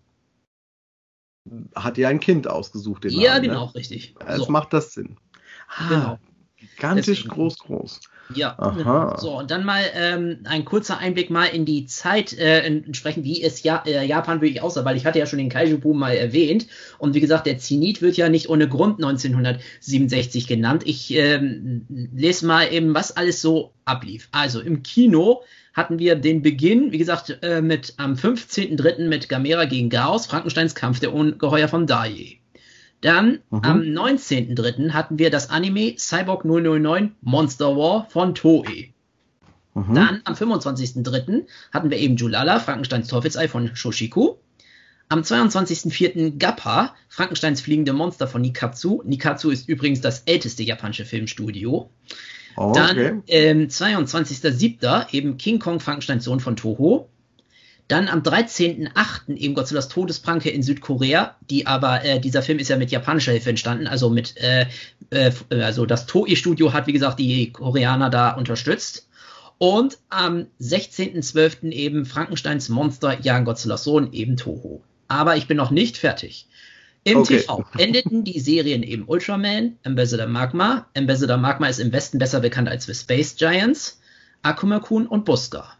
[1.75, 3.05] hat ihr ein Kind ausgesucht.
[3.05, 3.75] Den ja, Namen, genau, ne?
[3.75, 4.15] richtig.
[4.27, 4.53] Es so.
[4.53, 5.16] macht das Sinn.
[5.69, 6.19] Ah, genau.
[6.57, 7.29] Gigantisch Deswegen.
[7.29, 8.01] groß, groß.
[8.35, 9.19] Ja, Aha.
[9.19, 13.43] so und dann mal ähm, ein kurzer Einblick mal in die Zeit, äh, entsprechend wie
[13.43, 16.66] es ja, äh, Japan wirklich aussah, weil ich hatte ja schon den Kaiju-Boom mal erwähnt
[16.99, 20.85] und wie gesagt, der Zenit wird ja nicht ohne Grund 1967 genannt.
[20.87, 24.29] Ich ähm, lese mal eben, was alles so ablief.
[24.33, 25.43] Also im Kino
[25.74, 29.09] hatten wir den Beginn, wie gesagt, äh, mit am 15.03.
[29.09, 32.38] mit Gamera gegen Chaos, Frankensteins Kampf der Ungeheuer von Dai.
[33.01, 33.60] Dann mhm.
[33.62, 34.92] am 19.03.
[34.92, 38.94] hatten wir das Anime Cyborg 009 Monster War von Toei.
[39.74, 39.94] Mhm.
[39.94, 41.44] Dann am 25.03.
[41.72, 44.36] hatten wir eben Julala, Frankensteins Teufelsei von Shoshiku.
[45.09, 46.38] Am 22.04.
[46.38, 49.02] Gappa, Frankensteins fliegende Monster von Nikatsu.
[49.05, 51.90] Nikatsu ist übrigens das älteste japanische Filmstudio.
[52.56, 53.22] Oh, Dann okay.
[53.26, 55.12] ähm, 22.07.
[55.12, 57.09] eben King Kong Frankensteins Sohn von Toho.
[57.89, 59.36] Dann am 13.08.
[59.36, 63.51] eben Godzillas Todespranke in Südkorea, die aber, äh, dieser Film ist ja mit japanischer Hilfe
[63.51, 64.66] entstanden, also mit, äh,
[65.10, 69.09] äh, also das Toei-Studio hat, wie gesagt, die Koreaner da unterstützt.
[69.59, 71.70] Und am 16.12.
[71.72, 74.82] eben Frankensteins Monster, Jan Godzillas Sohn, eben Toho.
[75.09, 76.47] Aber ich bin noch nicht fertig.
[77.06, 77.40] Im okay.
[77.40, 80.86] TV endeten die Serien eben Ultraman, Ambassador Magma.
[80.97, 84.01] Ambassador Magma ist im Westen besser bekannt als The Space Giants,
[84.43, 85.76] Akuma Kun und Buska.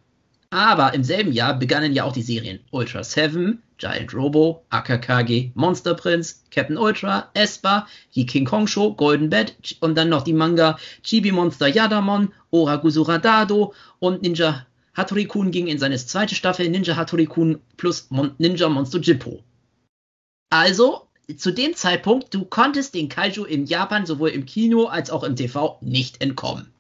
[0.51, 5.95] Aber im selben Jahr begannen ja auch die Serien Ultra 7, Giant Robo, Akakage, Monster
[5.95, 10.79] Prince, Captain Ultra, Espa, die King Kong Show, Golden Bed und dann noch die Manga
[11.03, 17.61] Chibi Monster Yadamon, Oragusura Dado und Ninja Hattori-kun ging in seine zweite Staffel Ninja Hattori-kun
[17.79, 19.43] plus Mon Ninja Monster Jippo.
[20.51, 25.25] Also, zu dem Zeitpunkt, du konntest den Kaiju in Japan sowohl im Kino als auch
[25.25, 26.71] im TV nicht entkommen.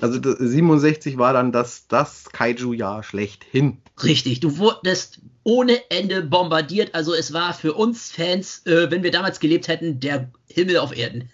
[0.00, 3.78] Also 67 war dann das, das Kaiju-Jahr schlechthin.
[4.02, 6.94] Richtig, du wurdest ohne Ende bombardiert.
[6.94, 10.96] Also es war für uns Fans, äh, wenn wir damals gelebt hätten, der Himmel auf
[10.96, 11.30] Erden.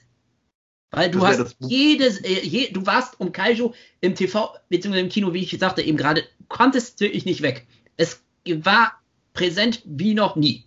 [0.90, 5.00] Weil du hast jedes, äh, je, du warst um Kaiju im TV bzw.
[5.00, 7.66] im Kino, wie ich sagte eben gerade, konntest wirklich nicht weg.
[7.96, 9.00] Es war
[9.32, 10.64] präsent wie noch nie.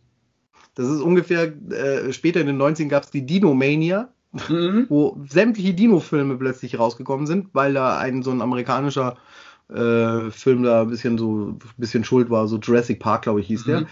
[0.76, 4.10] Das ist ungefähr, äh, später in den 90ern gab es die Dino-Mania,
[4.50, 4.88] mhm.
[4.90, 9.18] wo sämtliche Dino-Filme plötzlich rausgekommen sind, weil da ein so ein amerikanischer
[9.70, 13.48] äh, Film da ein bisschen so ein bisschen schuld war, so Jurassic Park, glaube ich,
[13.48, 13.70] hieß mhm.
[13.70, 13.86] der.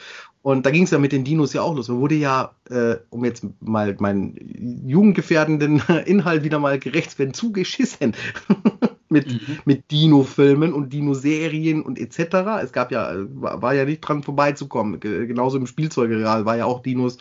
[0.43, 1.87] Und da ging es ja mit den Dinos ja auch los.
[1.87, 8.15] Man wurde ja, äh, um jetzt mal meinen jugendgefährdenden Inhalt wieder mal gerecht werden, zugeschissen.
[9.09, 9.59] mit, mhm.
[9.65, 12.63] mit Dino-Filmen und Dino-Serien und etc.
[12.63, 14.99] Es gab ja, war, ja nicht dran vorbeizukommen.
[14.99, 17.17] Genauso im Spielzeugreal war ja auch Dinos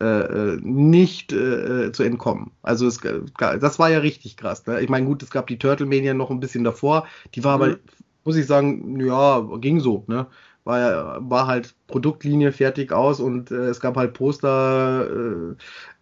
[0.00, 2.52] äh, äh, nicht äh, zu entkommen.
[2.62, 3.00] Also es,
[3.38, 4.66] das war ja richtig krass.
[4.66, 4.80] Ne?
[4.80, 7.06] Ich meine, gut, es gab die Turtle-Mania noch ein bisschen davor.
[7.34, 7.62] Die war mhm.
[7.62, 7.76] aber,
[8.24, 10.04] muss ich sagen, ja, ging so.
[10.06, 10.26] Ne?
[10.66, 15.54] War, war halt Produktlinie fertig aus und äh, es gab halt Poster äh,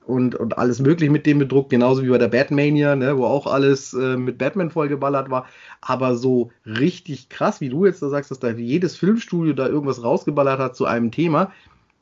[0.07, 3.47] und, und alles möglich mit dem bedruckt, genauso wie bei der Batmania, ne, wo auch
[3.47, 5.47] alles äh, mit Batman vollgeballert war.
[5.83, 10.03] Aber so richtig krass, wie du jetzt da sagst, dass da jedes Filmstudio da irgendwas
[10.03, 11.53] rausgeballert hat zu einem Thema,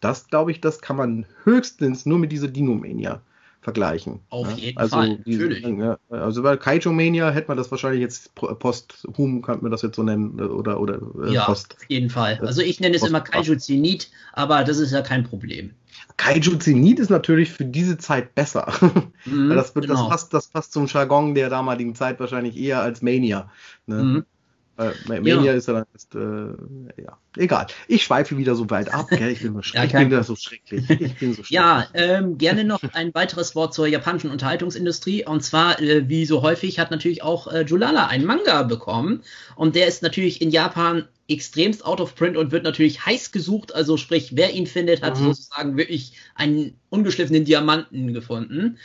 [0.01, 3.21] das glaube ich, das kann man höchstens nur mit dieser Dinomania
[3.63, 4.21] vergleichen.
[4.29, 4.57] Auf ja?
[4.57, 5.65] jeden also, Fall, die, natürlich.
[5.65, 9.97] Ja, also bei Kaiju Mania hätte man das wahrscheinlich jetzt posthum, könnte man das jetzt
[9.97, 11.77] so nennen, oder, oder äh, ja, Post.
[11.77, 12.39] auf jeden Fall.
[12.41, 15.71] Also ich nenne es immer Kaiju Zenit, aber das ist ja kein Problem.
[16.17, 18.71] Kaiju Zenit ist natürlich für diese Zeit besser.
[19.25, 19.87] Mhm, das, genau.
[19.87, 23.49] das, passt, das passt zum Jargon der damaligen Zeit wahrscheinlich eher als Mania.
[23.87, 24.03] Ne?
[24.03, 24.25] Mhm.
[24.91, 25.53] Äh, Mania ja.
[25.53, 27.67] ist ja dann ist, äh, ja, egal.
[27.89, 29.31] Ich schweife wieder so weit ab, gell?
[29.31, 30.89] Ich bin, ja, ich bin da so schrecklich.
[30.89, 31.51] Ich bin so schrecklich.
[31.51, 35.25] ja, ähm, gerne noch ein weiteres Wort zur japanischen Unterhaltungsindustrie.
[35.25, 39.23] Und zwar, äh, wie so häufig, hat natürlich auch äh, Julala einen Manga bekommen.
[39.57, 43.75] Und der ist natürlich in Japan extremst out of print und wird natürlich heiß gesucht.
[43.75, 45.25] Also sprich, wer ihn findet, hat mhm.
[45.25, 48.79] sozusagen wirklich einen ungeschliffenen Diamanten gefunden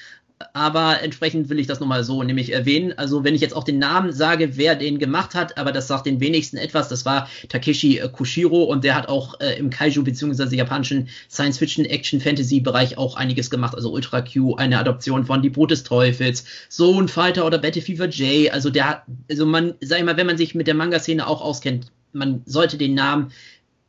[0.54, 2.94] aber entsprechend will ich das nochmal so nämlich erwähnen.
[2.98, 6.06] Also wenn ich jetzt auch den Namen sage, wer den gemacht hat, aber das sagt
[6.06, 10.56] den wenigsten etwas, das war Takeshi Kushiro und der hat auch äh, im Kaiju bzw.
[10.56, 13.74] japanischen Science-Fiction-Action-Fantasy-Bereich auch einiges gemacht.
[13.74, 18.54] Also Ultra Q, eine Adoption von Die Brut des Teufels, Zone Fighter oder Battlefield J.
[18.54, 21.42] Also der hat, also man, sag ich mal, wenn man sich mit der Manga-Szene auch
[21.42, 23.32] auskennt, man sollte den Namen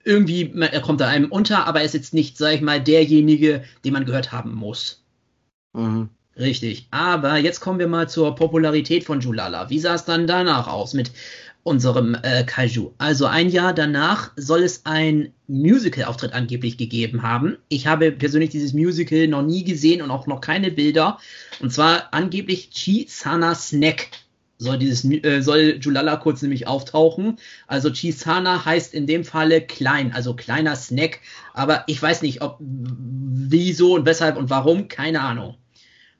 [0.05, 3.65] irgendwie, er kommt da einem unter, aber er ist jetzt nicht, sag ich mal, derjenige,
[3.85, 5.05] den man gehört haben muss.
[5.75, 6.09] Mhm.
[6.39, 6.86] Richtig.
[6.93, 9.70] Aber jetzt kommen wir mal zur Popularität von Julala.
[9.70, 11.10] Wie sah es dann danach aus mit
[11.65, 12.93] unserem äh, Kaiju?
[12.98, 17.59] Also ein Jahr danach soll es ein Musical-Auftritt angeblich gegeben haben.
[17.69, 21.19] Ich habe persönlich dieses Musical noch nie gesehen und auch noch keine Bilder.
[21.59, 24.10] Und zwar angeblich Chisana Snack
[24.59, 27.39] soll dieses äh, soll Julala kurz nämlich auftauchen.
[27.66, 31.20] Also Chisana heißt in dem Falle klein, also kleiner Snack.
[31.52, 35.56] Aber ich weiß nicht, ob wieso und weshalb und warum, keine Ahnung.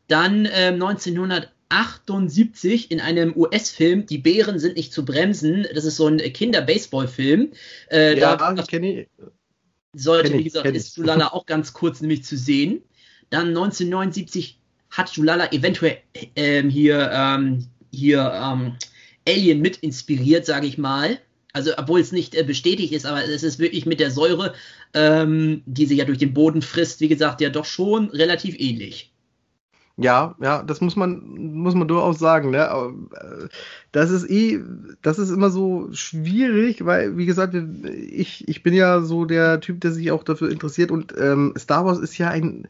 [0.09, 5.66] Dann äh, 1978 in einem US-Film, Die Bären sind nicht zu bremsen.
[5.74, 7.52] Das ist so ein Kinder-Baseball-Film.
[7.90, 9.09] Äh, ja, da, kenne ich.
[9.94, 12.82] Sollte, kenn wie gesagt, ist Julala auch ganz kurz nämlich zu sehen.
[13.30, 14.59] Dann 1979
[14.90, 15.98] hat Julala eventuell
[16.35, 18.76] ähm, hier, ähm, hier ähm,
[19.28, 21.18] Alien mit inspiriert, sage ich mal.
[21.52, 24.55] Also, obwohl es nicht äh, bestätigt ist, aber es ist wirklich mit der Säure,
[24.94, 29.12] ähm, die sie ja durch den Boden frisst, wie gesagt, ja doch schon relativ ähnlich.
[30.00, 32.68] Ja, ja, das muss man, muss man durchaus sagen, ne?
[32.68, 33.48] Äh,
[33.90, 34.62] das ist eh,
[35.02, 39.80] das ist immer so schwierig, weil, wie gesagt, ich, ich bin ja so der Typ,
[39.80, 42.68] der sich auch dafür interessiert und ähm, Star Wars ist ja ein,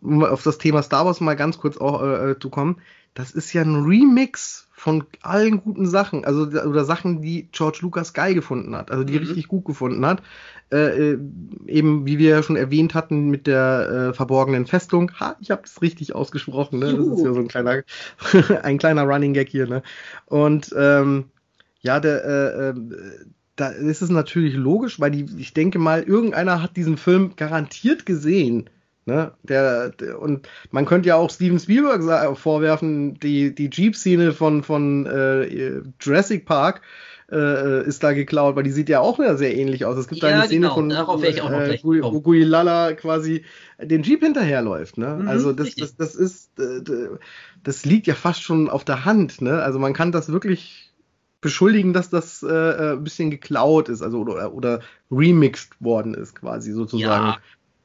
[0.00, 2.76] um auf das Thema Star Wars mal ganz kurz auch äh, äh zu kommen,
[3.14, 8.12] das ist ja ein Remix von allen guten Sachen, also oder Sachen, die George Lucas
[8.12, 9.26] geil gefunden hat, also die mhm.
[9.26, 10.22] richtig gut gefunden hat.
[10.72, 11.18] Äh, äh,
[11.68, 15.12] eben, wie wir ja schon erwähnt hatten, mit der äh, verborgenen Festung.
[15.20, 16.92] Ha, ich habe es richtig ausgesprochen, ne?
[16.92, 17.82] Das ist ja so ein kleiner,
[18.64, 19.82] ein kleiner Running Gag hier, ne?
[20.26, 21.26] Und ähm,
[21.82, 22.74] ja, der, äh, äh,
[23.54, 28.04] da ist es natürlich logisch, weil die, ich denke mal, irgendeiner hat diesen Film garantiert
[28.04, 28.68] gesehen.
[29.06, 29.32] Ne?
[29.44, 35.06] Der, der, und man könnte ja auch Steven Spielberg vorwerfen, die, die Jeep-Szene von, von
[35.06, 36.82] äh, Jurassic Park
[37.30, 39.96] äh, ist da geklaut, weil die sieht ja auch sehr ähnlich aus.
[39.98, 43.44] Es gibt ja, da eine Szene genau, von auch noch äh, wo Guilala quasi
[43.80, 44.98] den Jeep hinterherläuft.
[44.98, 45.18] Ne?
[45.20, 46.82] Mhm, also das, das, das ist, äh,
[47.64, 49.40] das liegt ja fast schon auf der Hand.
[49.40, 49.62] Ne?
[49.62, 50.92] Also man kann das wirklich
[51.40, 54.80] beschuldigen, dass das äh, äh ein bisschen geklaut ist, also oder, oder
[55.10, 57.26] remixed worden ist, quasi sozusagen.
[57.26, 57.38] Ja,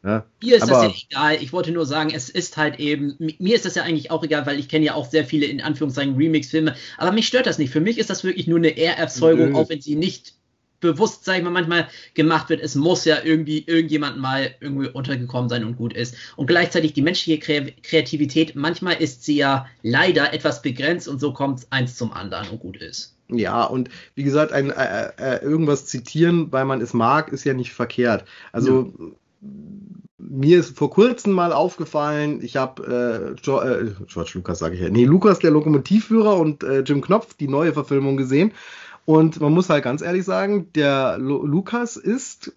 [0.03, 1.43] ja, mir ist das ja egal.
[1.43, 4.47] Ich wollte nur sagen, es ist halt eben, mir ist das ja eigentlich auch egal,
[4.47, 6.75] weil ich kenne ja auch sehr viele in Anführungszeichen Remix-Filme.
[6.97, 7.71] Aber mich stört das nicht.
[7.71, 10.33] Für mich ist das wirklich nur eine Ehrerzeugung, auch wenn sie nicht
[10.79, 12.61] bewusst, sag ich mal, manchmal gemacht wird.
[12.61, 16.15] Es muss ja irgendwie irgendjemand mal irgendwie untergekommen sein und gut ist.
[16.35, 17.37] Und gleichzeitig die menschliche
[17.83, 22.59] Kreativität, manchmal ist sie ja leider etwas begrenzt und so kommt eins zum anderen und
[22.59, 23.15] gut ist.
[23.29, 27.53] Ja, und wie gesagt, ein, äh, äh, irgendwas zitieren, weil man es mag, ist ja
[27.53, 28.25] nicht verkehrt.
[28.51, 29.07] Also ja
[30.31, 34.81] mir ist vor kurzem mal aufgefallen, ich habe äh, George, äh, George Lucas sage ich
[34.81, 38.53] ja, nee, Lukas der Lokomotivführer und äh, Jim Knopf die neue Verfilmung gesehen
[39.05, 42.53] und man muss halt ganz ehrlich sagen, der Lu Lukas ist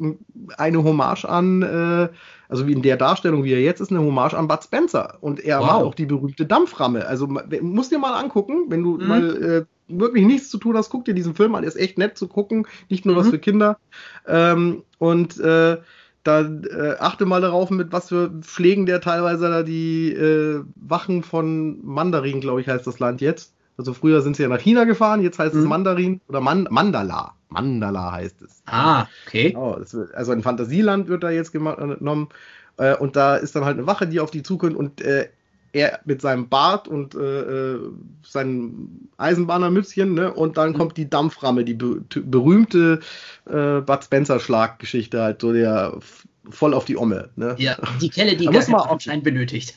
[0.59, 2.09] eine Hommage an, äh,
[2.49, 5.17] also wie in der Darstellung, wie er jetzt ist, eine Hommage an Bud Spencer.
[5.21, 5.67] Und er wow.
[5.67, 7.07] macht auch die berühmte Dampframme.
[7.07, 9.07] Also musst dir mal angucken, wenn du mhm.
[9.09, 11.65] mal äh, wirklich nichts zu tun hast, guck dir diesen Film an.
[11.65, 13.21] Er ist echt nett zu gucken, nicht nur mhm.
[13.21, 13.79] was für Kinder.
[14.27, 15.79] Ähm, und äh,
[16.25, 21.23] da äh, achte mal darauf, mit was für Pflegen der teilweise da die äh, Wachen
[21.23, 23.53] von Mandarin, glaube ich, heißt das Land jetzt.
[23.77, 25.61] Also früher sind sie ja nach China gefahren, jetzt heißt mhm.
[25.61, 27.35] es Mandarin oder Man Mandala.
[27.49, 28.63] Mandala heißt es.
[28.67, 29.51] Ah, okay.
[29.51, 32.29] Genau, wird, also ein Fantasieland wird da jetzt genommen.
[32.77, 35.29] Äh, und da ist dann halt eine Wache, die auf die zukommt und äh,
[35.75, 37.41] er mit seinem Bart und äh,
[37.75, 37.81] äh
[38.27, 40.33] seinem Eisenbahnermützchen, ne?
[40.33, 40.79] Und dann mhm.
[40.79, 43.01] kommt die Dampframme, die be berühmte
[43.47, 45.99] äh, Bud Spencer Schlaggeschichte halt, so der
[46.51, 47.31] voll auf die Omme.
[47.37, 47.55] Ne?
[47.59, 49.75] Ja, die Kelle, die gar anscheinend benötigt.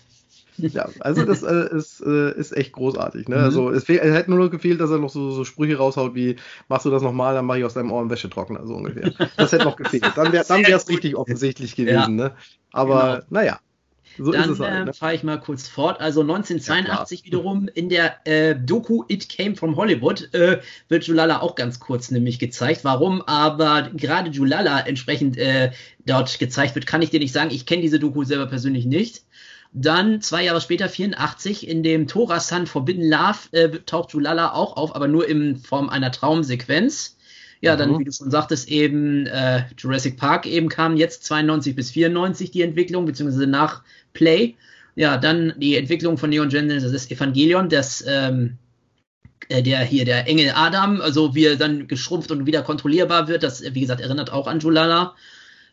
[0.58, 3.28] Ja, also das äh, ist, äh, ist echt großartig.
[3.28, 3.36] Ne?
[3.36, 3.44] Mhm.
[3.44, 6.36] Also es, es, hätte nur noch gefehlt, dass er noch so, so Sprüche raushaut wie,
[6.68, 9.14] machst du das nochmal, dann mache ich aus deinem Ohr einen Wäschetrockner, so ungefähr.
[9.38, 10.12] Das hätte noch gefehlt.
[10.16, 12.18] Dann wäre es richtig offensichtlich gewesen.
[12.18, 12.30] Ja.
[12.30, 12.32] Ne?
[12.72, 13.26] Aber genau.
[13.30, 13.60] naja.
[14.18, 14.94] So Dann halt, äh, ne?
[14.94, 16.00] fahre ich mal kurz fort.
[16.02, 21.42] Also 1982 ja, wiederum in der äh, Doku It Came from Hollywood äh, wird Julala
[21.42, 22.84] auch ganz kurz nämlich gezeigt.
[22.84, 25.72] Warum aber gerade Julala entsprechend äh,
[26.06, 27.52] dort gezeigt wird, kann ich dir nicht sagen.
[27.52, 29.24] Ich kenne diese Doku selber persönlich nicht.
[29.74, 34.78] Dann zwei Jahre später, 84, in dem Tora Sun Forbidden Love äh, taucht Julala auch
[34.78, 37.18] auf, aber nur in Form einer Traumsequenz.
[37.60, 38.00] Ja, dann, mhm.
[38.00, 42.62] wie du schon sagtest, eben äh, Jurassic Park eben kam jetzt 92 bis 94 die
[42.62, 43.84] Entwicklung, beziehungsweise nach
[44.18, 44.56] Play.
[44.96, 48.58] Ja, dann die Entwicklung von Neon Genesis, das Evangelion, das ähm,
[49.50, 53.44] äh, der hier der Engel Adam, also wie er dann geschrumpft und wieder kontrollierbar wird,
[53.44, 55.16] das wie gesagt erinnert auch an Julala.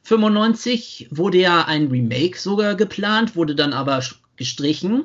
[0.02, 4.02] 95 wurde ja ein Remake sogar geplant, wurde dann aber
[4.36, 5.04] gestrichen.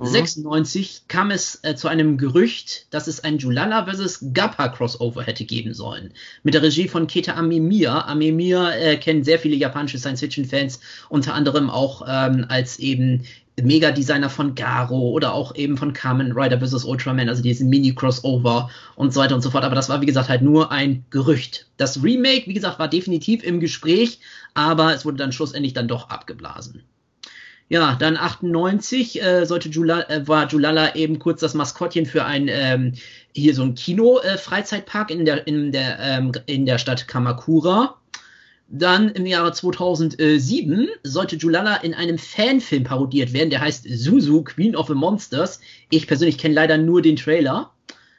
[0.00, 1.08] 96 mhm.
[1.08, 4.26] kam es äh, zu einem Gerücht, dass es ein Julala vs.
[4.32, 6.12] Gappa Crossover hätte geben sollen.
[6.42, 8.06] Mit der Regie von Keta Amemiya.
[8.06, 13.24] Amemiya äh, kennen sehr viele japanische Science-Fiction-Fans, unter anderem auch ähm, als eben
[13.60, 16.84] Mega-Designer von Garo oder auch eben von Kamen Rider vs.
[16.84, 19.64] Ultraman, also diesen Mini-Crossover und so weiter und so fort.
[19.64, 21.66] Aber das war, wie gesagt, halt nur ein Gerücht.
[21.76, 24.20] Das Remake, wie gesagt, war definitiv im Gespräch,
[24.54, 26.82] aber es wurde dann schlussendlich dann doch abgeblasen.
[27.70, 32.48] Ja, dann 98 äh, sollte Jula, äh, war Julala eben kurz das Maskottchen für ein
[32.48, 32.94] ähm,
[33.34, 37.96] hier so ein Kino-Freizeitpark äh, in der in der ähm, in der Stadt Kamakura.
[38.70, 44.76] Dann im Jahre 2007 sollte Julala in einem Fanfilm parodiert werden, der heißt Suzu, Queen
[44.76, 45.60] of the Monsters.
[45.90, 47.72] Ich persönlich kenne leider nur den Trailer.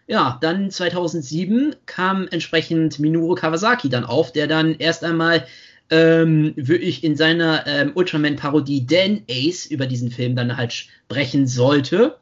[0.07, 5.45] Ja, dann 2007 kam entsprechend Minoru Kawasaki dann auf, der dann erst einmal
[5.89, 12.17] ähm, wirklich in seiner ähm, Ultraman-Parodie Dan Ace über diesen Film dann halt sprechen sollte.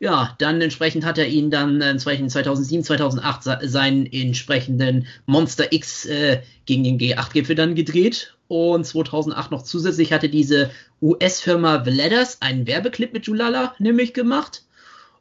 [0.00, 6.40] Ja, dann entsprechend hat er ihn dann äh, 2007, 2008 seinen entsprechenden Monster X äh,
[6.66, 8.34] gegen den G8-Gipfel dann gedreht.
[8.48, 10.70] Und 2008 noch zusätzlich hatte diese
[11.00, 14.64] US-Firma Vladas einen Werbeclip mit Julala nämlich gemacht.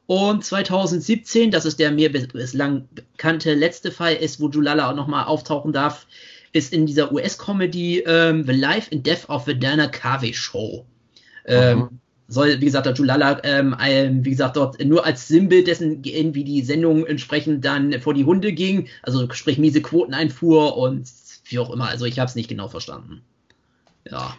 [0.08, 5.26] Und 2017, das ist der mir bislang bekannte letzte Fall ist, wo Julala auch nochmal
[5.26, 6.08] auftauchen darf,
[6.54, 10.86] ist in dieser US-Comedy ähm, The Life and Death of the Dana Carvey Show.
[11.46, 13.76] Ähm, soll, wie gesagt, der Julala, ähm,
[14.24, 18.24] wie gesagt, dort nur als Sinnbild dessen gehen, wie die Sendung entsprechend dann vor die
[18.24, 21.10] Hunde ging, also sprich miese Quoteneinfuhr und
[21.46, 21.90] wie auch immer.
[21.90, 23.22] Also ich habe es nicht genau verstanden.
[24.10, 24.36] Ja.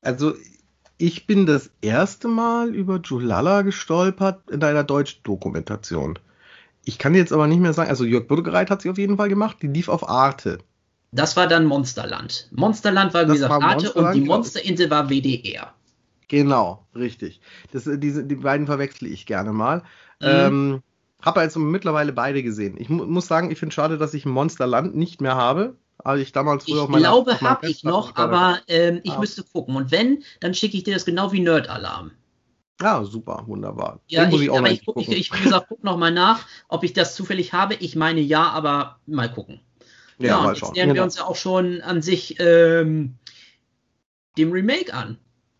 [0.00, 0.34] Also
[0.98, 6.18] ich bin das erste Mal über Julala gestolpert in einer Deutsch-Dokumentation.
[6.84, 9.28] Ich kann jetzt aber nicht mehr sagen, also Jörg Bürgereit hat sie auf jeden Fall
[9.28, 10.58] gemacht, die lief auf Arte.
[11.12, 12.48] Das war dann Monsterland.
[12.52, 15.74] Monsterland war, wie gesagt, Arte und die Monsterinsel war WDR.
[16.28, 17.40] Genau, richtig.
[17.72, 19.82] Das, äh, diese, die beiden verwechsle ich gerne mal.
[20.20, 20.28] Mhm.
[20.28, 20.82] Ähm,
[21.20, 22.76] habe also mittlerweile beide gesehen.
[22.78, 25.76] Ich mu muss sagen, ich finde schade, dass ich Monsterland nicht mehr habe.
[25.98, 29.20] Also ich damals früher ich auf meiner glaube, habe ich noch, aber ähm, ich ah.
[29.20, 29.76] müsste gucken.
[29.76, 32.12] Und wenn, dann schicke ich dir das genau wie Nerd Alarm.
[32.80, 34.00] Ja, super, wunderbar.
[34.08, 36.92] Ja, ich, ich, aber ich, ich, ich, wie gesagt, guck noch mal nach, ob ich
[36.92, 37.74] das zufällig habe.
[37.74, 39.60] Ich meine ja, aber mal gucken.
[40.22, 41.04] Ja, ja und jetzt nähern wir genau.
[41.04, 43.14] uns ja auch schon an sich ähm,
[44.38, 45.18] dem Remake an.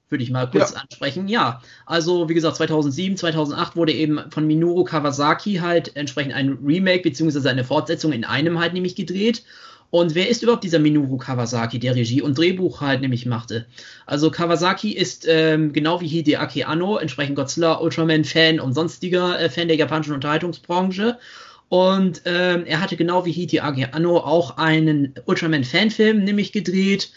[0.09, 0.81] Würde ich mal kurz ja.
[0.81, 1.27] ansprechen.
[1.27, 7.03] Ja, also wie gesagt, 2007, 2008 wurde eben von Minoru Kawasaki halt entsprechend ein Remake
[7.03, 9.43] beziehungsweise eine Fortsetzung in einem halt nämlich gedreht.
[9.89, 13.67] Und wer ist überhaupt dieser Minoru Kawasaki, der Regie und Drehbuch halt nämlich machte?
[14.07, 19.51] Also Kawasaki ist ähm, genau wie Hideaki Anno entsprechend Godzilla Ultraman Fan und sonstiger äh,
[19.51, 21.19] Fan der japanischen Unterhaltungsbranche
[21.73, 27.11] und ähm, er hatte genau wie Hiti Anno auch einen Ultraman-Fanfilm nämlich gedreht.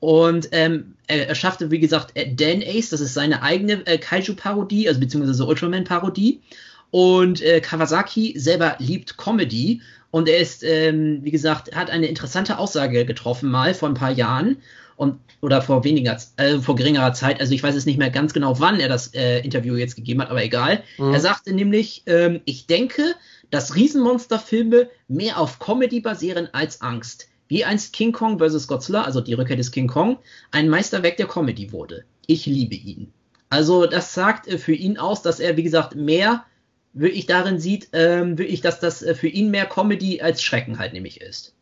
[0.00, 4.86] Und ähm, er, er, schaffte, wie gesagt, Dan Ace, das ist seine eigene äh, Kaiju-Parodie,
[4.86, 6.42] also beziehungsweise Ultraman-Parodie.
[6.90, 9.80] Und äh, Kawasaki selber liebt Comedy.
[10.10, 14.12] Und er ist, ähm, wie gesagt, hat eine interessante Aussage getroffen mal vor ein paar
[14.12, 14.58] Jahren
[14.96, 18.32] und oder vor weniger, äh, vor geringerer Zeit, also ich weiß es nicht mehr ganz
[18.32, 20.82] genau, wann er das äh, Interview jetzt gegeben hat, aber egal.
[20.98, 21.12] Mhm.
[21.12, 23.14] Er sagte nämlich, ähm, ich denke,
[23.50, 27.28] dass Riesenmonsterfilme mehr auf Comedy basieren als Angst.
[27.48, 28.66] Wie einst King Kong vs.
[28.66, 30.18] Godzilla, also die Rückkehr des King Kong,
[30.50, 32.04] ein Meisterwerk der Comedy wurde.
[32.26, 33.12] Ich liebe ihn.
[33.48, 36.44] Also das sagt äh, für ihn aus, dass er, wie gesagt, mehr
[36.92, 40.92] wirklich darin sieht, ähm, wirklich, dass das äh, für ihn mehr Comedy als Schrecken halt
[40.92, 41.54] nämlich ist.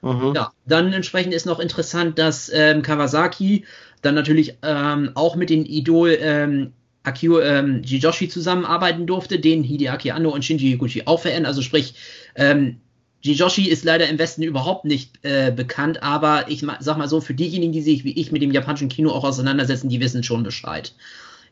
[0.00, 0.32] Mhm.
[0.34, 3.64] Ja, dann entsprechend ist noch interessant, dass ähm, Kawasaki
[4.00, 6.72] dann natürlich ähm, auch mit den Idol ähm,
[7.04, 11.46] Akio ähm, Jijoshi zusammenarbeiten durfte, den Hideaki Anno und Shinji Higuchi auch verehren.
[11.46, 11.94] Also sprich,
[12.36, 12.80] ähm,
[13.22, 17.34] Jijoshi ist leider im Westen überhaupt nicht äh, bekannt, aber ich sag mal so, für
[17.34, 20.92] diejenigen, die sich wie ich mit dem japanischen Kino auch auseinandersetzen, die wissen schon Bescheid.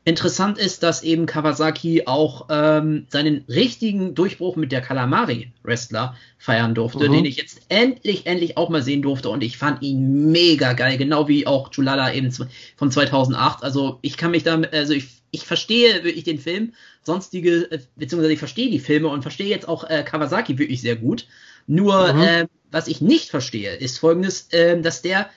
[0.05, 7.07] Interessant ist, dass eben Kawasaki auch ähm, seinen richtigen Durchbruch mit der Kalamari-Wrestler feiern durfte,
[7.09, 7.13] mhm.
[7.13, 10.97] den ich jetzt endlich, endlich auch mal sehen durfte und ich fand ihn mega geil,
[10.97, 12.33] genau wie auch Julala eben
[12.77, 13.63] von 2008.
[13.63, 16.73] Also ich kann mich da, also ich, ich verstehe wirklich den Film,
[17.03, 20.97] sonstige, äh, beziehungsweise ich verstehe die Filme und verstehe jetzt auch äh, Kawasaki wirklich sehr
[20.97, 21.27] gut.
[21.67, 22.23] Nur, mhm.
[22.23, 25.29] äh, was ich nicht verstehe, ist folgendes, äh, dass der,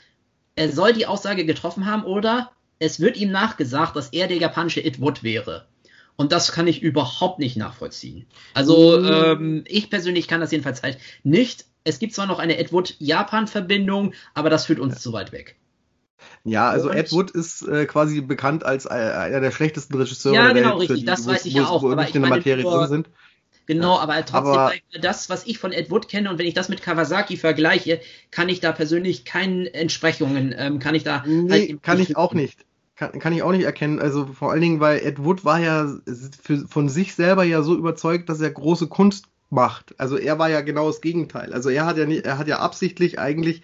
[0.55, 4.83] er soll die Aussage getroffen haben oder es wird ihm nachgesagt, dass er der japanische
[4.83, 5.67] Ed Wood wäre.
[6.15, 8.27] Und das kann ich überhaupt nicht nachvollziehen.
[8.53, 9.05] Also mm.
[9.05, 11.65] ähm, ich persönlich kann das jedenfalls halt nicht.
[11.83, 14.99] Es gibt zwar noch eine Ed Wood-Japan-Verbindung, aber das führt uns ja.
[14.99, 15.57] zu weit weg.
[16.43, 20.35] Ja, also und, Ed Wood ist äh, quasi bekannt als äh, einer der schlechtesten Regisseure
[20.35, 20.89] ja, der genau, Welt.
[20.89, 21.05] Ja, genau, richtig.
[21.05, 21.83] Das weiß ich ja auch.
[21.83, 23.09] Wo aber ich meine, Materie drin sind.
[23.65, 26.67] Genau, aber trotzdem, aber, das, was ich von Ed Wood kenne und wenn ich das
[26.67, 31.83] mit Kawasaki vergleiche, kann ich da persönlich keine Entsprechungen, ähm, kann ich da nee, halt
[31.83, 32.65] kann ich auch nicht.
[32.95, 33.99] Kann, kann ich auch nicht erkennen.
[33.99, 35.95] Also vor allen Dingen, weil Ed Wood war ja
[36.43, 39.95] für, von sich selber ja so überzeugt, dass er große Kunst macht.
[39.97, 41.53] Also er war ja genau das Gegenteil.
[41.53, 43.63] Also er hat ja nicht, er hat ja absichtlich eigentlich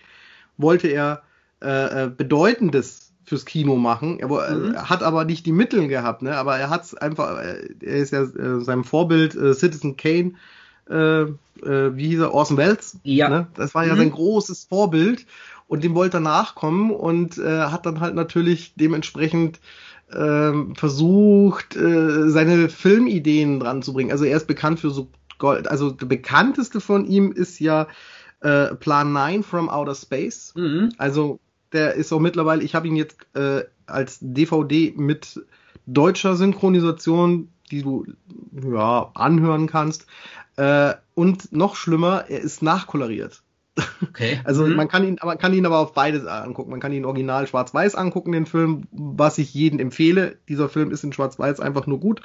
[0.58, 1.24] wollte er
[1.62, 4.20] äh, äh Bedeutendes fürs Kino machen.
[4.20, 4.74] Er, mhm.
[4.74, 6.36] er, hat aber nicht die Mittel gehabt, ne?
[6.36, 10.34] Aber er hat es einfach, er ist ja äh, seinem Vorbild äh, Citizen Kane,
[10.90, 12.98] äh, äh, wie hieß er, Orson Welles.
[13.04, 13.30] Ja.
[13.30, 13.48] Ne?
[13.56, 14.00] Das war ja mhm.
[14.00, 15.26] sein großes Vorbild
[15.68, 19.60] und dem wollte er nachkommen und äh, hat dann halt natürlich dementsprechend
[20.12, 24.12] äh, versucht, äh, seine Filmideen dran zu bringen.
[24.12, 25.08] Also er ist bekannt für so
[25.38, 27.88] Gold, also der bekannteste von ihm ist ja
[28.42, 30.54] äh, Plan 9 from Outer Space.
[30.56, 30.92] Mhm.
[30.98, 31.40] Also
[31.74, 35.42] der ist auch mittlerweile, ich habe ihn jetzt äh, als DVD mit
[35.86, 38.06] deutscher Synchronisation, die du
[38.64, 40.06] ja anhören kannst.
[40.56, 43.44] Äh, und noch schlimmer, er ist nachkoloriert.
[44.02, 44.40] Okay.
[44.46, 44.76] Also mhm.
[44.76, 46.72] man kann ihn, man kann ihn aber auf beides angucken.
[46.72, 50.38] Man kann ihn original schwarz-weiß angucken, den Film, was ich jedem empfehle.
[50.48, 52.22] Dieser Film ist in schwarz-weiß einfach nur gut.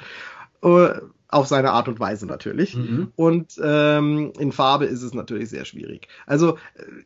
[0.63, 2.75] Äh, auf seine Art und Weise natürlich.
[2.75, 3.11] Mhm.
[3.15, 6.07] Und ähm, in Farbe ist es natürlich sehr schwierig.
[6.25, 6.57] Also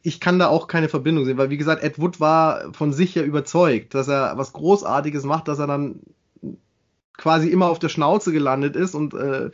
[0.04, 3.16] ich kann da auch keine Verbindung sehen, weil wie gesagt, Ed Wood war von sich
[3.16, 6.02] ja überzeugt, dass er was Großartiges macht, dass er dann
[7.20, 9.52] quasi immer auf der Schnauze gelandet ist und äh,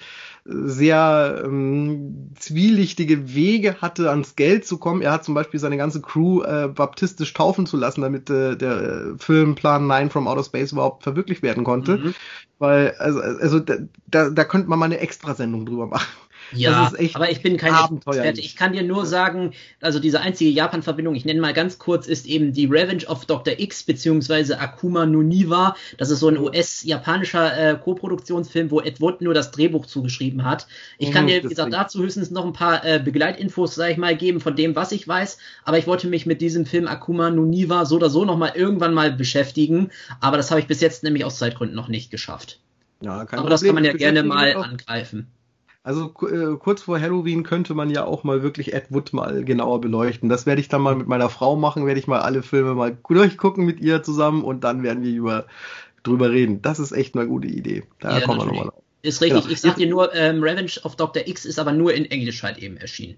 [0.48, 5.02] sehr ähm, zwielichtige Wege hatte, ans Geld zu kommen.
[5.02, 8.82] Er hat zum Beispiel seine ganze Crew äh, baptistisch taufen zu lassen, damit äh, der
[8.82, 11.98] äh, Filmplan 9 from Outer Space überhaupt verwirklicht werden konnte.
[11.98, 12.14] Mhm.
[12.60, 16.08] Weil, also, also da, da könnte man mal eine Extrasendung drüber machen.
[16.56, 18.40] Ja, aber ich bin kein Experte.
[18.41, 22.26] Ich kann dir nur sagen, also diese einzige Japan-Verbindung, ich nenne mal ganz kurz, ist
[22.26, 23.60] eben die Revenge of Dr.
[23.60, 25.76] X beziehungsweise Akuma no Niwa.
[25.98, 30.68] Das ist so ein US-japanischer äh, Co-Produktionsfilm, wo Ed Wood nur das Drehbuch zugeschrieben hat.
[30.98, 33.98] Ich kann mhm, dir, wie gesagt, dazu höchstens noch ein paar äh, Begleitinfos, sag ich
[33.98, 35.38] mal, geben von dem, was ich weiß.
[35.64, 38.53] Aber ich wollte mich mit diesem Film Akuma no Niwa so oder so noch mal
[38.56, 39.91] irgendwann mal beschäftigen.
[40.19, 42.60] Aber das habe ich bis jetzt nämlich aus Zeitgründen noch nicht geschafft.
[43.02, 43.49] Ja, Aber Problem.
[43.49, 45.27] das kann man ja gerne mal angreifen.
[45.86, 49.82] Also äh, kurz vor Halloween könnte man ja auch mal wirklich Ed Wood mal genauer
[49.82, 50.30] beleuchten.
[50.30, 52.98] Das werde ich dann mal mit meiner Frau machen, werde ich mal alle Filme mal
[53.07, 55.45] durchgucken mit ihr zusammen und dann werden wir über,
[56.02, 56.64] drüber reden.
[56.64, 57.84] Das ist echt eine gute Idee.
[57.99, 58.82] Da ja, kommen wir nochmal drauf.
[59.03, 59.44] Ist richtig.
[59.44, 59.53] Genau.
[59.53, 61.28] Ich sag dir nur, ähm, Revenge of Dr.
[61.28, 63.18] X ist aber nur in Englisch halt eben erschienen.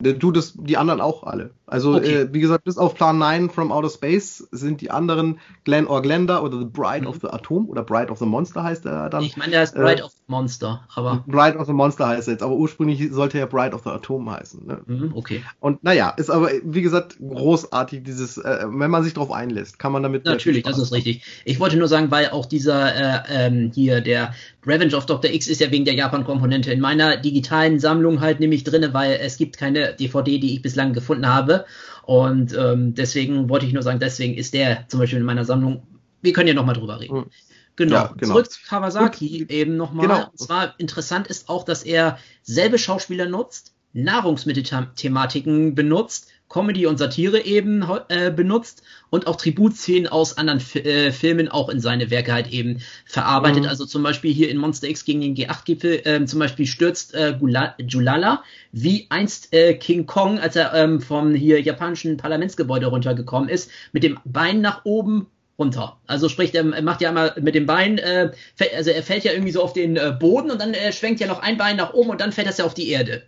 [0.00, 1.50] Du das die anderen auch alle.
[1.70, 2.22] Also okay.
[2.22, 6.02] äh, wie gesagt, bis auf Plan 9 from Outer Space sind die anderen Glenn or
[6.02, 7.06] Glenda oder The Bride mhm.
[7.06, 9.22] of the Atom oder Bride of the Monster heißt er dann.
[9.22, 11.22] Ich meine, der heißt Bride äh, of the Monster, aber.
[11.28, 14.28] Bride of the Monster heißt er jetzt, aber ursprünglich sollte er Bride of the Atom
[14.30, 14.66] heißen.
[14.66, 14.80] Ne?
[14.84, 15.42] Mhm, okay.
[15.60, 19.92] Und naja, ist aber wie gesagt großartig dieses, äh, wenn man sich darauf einlässt, kann
[19.92, 20.24] man damit.
[20.24, 21.22] Natürlich, das ist richtig.
[21.44, 24.34] Ich wollte nur sagen, weil auch dieser äh, ähm, hier der
[24.66, 25.30] Revenge of Dr.
[25.30, 29.36] X ist ja wegen der Japan-Komponente in meiner digitalen Sammlung halt nämlich drinne, weil es
[29.36, 31.64] gibt keine DVD, die ich bislang gefunden habe.
[32.02, 35.86] Und ähm, deswegen wollte ich nur sagen, deswegen ist der zum Beispiel in meiner Sammlung.
[36.22, 37.16] Wir können ja nochmal drüber reden.
[37.16, 37.30] Mhm.
[37.76, 37.94] Genau.
[37.94, 38.34] Ja, genau.
[38.34, 40.06] Zurück zu Kawasaki Und, eben nochmal.
[40.06, 40.26] Genau.
[40.30, 47.44] Und zwar interessant ist auch, dass er selbe Schauspieler nutzt, Nahrungsmittelthematiken benutzt, Comedy und Satire
[47.44, 52.32] eben äh, benutzt und auch Tributszenen aus anderen F äh, Filmen auch in seine Werke
[52.32, 53.62] halt eben verarbeitet.
[53.62, 53.68] Mhm.
[53.68, 57.38] Also zum Beispiel hier in Monster X gegen den G8-Gipfel äh, zum Beispiel stürzt äh,
[57.78, 63.70] Julala wie einst äh, King Kong, als er ähm, vom hier japanischen Parlamentsgebäude runtergekommen ist,
[63.92, 66.00] mit dem Bein nach oben runter.
[66.08, 68.32] Also sprich, er macht ja einmal mit dem Bein, äh,
[68.74, 71.28] also er fällt ja irgendwie so auf den äh, Boden und dann äh, schwenkt ja
[71.28, 73.22] noch ein Bein nach oben und dann fällt das ja auf die Erde.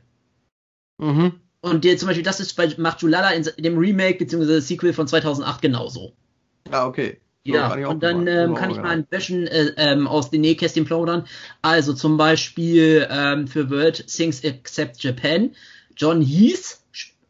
[0.98, 1.41] Mhm.
[1.62, 4.58] Und der, zum Beispiel, das ist bei, macht Julala in, dem Remake bzw.
[4.60, 6.12] Sequel von 2008 genauso.
[6.70, 7.20] Ja, okay.
[7.44, 10.84] So, ja, und dann ähm, kann ich mal ein bisschen äh, ähm, aus den Nähkästchen
[10.84, 11.24] plaudern.
[11.60, 15.50] Also zum Beispiel ähm, für World Things Except Japan.
[15.96, 16.78] John Heath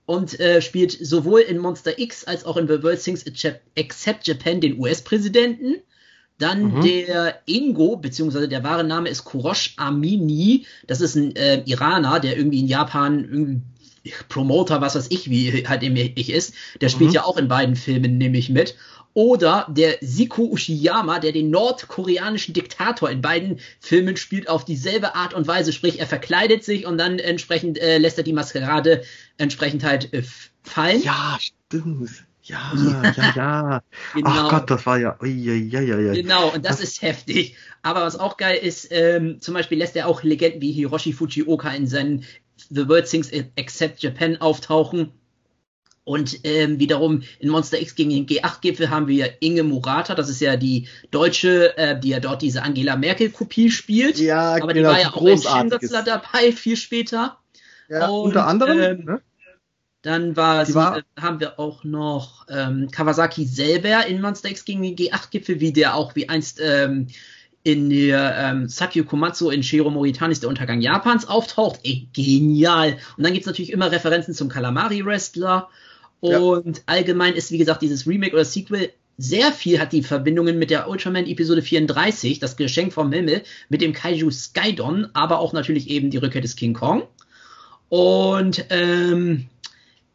[0.05, 3.25] und äh, spielt sowohl in Monster X als auch in The World Things
[3.75, 5.77] Except Japan den US-Präsidenten.
[6.39, 6.83] Dann mhm.
[6.83, 10.67] der Ingo, beziehungsweise der wahre Name ist Kurosh Amini.
[10.87, 13.63] Das ist ein äh, Iraner, der irgendwie in Japan irgendwie
[14.29, 16.55] Promoter, was weiß ich, wie halt eben ich ist.
[16.81, 17.15] Der spielt mhm.
[17.15, 18.77] ja auch in beiden Filmen, nehme ich mit.
[19.15, 25.35] Oder der Siko Ushiyama, der den nordkoreanischen Diktator in beiden Filmen spielt, auf dieselbe Art
[25.35, 25.73] und Weise.
[25.73, 29.03] Sprich, er verkleidet sich und dann entsprechend äh, lässt er die Maskerade
[29.37, 30.23] entsprechend halt äh,
[30.63, 31.03] fallen.
[31.03, 32.25] Ja, stimmt.
[32.45, 33.83] Ja, ja, ja.
[34.15, 34.29] genau.
[34.29, 35.17] Ach Gott, das war ja.
[35.23, 36.13] ja, ja, ja.
[36.13, 37.57] Genau, und das, das, ist heftig.
[37.83, 41.71] Aber was auch geil ist, ähm, zum Beispiel lässt er auch Legenden wie Hiroshi Fujioka
[41.71, 42.25] in seinen
[42.71, 45.13] The World Sings Except Japan auftauchen.
[46.05, 50.41] Und ähm, wiederum in Monster X gegen den G8-Gipfel haben wir Inge Murata, das ist
[50.41, 54.19] ja die Deutsche, äh, die ja dort diese Angela Merkel-Kopie spielt.
[54.19, 57.39] Ja, Aber genau, die war ja auch in Schindler dabei, viel später.
[57.89, 58.81] Ja, Und, unter anderem.
[58.81, 59.23] Ähm, ne?
[60.03, 64.65] Dann war, sie, war äh, haben wir auch noch ähm, Kawasaki selber in Monster X
[64.65, 67.07] gegen den G8-Gipfel, wie der auch wie einst ähm,
[67.65, 71.81] in der ähm, Sakyo Komatsu in Shiro Moritanis der Untergang Japans auftaucht.
[71.85, 72.99] Ey, genial.
[73.17, 75.69] Und dann gibt's natürlich immer Referenzen zum Kalamari-Wrestler.
[76.21, 76.83] Und ja.
[76.87, 80.89] allgemein ist, wie gesagt, dieses Remake oder Sequel sehr viel hat die Verbindungen mit der
[80.89, 86.11] Ultraman Episode 34, das Geschenk vom Himmel, mit dem Kaiju Skydon, aber auch natürlich eben
[86.11, 87.05] die Rückkehr des King Kong.
[87.89, 89.49] Und ähm,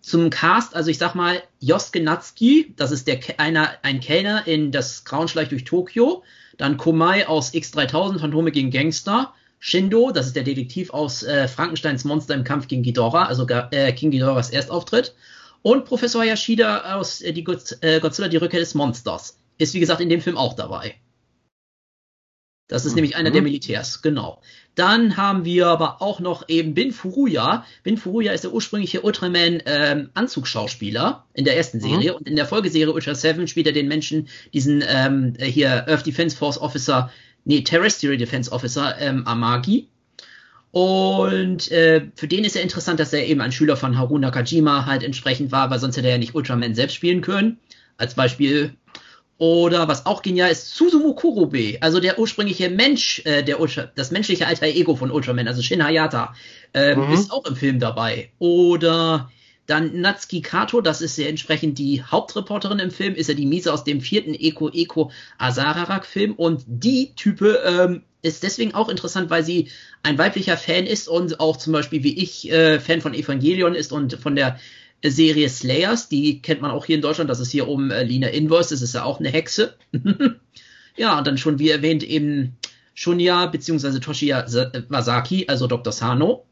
[0.07, 4.71] zum Cast, also ich sag mal, Josuke Natsuki, das ist der einer, ein Kellner in
[4.71, 6.23] das Grauenschleich durch Tokio.
[6.57, 9.33] Dann Komai aus X3000, Phantome gegen Gangster.
[9.59, 13.91] Shindo, das ist der Detektiv aus äh, Frankensteins Monster im Kampf gegen Ghidorah, also äh,
[13.91, 15.13] King Ghidorahs Erstauftritt.
[15.61, 17.45] Und Professor Yashida aus äh, die
[17.81, 19.37] äh, Godzilla, die Rückkehr des Monsters.
[19.57, 20.95] Ist wie gesagt in dem Film auch dabei.
[22.67, 22.95] Das ist mhm.
[22.97, 24.41] nämlich einer der Militärs, genau.
[24.75, 27.65] Dann haben wir aber auch noch eben Bin Furuya.
[27.83, 30.09] Bin Furuya ist der ursprüngliche Ultraman ähm,
[31.33, 32.17] in der ersten Serie mhm.
[32.17, 36.35] und in der Folgeserie Ultra 7 spielt er den Menschen, diesen ähm, hier Earth Defense
[36.35, 37.09] Force Officer,
[37.45, 39.87] nee, Terrestrial Defense Officer ähm, Amagi.
[40.71, 44.85] Und äh, für den ist ja interessant, dass er eben ein Schüler von Haru Nakajima
[44.85, 47.57] halt entsprechend war, weil sonst hätte er ja nicht Ultraman selbst spielen können.
[47.97, 48.75] Als Beispiel
[49.37, 54.11] oder was auch genial ist, Susumu Kurobe, also der ursprüngliche Mensch, äh, der Ultra, das
[54.11, 56.33] menschliche alter Ego von Ultraman, also Shin Hayata,
[56.73, 57.13] äh, mhm.
[57.13, 58.31] ist auch im Film dabei.
[58.39, 59.29] Oder
[59.67, 63.73] dann Natsuki Kato, das ist ja entsprechend die Hauptreporterin im Film, ist ja die Miese
[63.73, 66.33] aus dem vierten Eko Eko Asararak-Film.
[66.33, 69.69] Und die Type ähm, ist deswegen auch interessant, weil sie
[70.03, 73.91] ein weiblicher Fan ist und auch zum Beispiel wie ich äh, Fan von Evangelion ist
[73.91, 74.57] und von der
[75.03, 78.27] Serie Slayers, die kennt man auch hier in Deutschland, das ist hier um äh, Lina
[78.27, 79.75] Inverse, das ist ja auch eine Hexe.
[80.97, 82.57] ja, und dann schon wie erwähnt eben
[82.93, 83.99] Shunya bzw.
[83.99, 84.45] Toshiya
[84.89, 85.93] Wasaki, also Dr.
[85.93, 86.45] Sano.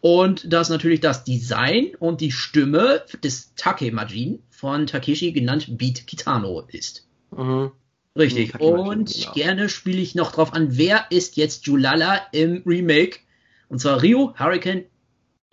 [0.00, 6.60] Und das natürlich das Design und die Stimme des Take-Majin von Takeshi genannt Beat Kitano
[6.68, 7.06] ist.
[7.30, 7.72] Mhm.
[8.16, 8.60] Richtig.
[8.60, 9.32] Und genau.
[9.32, 13.18] gerne spiele ich noch drauf an, wer ist jetzt Julala im Remake?
[13.68, 14.84] Und zwar Ryu Hurricane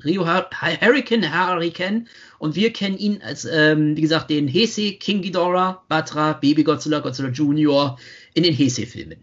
[0.04, 2.08] Rio Hurricane Hurricane
[2.40, 7.00] und wir kennen ihn als, ähm, wie gesagt, den Heisei, King Ghidorah, Batra, Baby Godzilla,
[7.00, 8.00] Godzilla Junior
[8.34, 9.20] in den Heisei-Filmen.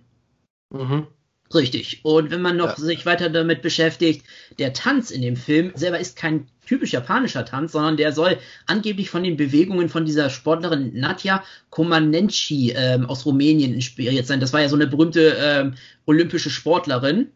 [0.71, 1.07] Mhm.
[1.55, 2.01] Richtig.
[2.05, 2.85] Und wenn man noch ja.
[2.85, 4.25] sich weiter damit beschäftigt,
[4.59, 9.09] der Tanz in dem Film selber ist kein typisch japanischer Tanz, sondern der soll angeblich
[9.09, 14.41] von den Bewegungen von dieser Sportlerin Nadja Komanenci ähm, aus Rumänien inspiriert sein.
[14.41, 15.75] Das war ja so eine berühmte ähm,
[16.05, 17.29] olympische Sportlerin.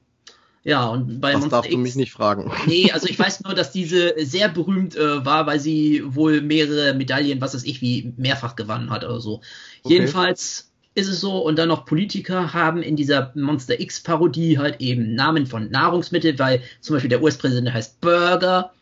[0.64, 2.50] Ja, und bei das Monster darfst X, du mich nicht fragen.
[2.66, 6.94] Nee, also ich weiß nur, dass diese sehr berühmt äh, war, weil sie wohl mehrere
[6.94, 9.40] Medaillen, was weiß ich, wie mehrfach gewonnen hat oder so.
[9.82, 9.94] Okay.
[9.94, 15.14] Jedenfalls ist es so, und dann noch Politiker haben in dieser Monster X-Parodie halt eben
[15.14, 18.72] Namen von Nahrungsmitteln, weil zum Beispiel der US-Präsident heißt Burger.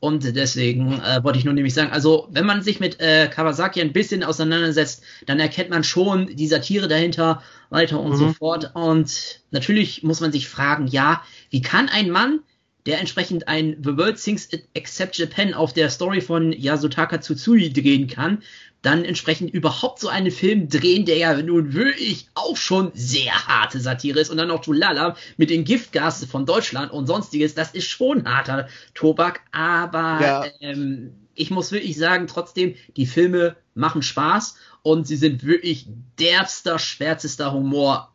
[0.00, 3.82] Und deswegen äh, wollte ich nur nämlich sagen, also wenn man sich mit äh, Kawasaki
[3.82, 8.16] ein bisschen auseinandersetzt, dann erkennt man schon die Satire dahinter, weiter und mhm.
[8.16, 8.70] so fort.
[8.74, 12.40] Und natürlich muss man sich fragen, ja, wie kann ein Mann,
[12.86, 18.06] der entsprechend ein The World Sings Except Japan auf der Story von Yasutaka Tsutsui drehen
[18.06, 18.42] kann,
[18.82, 23.80] dann entsprechend überhaupt so einen Film drehen, der ja nun wirklich auch schon sehr harte
[23.80, 24.30] Satire ist.
[24.30, 28.68] Und dann noch Tulala mit den Giftgasen von Deutschland und sonstiges, das ist schon harter
[28.94, 30.44] Tobak, aber ja.
[30.60, 34.56] ähm, ich muss wirklich sagen, trotzdem, die Filme machen Spaß.
[34.82, 35.86] Und sie sind wirklich
[36.18, 38.09] derbster, schwärzester Humor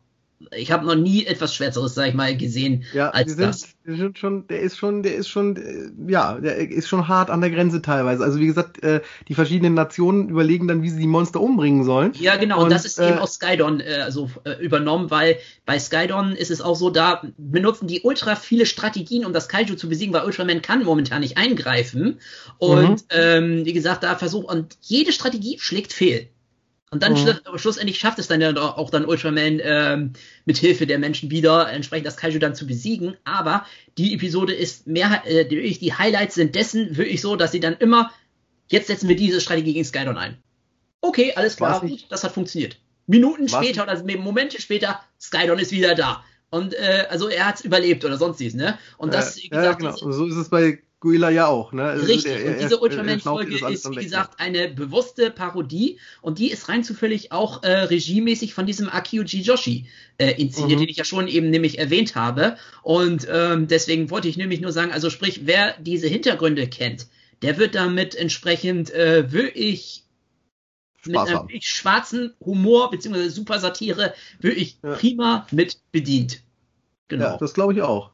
[0.54, 3.68] ich habe noch nie etwas Schwärzeres, sag ich mal, gesehen ja, als sind, das.
[3.84, 7.40] Sind schon, der ist schon, der ist schon, äh, ja, der ist schon hart an
[7.40, 8.24] der Grenze teilweise.
[8.24, 12.12] Also wie gesagt, äh, die verschiedenen Nationen überlegen dann, wie sie die Monster umbringen sollen.
[12.18, 12.58] Ja, genau.
[12.58, 16.32] Und, und das ist äh, eben aus Skydon äh, also äh, übernommen, weil bei Skydon
[16.32, 20.12] ist es auch so, da benutzen die ultra viele Strategien, um das Kaiju zu besiegen,
[20.12, 22.18] weil Ultraman kann momentan nicht eingreifen.
[22.58, 23.06] Und mhm.
[23.10, 26.28] ähm, wie gesagt, da versucht und jede Strategie schlägt fehl.
[26.96, 27.58] Und dann mhm.
[27.58, 30.12] schlussendlich schafft es dann ja auch dann Ultraman ähm,
[30.46, 33.18] mit Hilfe der Menschen wieder entsprechend das Kaiju dann zu besiegen.
[33.24, 33.66] Aber
[33.98, 37.74] die Episode ist mehr, äh, die, die Highlights sind dessen wirklich so, dass sie dann
[37.74, 38.12] immer,
[38.68, 40.38] jetzt setzen wir diese Strategie gegen Skydon ein.
[41.02, 42.78] Okay, alles klar, gut, das hat funktioniert.
[43.06, 43.52] Minuten Was?
[43.52, 46.24] später oder Momente später, Skydon ist wieder da.
[46.48, 48.78] Und äh, also er hat es überlebt oder sonstiges, ne?
[48.96, 50.12] Und das, wie gesagt, ja, genau.
[50.12, 51.84] so ist es bei Guila ja auch, ne?
[51.84, 56.68] Also richtig, der, und diese Ultraman-Folge ist, wie gesagt, eine bewusste Parodie und die ist
[56.68, 59.86] rein zufällig auch äh, regiemäßig von diesem Akiuji Joshi
[60.18, 60.82] äh, inszeniert, mhm.
[60.82, 62.56] den ich ja schon eben nämlich erwähnt habe.
[62.82, 67.06] Und ähm, deswegen wollte ich nämlich nur sagen, also sprich, wer diese Hintergründe kennt,
[67.42, 70.02] der wird damit entsprechend äh, wirklich
[71.04, 74.94] mit einem wirklich schwarzen Humor beziehungsweise Super Satire wirklich ja.
[74.94, 76.42] prima mit bedient.
[77.06, 77.24] Genau.
[77.24, 78.10] Ja, das glaube ich auch.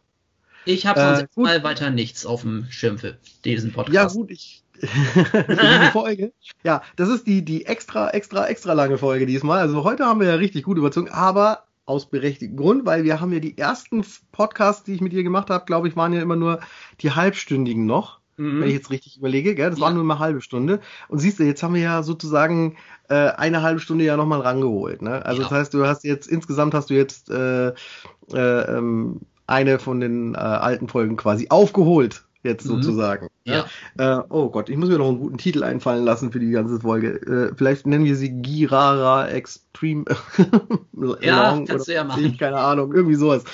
[0.64, 3.94] Ich habe sonst äh, mal weiter nichts auf dem Schirm für diesen Podcast.
[3.94, 4.62] Ja, gut, ich.
[5.92, 6.32] Folge.
[6.64, 9.60] Ja, das ist die, die extra, extra, extra lange Folge diesmal.
[9.60, 13.32] Also heute haben wir ja richtig gut überzogen, aber aus berechtigtem Grund, weil wir haben
[13.32, 16.36] ja die ersten Podcasts, die ich mit dir gemacht habe, glaube ich, waren ja immer
[16.36, 16.60] nur
[17.00, 18.20] die halbstündigen noch.
[18.36, 18.60] Mhm.
[18.60, 19.70] Wenn ich jetzt richtig überlege, gell?
[19.70, 19.84] das ja.
[19.84, 20.80] war nur eine halbe Stunde.
[21.08, 22.76] Und siehst du, jetzt haben wir ja sozusagen
[23.08, 25.02] äh, eine halbe Stunde ja nochmal rangeholt.
[25.02, 25.24] Ne?
[25.24, 25.48] Also ja.
[25.48, 29.20] das heißt, du hast jetzt insgesamt hast du jetzt äh, äh, ähm,
[29.52, 32.70] eine von den äh, alten Folgen quasi aufgeholt, jetzt mhm.
[32.70, 33.28] sozusagen.
[33.44, 33.66] Ja.
[33.98, 36.80] Äh, oh Gott, ich muss mir noch einen guten Titel einfallen lassen für die ganze
[36.80, 37.20] Folge.
[37.50, 40.04] Äh, vielleicht nennen wir sie Girara Extreme.
[41.20, 42.24] ja, kannst du ja machen.
[42.24, 43.44] Ich, keine Ahnung, irgendwie sowas.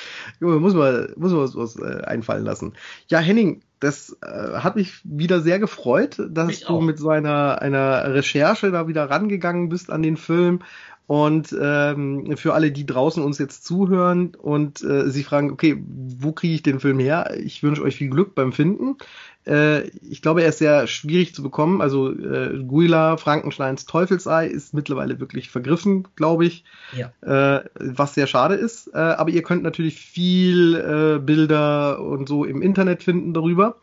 [0.41, 2.75] Junge, muss man, muss man was, was äh, einfallen lassen.
[3.09, 6.81] Ja, Henning, das äh, hat mich wieder sehr gefreut, dass mich du auch.
[6.81, 10.61] mit so einer, einer Recherche da wieder rangegangen bist an den Film
[11.09, 16.33] und ähm, für alle, die draußen uns jetzt zuhören und äh, sich fragen, okay, wo
[16.33, 17.35] kriege ich den Film her?
[17.43, 18.99] Ich wünsche euch viel Glück beim Finden.
[19.47, 21.81] Äh, ich glaube, er ist sehr schwierig zu bekommen.
[21.81, 26.63] Also äh, Guila Frankensteins Teufelsei ist mittlerweile wirklich vergriffen, glaube ich.
[26.95, 27.11] Ja.
[27.23, 28.89] Äh, was sehr schade ist.
[28.89, 33.77] Äh, aber ihr könnt natürlich viel äh, Bilder und so im Internet finden darüber.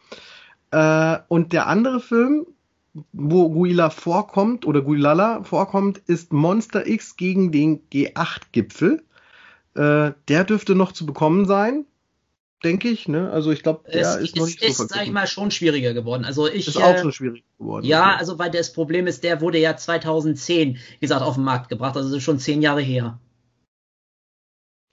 [0.70, 2.46] Äh, und der andere Film,
[3.12, 9.04] wo Guila vorkommt oder Guilala vorkommt, ist Monster X gegen den G8-Gipfel.
[9.76, 11.86] Äh, der dürfte noch zu bekommen sein,
[12.64, 13.08] denke ich.
[13.08, 13.30] Ne?
[13.32, 15.52] Also ich glaube, der es, ist noch nicht ist, so ist, sag ich mal, schon
[15.52, 16.24] schwieriger geworden.
[16.24, 17.86] Also ich ist auch äh, schon schwierig geworden.
[17.86, 21.70] Ja, also weil das Problem ist, der wurde ja 2010, wie gesagt, auf den Markt
[21.70, 21.98] gebracht.
[21.98, 23.20] Also schon zehn Jahre her.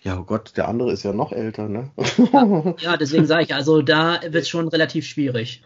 [0.02, 1.92] Ja, oh Gott, der andere ist ja noch älter, ne?
[2.32, 5.62] ja, ja deswegen sage ich, also da wird es schon relativ schwierig.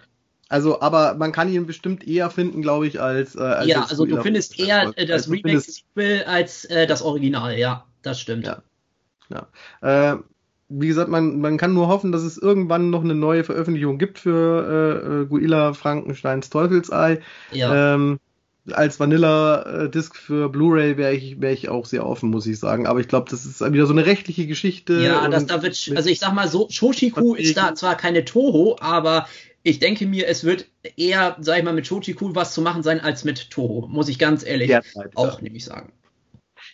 [0.48, 4.06] Also, aber man kann ihn bestimmt eher finden, glaube ich, als, äh, als Ja, also
[4.06, 8.46] du findest eher äh, das also Remake-Sequel als äh, das Original, ja, das stimmt.
[8.46, 8.62] Ja.
[9.28, 10.12] ja.
[10.12, 10.18] Äh,
[10.68, 14.18] wie gesagt, man, man kann nur hoffen, dass es irgendwann noch eine neue Veröffentlichung gibt
[14.18, 17.20] für äh, Guilla Frankensteins Teufelsei.
[17.52, 17.94] Ja.
[17.94, 18.18] Ähm,
[18.72, 22.86] als Vanilla-Disc für Blu-ray wäre ich, wär ich auch sehr offen, muss ich sagen.
[22.86, 25.00] Aber ich glaube, das ist wieder so eine rechtliche Geschichte.
[25.00, 28.76] Ja, das, da wird, also ich sag mal so, Shoshiku ist da zwar keine Toho,
[28.80, 29.26] aber
[29.62, 30.66] ich denke mir, es wird
[30.96, 34.18] eher, sag ich mal, mit Shochiku was zu machen sein als mit Toho, muss ich
[34.18, 35.42] ganz ehrlich Derzeit, auch ja.
[35.42, 35.92] nämlich sagen.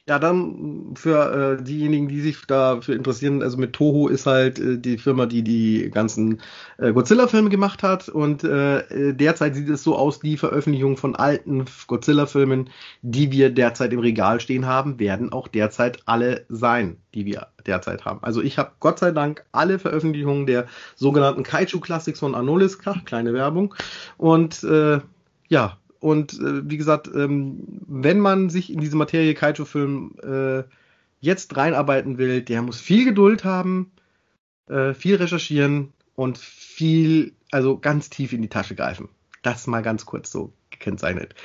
[0.08, 4.76] Ja, dann für äh, diejenigen, die sich dafür interessieren, also mit Toho ist halt äh,
[4.76, 6.40] die Firma, die die ganzen
[6.78, 11.66] äh, Godzilla-Filme gemacht hat und äh, derzeit sieht es so aus, die Veröffentlichung von alten
[11.86, 12.68] Godzilla-Filmen,
[13.02, 18.04] die wir derzeit im Regal stehen haben, werden auch derzeit alle sein, die wir derzeit
[18.04, 18.18] haben.
[18.22, 20.66] Also ich habe Gott sei Dank alle Veröffentlichungen der
[20.96, 23.72] sogenannten Kaiju Classics von Anolis, kleine Werbung
[24.16, 24.98] und äh,
[25.46, 30.64] ja, und äh, wie gesagt, ähm, wenn man sich in diese Materie Kaiju-Film äh,
[31.20, 33.92] jetzt reinarbeiten will, der muss viel Geduld haben,
[34.68, 39.10] äh, viel recherchieren und viel, also ganz tief in die Tasche greifen.
[39.42, 41.36] Das mal ganz kurz so gekennzeichnet.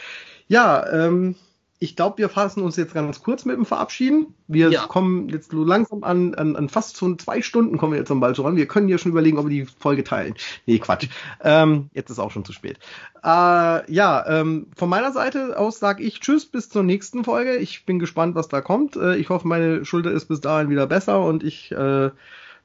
[0.47, 1.35] Ja, ähm,
[1.79, 4.33] ich glaube, wir fassen uns jetzt ganz kurz mit dem Verabschieden.
[4.47, 4.87] Wir ja.
[4.87, 8.19] kommen jetzt so langsam an, an, an fast schon zwei Stunden kommen wir jetzt am
[8.19, 8.55] Ball ran.
[8.55, 10.33] Wir können ja schon überlegen, ob wir die Folge teilen.
[10.65, 11.07] Nee, Quatsch.
[11.43, 12.79] Ähm, jetzt ist auch schon zu spät.
[13.23, 17.57] Äh, ja, ähm, von meiner Seite aus sage ich Tschüss bis zur nächsten Folge.
[17.57, 18.95] Ich bin gespannt, was da kommt.
[18.95, 22.09] Äh, ich hoffe, meine Schulter ist bis dahin wieder besser und ich äh,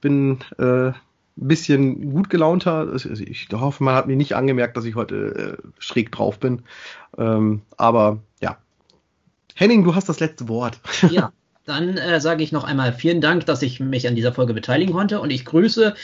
[0.00, 0.92] bin äh,
[1.36, 2.88] bisschen gut gelaunter.
[2.90, 6.62] Also ich hoffe, man hat mir nicht angemerkt, dass ich heute äh, schräg drauf bin.
[7.18, 8.58] Ähm, aber ja,
[9.54, 10.80] Henning, du hast das letzte Wort.
[11.10, 11.32] Ja,
[11.64, 14.92] dann äh, sage ich noch einmal vielen Dank, dass ich mich an dieser Folge beteiligen
[14.92, 15.94] konnte und ich grüße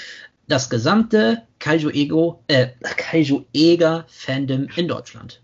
[0.47, 5.43] das gesamte Kaiju Ego, äh, Kaiju Eger Fandom in Deutschland.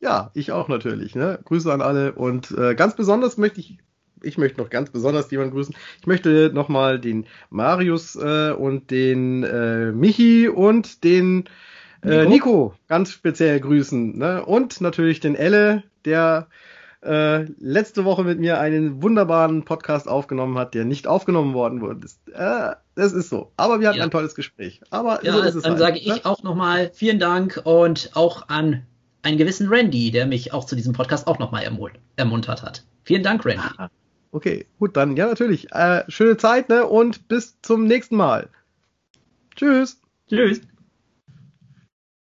[0.00, 1.14] Ja, ich auch natürlich.
[1.14, 1.38] Ne?
[1.44, 3.78] Grüße an alle und äh, ganz besonders möchte ich
[4.22, 5.74] ich möchte noch ganz besonders jemanden grüßen.
[6.00, 11.48] Ich möchte nochmal den Marius äh, und den äh, Michi und den
[12.02, 12.28] äh, Nico.
[12.28, 14.18] Nico ganz speziell grüßen.
[14.18, 14.44] Ne?
[14.44, 16.48] Und natürlich den Elle, der
[17.02, 22.00] äh, letzte Woche mit mir einen wunderbaren Podcast aufgenommen hat, der nicht aufgenommen worden wurde.
[22.00, 23.52] Das, äh, das ist so.
[23.56, 24.04] Aber wir hatten ja.
[24.04, 24.80] ein tolles Gespräch.
[24.90, 26.00] Aber ja, so ist es dann halt, sage ne?
[26.00, 28.82] ich auch nochmal vielen Dank und auch an
[29.22, 31.64] einen gewissen Randy, der mich auch zu diesem Podcast auch nochmal
[32.16, 32.84] ermuntert hat.
[33.04, 33.64] Vielen Dank, Randy.
[33.78, 33.88] Ah,
[34.32, 35.72] okay, gut, dann ja natürlich.
[35.72, 36.86] Äh, schöne Zeit ne?
[36.86, 38.48] und bis zum nächsten Mal.
[39.56, 40.00] Tschüss.
[40.28, 40.60] Tschüss.